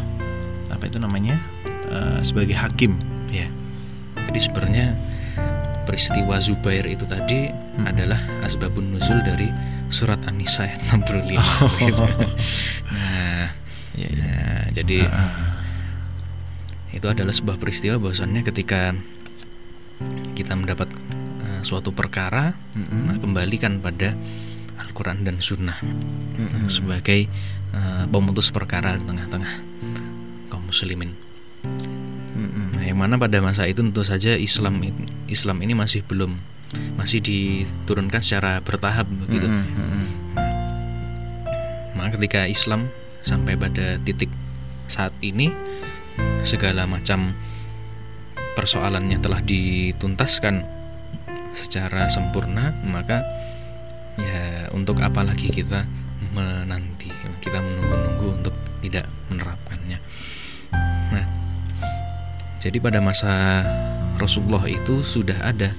apa 0.68 0.84
itu 0.84 0.98
namanya? 0.98 1.38
eh, 1.86 2.20
sebagai 2.20 2.54
hakim. 2.54 2.98
Ya. 3.30 3.46
Jadi 4.26 4.40
sebenarnya 4.40 4.98
peristiwa 5.84 6.38
Zubair 6.38 6.86
itu 6.86 7.02
tadi 7.04 7.50
adalah 7.80 8.18
asbabun 8.42 8.90
nuzul 8.92 9.22
dari 9.22 9.50
surat 9.90 10.22
An-Nisa 10.26 10.66
ayat 10.66 10.82
65. 10.86 11.38
gitu. 11.80 12.04
Nah, 12.90 13.50
Ya, 13.94 14.08
ya. 14.08 14.22
nah, 14.22 14.64
jadi 14.72 15.00
Ah, 15.04 15.59
itu 16.90 17.06
adalah 17.06 17.34
sebuah 17.34 17.62
peristiwa 17.62 18.02
bahwasannya 18.02 18.42
ketika 18.42 18.98
kita 20.34 20.56
mendapat 20.56 20.90
uh, 21.44 21.62
suatu 21.62 21.92
perkara 21.92 22.56
nah, 22.76 23.18
kembalikan 23.20 23.84
pada 23.84 24.16
Al-Quran 24.80 25.28
dan 25.28 25.44
Sunnah 25.44 25.76
Mm-mm. 25.84 26.72
sebagai 26.72 27.28
uh, 27.76 28.08
pemutus 28.08 28.50
perkara 28.50 28.96
di 28.96 29.04
tengah-tengah 29.04 29.54
kaum 30.48 30.64
muslimin. 30.66 31.14
Mm-mm. 32.40 32.80
Nah, 32.80 32.84
yang 32.88 32.98
mana 32.98 33.20
pada 33.20 33.44
masa 33.44 33.68
itu 33.68 33.84
tentu 33.84 34.02
saja 34.08 34.40
Islam 34.40 34.80
Islam 35.28 35.60
ini 35.60 35.76
masih 35.76 36.02
belum 36.08 36.40
masih 36.96 37.20
diturunkan 37.20 38.24
secara 38.24 38.64
bertahap 38.64 39.06
begitu. 39.12 39.52
Mm-mm. 39.52 40.06
Maka 42.00 42.16
ketika 42.16 42.48
Islam 42.48 42.88
sampai 43.20 43.60
pada 43.60 44.00
titik 44.08 44.32
saat 44.88 45.12
ini 45.20 45.52
segala 46.42 46.88
macam 46.90 47.36
persoalannya 48.56 49.18
telah 49.24 49.40
dituntaskan 49.44 50.66
secara 51.56 52.12
sempurna, 52.12 52.76
maka 52.86 53.24
ya 54.20 54.68
untuk 54.76 55.00
apa 55.00 55.24
lagi 55.24 55.48
kita 55.48 55.88
menanti, 56.36 57.10
kita 57.40 57.60
menunggu-nunggu 57.64 58.28
untuk 58.44 58.56
tidak 58.84 59.08
menerapkannya. 59.32 60.00
Nah, 61.16 61.26
jadi 62.60 62.78
pada 62.84 63.00
masa 63.00 63.64
Rasulullah 64.20 64.68
itu 64.68 65.00
sudah 65.00 65.40
ada 65.40 65.72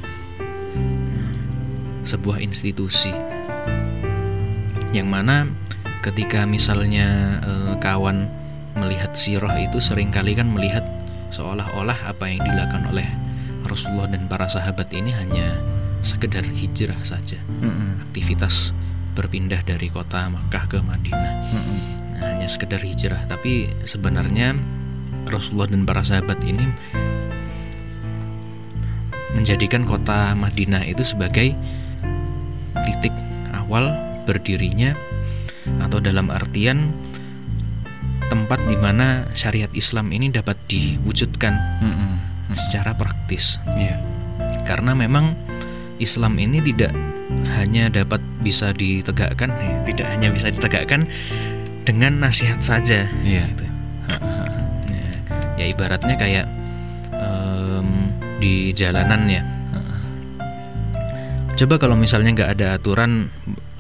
sebuah 2.00 2.40
institusi 2.40 3.12
yang 4.90 5.06
mana 5.06 5.46
ketika 6.00 6.48
misalnya 6.48 7.38
eh, 7.44 7.74
kawan 7.78 8.39
melihat 8.80 9.12
sirah 9.12 9.52
itu 9.60 9.78
sering 9.78 10.08
kali 10.08 10.32
kan 10.32 10.48
melihat 10.48 10.82
seolah-olah 11.30 12.08
apa 12.08 12.24
yang 12.26 12.40
dilakukan 12.42 12.88
oleh 12.90 13.06
Rasulullah 13.68 14.10
dan 14.10 14.26
para 14.26 14.48
sahabat 14.48 14.90
ini 14.96 15.12
hanya 15.14 15.60
sekedar 16.00 16.42
hijrah 16.42 16.98
saja 17.04 17.38
Mm-mm. 17.60 18.10
aktivitas 18.10 18.72
berpindah 19.14 19.60
dari 19.62 19.92
kota 19.92 20.26
Makkah 20.32 20.64
ke 20.66 20.78
Madinah 20.80 21.34
Mm-mm. 21.52 21.80
Nah, 22.16 22.36
hanya 22.36 22.48
sekedar 22.48 22.80
hijrah 22.80 23.20
tapi 23.28 23.68
sebenarnya 23.84 24.56
Rasulullah 25.28 25.70
dan 25.70 25.84
para 25.84 26.02
sahabat 26.02 26.40
ini 26.42 26.66
menjadikan 29.36 29.86
kota 29.86 30.34
Madinah 30.34 30.82
itu 30.88 31.06
sebagai 31.06 31.54
titik 32.82 33.14
awal 33.54 33.94
berdirinya 34.26 34.96
atau 35.84 36.02
dalam 36.02 36.32
artian 36.32 36.90
tempat 38.30 38.62
di 38.64 38.78
mana 38.78 39.26
syariat 39.34 39.68
Islam 39.74 40.14
ini 40.14 40.30
dapat 40.30 40.54
diwujudkan 40.64 41.52
Mm-mm. 41.82 42.12
secara 42.54 42.94
praktis 42.94 43.58
Iya. 43.74 43.98
karena 44.64 44.94
memang 44.94 45.34
Islam 45.98 46.38
ini 46.38 46.62
tidak 46.62 46.94
hanya 47.52 47.90
dapat 47.90 48.22
bisa 48.40 48.70
ditegakkan 48.72 49.50
ya, 49.52 49.74
tidak 49.84 50.06
hanya 50.08 50.28
bisa 50.30 50.48
ditegakkan 50.48 51.10
dengan 51.82 52.22
nasihat 52.22 52.62
saja 52.62 53.10
Iya. 53.20 53.44
gitu. 53.50 53.66
Ya, 54.90 55.14
ya 55.56 55.64
ibaratnya 55.68 56.14
kayak 56.14 56.46
em, 57.12 58.14
di 58.40 58.70
jalanan 58.72 59.26
ya 59.26 59.42
coba 61.54 61.76
kalau 61.76 61.92
misalnya 61.92 62.32
nggak 62.32 62.50
ada 62.56 62.66
aturan 62.80 63.28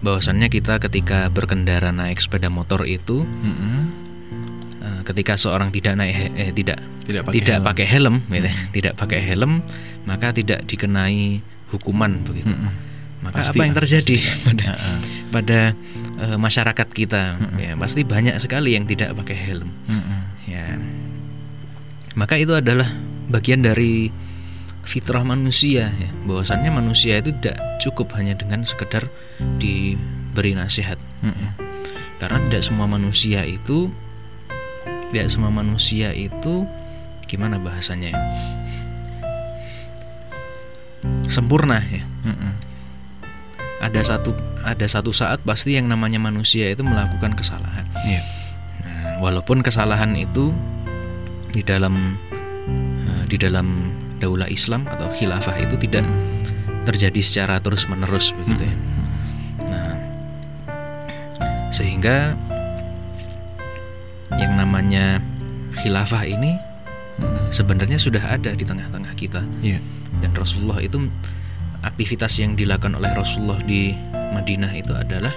bahwasannya 0.00 0.52
kita 0.52 0.76
ketika 0.80 1.28
berkendara 1.28 1.88
naik 1.90 2.20
sepeda 2.20 2.52
motor 2.52 2.84
itu 2.84 3.24
Mm-mm. 3.24 3.48
eh, 3.48 3.82
ketika 5.02 5.34
seorang 5.34 5.68
tidak 5.68 5.96
naik 5.96 6.32
eh, 6.34 6.50
tidak 6.52 6.78
Tidak 7.02 7.22
pakai 7.26 7.36
tidak 7.36 7.56
helm. 7.58 7.66
pakai 7.66 7.86
helm 7.86 8.14
gitu 8.28 8.48
ya, 8.48 8.54
tidak 8.70 8.92
pakai 8.94 9.20
helm 9.20 9.52
maka 10.04 10.28
tidak 10.30 10.60
dikenai 10.64 11.42
hukuman 11.70 12.22
begitu 12.22 12.50
Mm-mm. 12.50 12.72
maka 13.20 13.42
Pasti 13.42 13.58
apa 13.58 13.62
yang 13.66 13.74
terjadi 13.76 14.16
pasti. 14.16 14.42
pada 14.46 14.66
Ah, 14.70 14.98
pada 15.30 15.60
eh, 16.20 16.36
masyarakat 16.38 16.88
kita 16.90 17.22
ya 17.56 17.72
pasti 17.76 18.00
banyak 18.02 18.34
sekali 18.38 18.74
yang 18.74 18.84
tidak 18.84 19.14
pakai 19.14 19.36
helm 19.36 19.70
mm-mm. 19.86 20.20
ya 20.46 20.74
maka 22.14 22.34
itu 22.34 22.52
adalah 22.52 22.90
bagian 23.30 23.62
dari 23.62 24.10
fitrah 24.82 25.22
manusia 25.22 25.86
ya 25.86 26.10
bahwasannya 26.26 26.70
manusia 26.72 27.20
itu 27.20 27.30
tidak 27.38 27.54
cukup 27.78 28.10
hanya 28.18 28.34
dengan 28.34 28.66
sekedar 28.66 29.06
diberi 29.62 30.56
nasihat 30.56 30.98
Mm-mm. 31.22 31.50
karena 32.18 32.38
tidak 32.50 32.62
semua 32.64 32.86
manusia 32.86 33.46
itu 33.46 33.92
tidak 35.10 35.26
semua 35.30 35.50
manusia 35.50 36.14
itu 36.14 36.66
gimana 37.26 37.58
bahasanya 37.58 38.14
ya? 38.14 38.20
sempurna 41.30 41.78
ya 41.80 42.02
Mm-mm. 42.26 42.52
ada 43.80 44.00
satu 44.02 44.34
ada 44.60 44.84
satu 44.84 45.14
saat 45.14 45.40
pasti 45.46 45.78
yang 45.78 45.88
namanya 45.88 46.20
manusia 46.20 46.68
itu 46.68 46.84
melakukan 46.84 47.32
kesalahan 47.32 47.86
Iya. 48.04 48.22
Nah, 48.84 49.04
walaupun 49.20 49.60
kesalahan 49.60 50.16
itu 50.16 50.52
di 51.52 51.60
dalam 51.60 52.16
eh, 53.04 53.24
di 53.28 53.36
dalam 53.36 53.92
daulah 54.20 54.48
Islam 54.48 54.84
atau 54.88 55.08
khilafah 55.08 55.56
itu 55.60 55.76
tidak 55.80 56.04
terjadi 56.84 57.20
secara 57.20 57.60
terus 57.60 57.84
menerus 57.88 58.32
begitu 58.36 58.64
ya. 58.64 58.76
Nah, 59.64 59.94
sehingga 61.72 62.36
yang 64.38 64.54
namanya 64.54 65.18
khilafah 65.80 66.22
ini 66.24 66.54
Mm-mm. 67.18 67.50
sebenarnya 67.50 67.98
sudah 67.98 68.22
ada 68.22 68.54
di 68.54 68.62
tengah-tengah 68.62 69.12
kita 69.14 69.42
Iya. 69.60 69.78
dan 70.20 70.30
Rasulullah 70.32 70.78
itu 70.78 71.10
aktivitas 71.80 72.36
yang 72.38 72.54
dilakukan 72.54 72.94
oleh 72.94 73.10
Rasulullah 73.12 73.58
di 73.60 73.96
Madinah 74.12 74.72
itu 74.72 74.92
adalah 74.92 75.32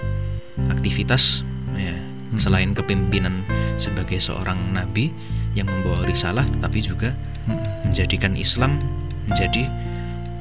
aktivitas 0.69 1.41
ya, 1.73 1.95
Hmm. 2.33 2.41
selain 2.41 2.73
kepemimpinan 2.73 3.45
sebagai 3.77 4.17
seorang 4.17 4.73
nabi 4.73 5.13
yang 5.53 5.69
membawa 5.69 6.01
risalah 6.01 6.45
tetapi 6.49 6.81
juga 6.81 7.13
Mm-mm. 7.45 7.89
menjadikan 7.89 8.33
Islam 8.33 8.81
menjadi 9.29 9.69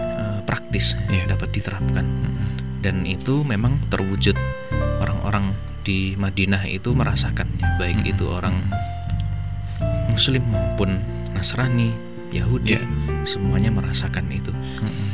eh, 0.01 0.41
praktis 0.45 0.97
Iya. 1.09 1.29
dapat 1.29 1.53
diterapkan 1.53 2.05
Mm-mm. 2.05 2.49
dan 2.81 3.05
itu 3.05 3.45
memang 3.45 3.77
terwujud 3.89 4.37
orang-orang 5.01 5.53
di 5.83 6.15
Madinah 6.15 6.63
itu 6.65 6.95
merasakannya 6.95 7.77
baik 7.77 8.01
Hmm. 8.01 8.11
itu 8.11 8.25
orang 8.27 8.57
Muslim 10.09 10.43
maupun 10.47 11.01
Nasrani 11.33 11.91
Yahudi 12.31 12.77
Iya. 12.77 12.83
semuanya 13.25 13.69
merasakan 13.69 14.29
itu 14.29 14.53
Mm-mm. 14.53 15.09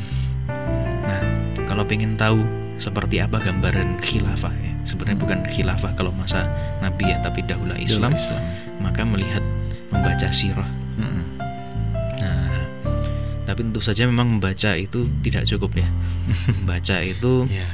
Nah, 1.03 1.21
kalau 1.65 1.83
pengen 1.83 2.15
tahu 2.15 2.45
seperti 2.77 3.19
apa 3.19 3.41
gambaran 3.41 3.99
khilafah 3.99 4.55
ya, 4.55 4.73
sebenarnya 4.85 5.19
bukan 5.19 5.41
khilafah 5.45 5.93
kalau 5.93 6.13
masa 6.13 6.47
Nabi 6.79 7.11
ya, 7.11 7.19
tapi 7.19 7.43
dahulu 7.43 7.75
Islam, 7.75 8.15
Islam. 8.15 8.39
maka 8.79 9.03
melihat 9.03 9.43
membaca 9.91 10.29
sirah. 10.31 10.69
Mm-mm. 10.95 11.25
Nah, 12.23 12.55
tapi 13.45 13.67
tentu 13.67 13.81
saja 13.81 14.07
memang 14.07 14.39
membaca 14.39 14.77
itu 14.77 15.11
tidak 15.25 15.49
cukup 15.49 15.75
ya. 15.75 15.89
Membaca 16.63 16.97
itu 17.03 17.49
Iya. 17.51 17.67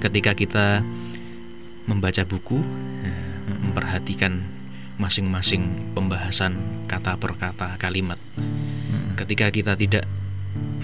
ketika 0.00 0.32
kita 0.32 0.66
membaca 1.90 2.22
buku, 2.22 2.62
ya, 3.02 3.14
memperhatikan 3.66 4.46
masing-masing 5.00 5.94
pembahasan 5.96 6.86
kata 6.86 7.18
per 7.18 7.34
kata 7.34 7.74
kalimat. 7.80 8.20
Mm-mm. 8.38 9.16
ketika 9.18 9.50
kita 9.50 9.72
tidak 9.74 10.04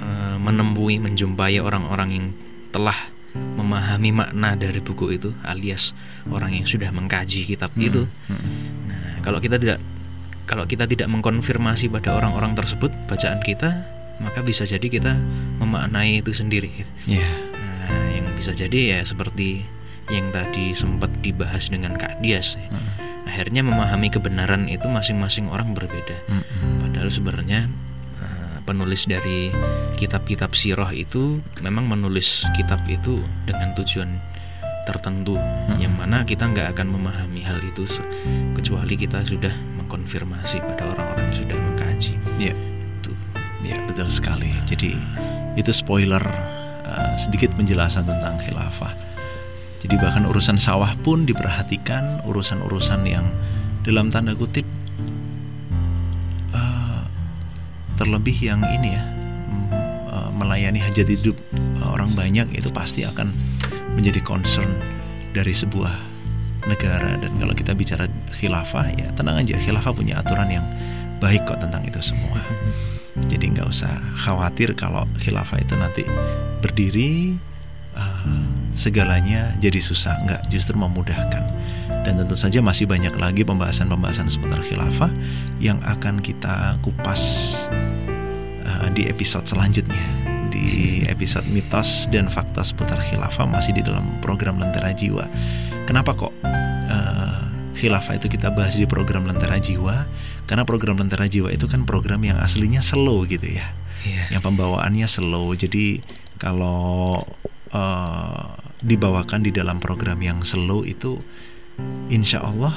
eh, 0.02 0.36
menemui 0.40 0.98
menjumpai 0.98 1.62
orang-orang 1.62 2.10
yang 2.10 2.26
telah 2.74 2.96
memahami 3.36 4.16
makna 4.16 4.56
dari 4.56 4.80
buku 4.80 5.12
itu 5.12 5.30
alias 5.44 5.92
orang 6.32 6.56
yang 6.56 6.64
sudah 6.64 6.88
mengkaji 6.88 7.44
kitab 7.44 7.68
itu 7.76 8.08
Mm-mm. 8.32 8.88
nah 8.88 9.20
kalau 9.20 9.38
kita 9.44 9.60
tidak 9.60 9.78
kalau 10.48 10.64
kita 10.64 10.88
tidak 10.88 11.10
mengkonfirmasi 11.12 11.92
pada 11.92 12.16
orang-orang 12.16 12.56
tersebut 12.56 12.88
bacaan 13.10 13.44
kita 13.44 13.96
maka 14.20 14.40
bisa 14.40 14.64
jadi 14.64 14.86
kita 14.88 15.12
memaknai 15.60 16.24
itu 16.24 16.32
sendiri. 16.32 16.72
Iya. 17.04 17.28
Nah, 17.52 18.06
yang 18.16 18.32
bisa 18.32 18.56
jadi 18.56 18.96
ya 18.96 19.00
seperti 19.04 19.75
yang 20.08 20.30
tadi 20.30 20.70
sempat 20.72 21.10
dibahas 21.20 21.66
dengan 21.66 21.94
Kak 21.94 22.22
Dias. 22.22 22.54
ya. 22.58 22.66
Akhirnya 23.26 23.66
memahami 23.66 24.06
kebenaran 24.06 24.70
itu 24.70 24.86
masing-masing 24.86 25.50
orang 25.50 25.74
berbeda. 25.74 26.14
Mm-mm. 26.30 26.78
Padahal 26.78 27.10
sebenarnya 27.10 27.66
eh, 28.22 28.56
penulis 28.62 29.10
dari 29.10 29.50
kitab-kitab 29.98 30.54
sirah 30.54 30.94
itu 30.94 31.42
memang 31.58 31.90
menulis 31.90 32.46
kitab 32.54 32.86
itu 32.86 33.18
dengan 33.42 33.74
tujuan 33.74 34.22
tertentu 34.86 35.34
yang 35.82 35.98
mana 35.98 36.22
kita 36.22 36.46
nggak 36.46 36.78
akan 36.78 36.94
memahami 36.94 37.42
hal 37.42 37.58
itu 37.58 37.82
kecuali 38.54 38.94
kita 38.94 39.26
sudah 39.26 39.50
mengkonfirmasi 39.74 40.62
pada 40.62 40.94
orang-orang 40.94 41.26
yang 41.26 41.38
sudah 41.42 41.56
mengkaji 41.58 42.14
Iya. 42.38 42.54
itu 43.02 43.10
Ya 43.66 43.82
betul 43.82 44.06
sekali. 44.06 44.54
Jadi 44.70 44.94
itu 45.58 45.70
spoiler 45.74 46.22
uh, 46.86 47.14
sedikit 47.18 47.50
penjelasan 47.58 48.06
tentang 48.06 48.38
khilafah. 48.38 48.94
Jadi 49.84 49.94
bahkan 50.00 50.24
urusan 50.24 50.56
sawah 50.56 50.92
pun 51.04 51.28
diperhatikan 51.28 52.24
urusan-urusan 52.24 53.00
yang 53.04 53.26
dalam 53.86 54.10
tanda 54.10 54.34
kutip 54.34 54.66
uh, 56.50 57.06
terlebih 57.94 58.34
yang 58.34 58.58
ini 58.66 58.98
ya 58.98 59.02
mm, 59.06 59.66
uh, 60.10 60.30
melayani 60.34 60.82
hajat 60.82 61.06
hidup 61.06 61.38
uh, 61.78 61.94
orang 61.94 62.10
banyak 62.18 62.50
itu 62.56 62.66
pasti 62.74 63.06
akan 63.06 63.30
menjadi 63.94 64.18
concern 64.26 64.68
dari 65.30 65.54
sebuah 65.54 65.94
negara 66.66 67.14
dan 67.22 67.30
kalau 67.38 67.54
kita 67.54 67.72
bicara 67.78 68.10
khilafah 68.34 68.90
ya 68.98 69.06
tenang 69.14 69.38
aja 69.38 69.54
khilafah 69.54 69.94
punya 69.94 70.18
aturan 70.18 70.50
yang 70.50 70.66
baik 71.22 71.46
kok 71.46 71.62
tentang 71.62 71.86
itu 71.86 72.02
semua. 72.02 72.42
Jadi 73.30 73.54
nggak 73.54 73.70
usah 73.70 73.96
khawatir 74.18 74.76
kalau 74.76 75.08
khilafah 75.22 75.62
itu 75.62 75.72
nanti 75.78 76.02
berdiri 76.60 77.38
uh, 77.96 78.55
segalanya 78.76 79.56
jadi 79.58 79.80
susah, 79.80 80.20
nggak 80.22 80.52
justru 80.52 80.76
memudahkan. 80.76 81.42
Dan 82.06 82.22
tentu 82.22 82.38
saja 82.38 82.62
masih 82.62 82.86
banyak 82.86 83.10
lagi 83.18 83.42
pembahasan-pembahasan 83.42 84.30
seputar 84.30 84.62
khilafah 84.62 85.10
yang 85.58 85.82
akan 85.82 86.22
kita 86.22 86.78
kupas 86.84 87.20
uh, 88.62 88.86
di 88.94 89.10
episode 89.10 89.48
selanjutnya. 89.48 90.04
Di 90.52 91.02
episode 91.10 91.48
mitos 91.50 92.06
dan 92.14 92.30
fakta 92.30 92.62
seputar 92.62 93.02
khilafah 93.02 93.48
masih 93.50 93.74
di 93.74 93.82
dalam 93.82 94.22
program 94.22 94.62
Lentera 94.62 94.94
Jiwa. 94.94 95.26
Kenapa 95.90 96.14
kok 96.14 96.30
uh, 96.46 97.40
khilafah 97.74 98.22
itu 98.22 98.30
kita 98.30 98.54
bahas 98.54 98.78
di 98.78 98.86
program 98.86 99.26
Lentera 99.26 99.58
Jiwa? 99.58 100.06
Karena 100.46 100.62
program 100.62 101.02
Lentera 101.02 101.26
Jiwa 101.26 101.50
itu 101.50 101.66
kan 101.66 101.82
program 101.82 102.22
yang 102.22 102.38
aslinya 102.38 102.78
slow 102.78 103.26
gitu 103.26 103.50
ya 103.50 103.74
Iya. 104.06 104.38
yang 104.38 104.42
pembawaannya 104.46 105.10
slow. 105.10 105.50
Jadi 105.58 105.98
kalau 106.38 107.18
eh, 107.74 108.46
dibawakan 108.86 109.42
di 109.42 109.50
dalam 109.50 109.82
program 109.82 110.22
yang 110.22 110.46
slow 110.46 110.86
itu, 110.86 111.18
insya 112.08 112.40
Allah 112.46 112.72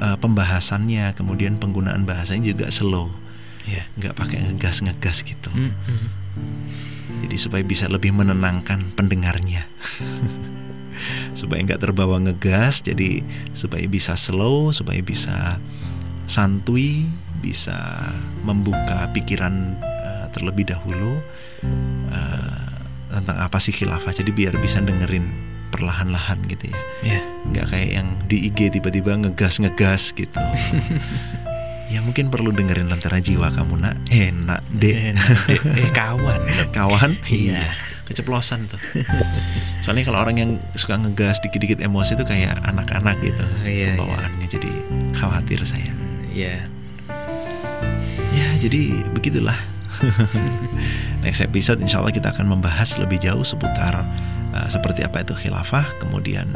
eh, 0.00 0.16
pembahasannya 0.16 1.12
kemudian 1.12 1.60
penggunaan 1.60 2.08
bahasanya 2.08 2.56
juga 2.56 2.66
slow, 2.72 3.12
Iya. 3.68 3.84
nggak 4.00 4.14
pakai 4.16 4.38
ngegas 4.48 4.80
ngegas 4.80 5.20
gitu. 5.24 5.48
Mm, 5.52 5.72
mm. 5.72 6.08
Jadi 7.24 7.36
supaya 7.40 7.62
bisa 7.64 7.88
lebih 7.88 8.12
menenangkan 8.16 8.92
pendengarnya. 8.96 9.68
supaya 11.38 11.60
nggak 11.66 11.82
terbawa 11.82 12.22
ngegas, 12.22 12.80
jadi 12.84 13.20
supaya 13.52 13.84
bisa 13.90 14.14
slow, 14.14 14.70
supaya 14.70 15.02
bisa 15.02 15.58
santuy, 16.24 17.04
bisa 17.44 17.76
membuka 18.44 19.10
pikiran 19.12 19.76
eh, 19.82 20.26
terlebih 20.32 20.68
dahulu 20.72 21.20
eh, 22.12 22.43
tentang 23.14 23.36
apa 23.36 23.56
sih 23.56 23.70
khilafah. 23.70 24.10
Jadi 24.10 24.30
biar 24.30 24.58
bisa 24.58 24.78
dengerin 24.78 25.30
perlahan-lahan 25.70 26.38
gitu 26.46 26.70
ya. 26.70 26.78
Iya. 27.02 27.20
Nggak 27.46 27.66
kayak 27.68 27.90
yang 27.92 28.08
di 28.26 28.46
IG 28.46 28.70
tiba-tiba 28.70 29.14
ngegas-ngegas 29.16 30.14
gitu. 30.14 30.38
ya 31.92 32.00
mungkin 32.00 32.26
perlu 32.26 32.50
dengerin 32.50 32.86
lentera 32.86 33.18
jiwa 33.18 33.50
kamu 33.50 33.74
nak. 33.78 33.94
Eh 34.08 34.30
nak 34.30 34.62
dek. 34.70 34.94
Eh, 34.94 35.12
dek, 35.46 35.62
eh, 35.78 35.90
kawan 35.90 36.40
kawan 36.76 37.10
Iya. 37.30 37.70
keceplosan 38.04 38.68
tuh 38.68 38.76
soalnya 39.80 40.04
kalau 40.04 40.20
orang 40.20 40.36
yang 40.36 40.50
suka 40.76 40.92
ngegas 40.92 41.40
dikit-dikit 41.40 41.80
emosi 41.80 42.12
itu 42.12 42.24
kayak 42.28 42.60
anak-anak 42.60 43.16
gitu 43.24 43.40
Iya, 43.64 43.96
pembawaannya 43.96 44.44
jadi 44.44 44.68
khawatir 45.16 45.64
saya 45.64 45.88
Mm, 45.88 46.28
Iya. 46.28 46.68
ya 48.36 48.48
jadi 48.60 49.08
begitulah 49.08 49.56
next 51.24 51.40
episode 51.44 51.78
insya 51.80 52.00
Allah 52.02 52.14
kita 52.14 52.32
akan 52.34 52.46
membahas 52.50 52.96
lebih 52.98 53.22
jauh 53.22 53.42
seputar 53.46 54.04
uh, 54.54 54.68
seperti 54.70 55.02
apa 55.02 55.26
itu 55.26 55.34
khilafah 55.34 55.86
kemudian 55.98 56.50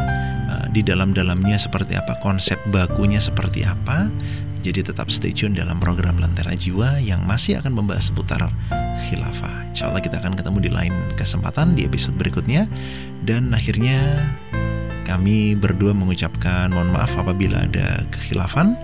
uh, 0.49 0.67
di 0.73 0.81
dalam-dalamnya 0.81 1.59
seperti 1.59 1.99
apa 1.99 2.17
konsep 2.25 2.59
bakunya 2.71 3.21
seperti 3.21 3.67
apa. 3.67 4.09
Jadi 4.59 4.91
tetap 4.91 5.07
stay 5.09 5.31
tune 5.31 5.55
dalam 5.55 5.79
program 5.79 6.19
Lentera 6.19 6.51
Jiwa 6.51 6.99
yang 6.99 7.23
masih 7.23 7.63
akan 7.63 7.79
membahas 7.79 8.11
seputar 8.11 8.51
khilafah. 9.07 9.71
Insya 9.71 9.87
Allah 9.87 10.03
kita 10.03 10.19
akan 10.19 10.35
ketemu 10.35 10.59
di 10.59 10.71
lain 10.75 10.95
kesempatan 11.15 11.79
di 11.79 11.87
episode 11.87 12.19
berikutnya. 12.19 12.67
Dan 13.23 13.55
akhirnya 13.55 14.29
kami 15.07 15.55
berdua 15.55 15.95
mengucapkan 15.95 16.75
mohon 16.75 16.91
maaf 16.91 17.15
apabila 17.15 17.71
ada 17.71 18.03
kekhilafan. 18.11 18.75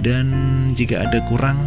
Dan 0.00 0.32
jika 0.72 1.04
ada 1.04 1.20
kurang 1.28 1.60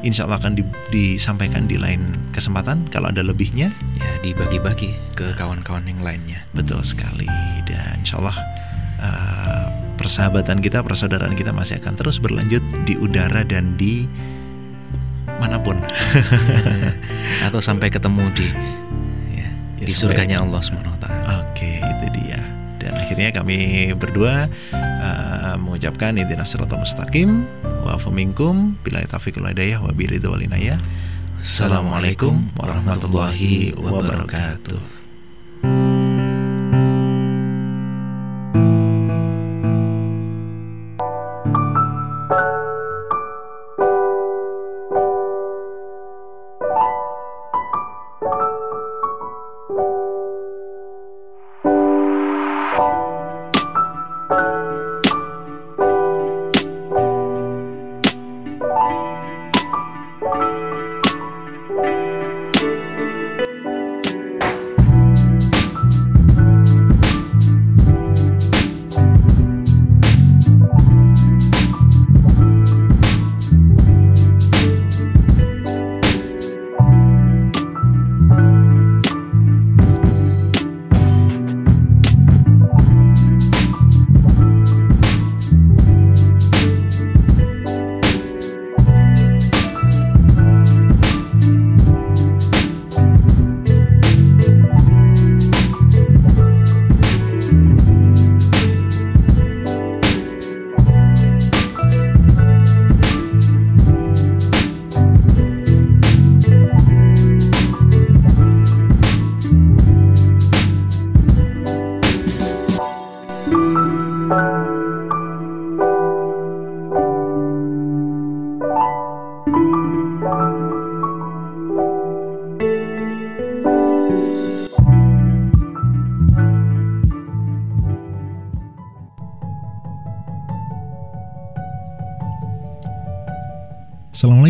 insya 0.00 0.24
Allah 0.24 0.38
akan 0.38 0.54
di- 0.54 0.66
disampaikan 0.88 1.66
di 1.66 1.74
lain 1.74 2.00
kesempatan 2.30 2.86
kalau 2.88 3.10
ada 3.10 3.20
lebihnya 3.20 3.74
Ya 3.98 4.12
dibagi-bagi 4.20 4.94
ke 5.12 5.34
kawan-kawan 5.34 5.84
yang 5.84 6.00
lainnya. 6.00 6.46
betul 6.52 6.80
sekali 6.82 7.26
dan 7.66 7.98
insya 8.00 8.18
Allah 8.18 8.36
uh, 8.98 9.64
persahabatan 9.94 10.62
kita 10.62 10.80
persaudaraan 10.80 11.34
kita 11.34 11.50
masih 11.50 11.78
akan 11.78 11.94
terus 11.94 12.18
berlanjut 12.18 12.62
di 12.84 12.94
udara 12.94 13.42
dan 13.42 13.74
di 13.74 14.06
mana 15.38 15.58
pun 15.58 15.78
Atau 17.46 17.62
sampai 17.62 17.90
ketemu 17.90 18.30
di 18.34 18.46
ya, 19.34 19.48
Ya, 19.78 19.86
di 19.86 19.94
surganya 19.94 20.42
Allah 20.42 20.58
taala. 20.98 21.46
Oke, 21.46 21.78
itu 21.78 22.06
dia. 22.12 22.42
Dan 22.78 22.94
akhirnya 22.94 23.30
kami 23.30 23.58
berdua 23.94 24.50
uh, 24.74 25.54
mengucapkan 25.54 26.14
idina 26.14 26.42
siratal 26.42 26.82
mustaqim 26.82 27.46
wa 27.88 27.96
afu 27.96 28.12
minkum 28.12 28.76
bila 28.84 29.00
taufiqul 29.08 29.48
hidayah 29.48 29.80
wa 29.80 29.88
biridho 29.96 30.28
wal 30.28 30.44
inayah. 30.44 30.76
Assalamualaikum 31.40 32.52
warahmatullahi 32.60 33.72
wabarakatuh. 33.72 34.97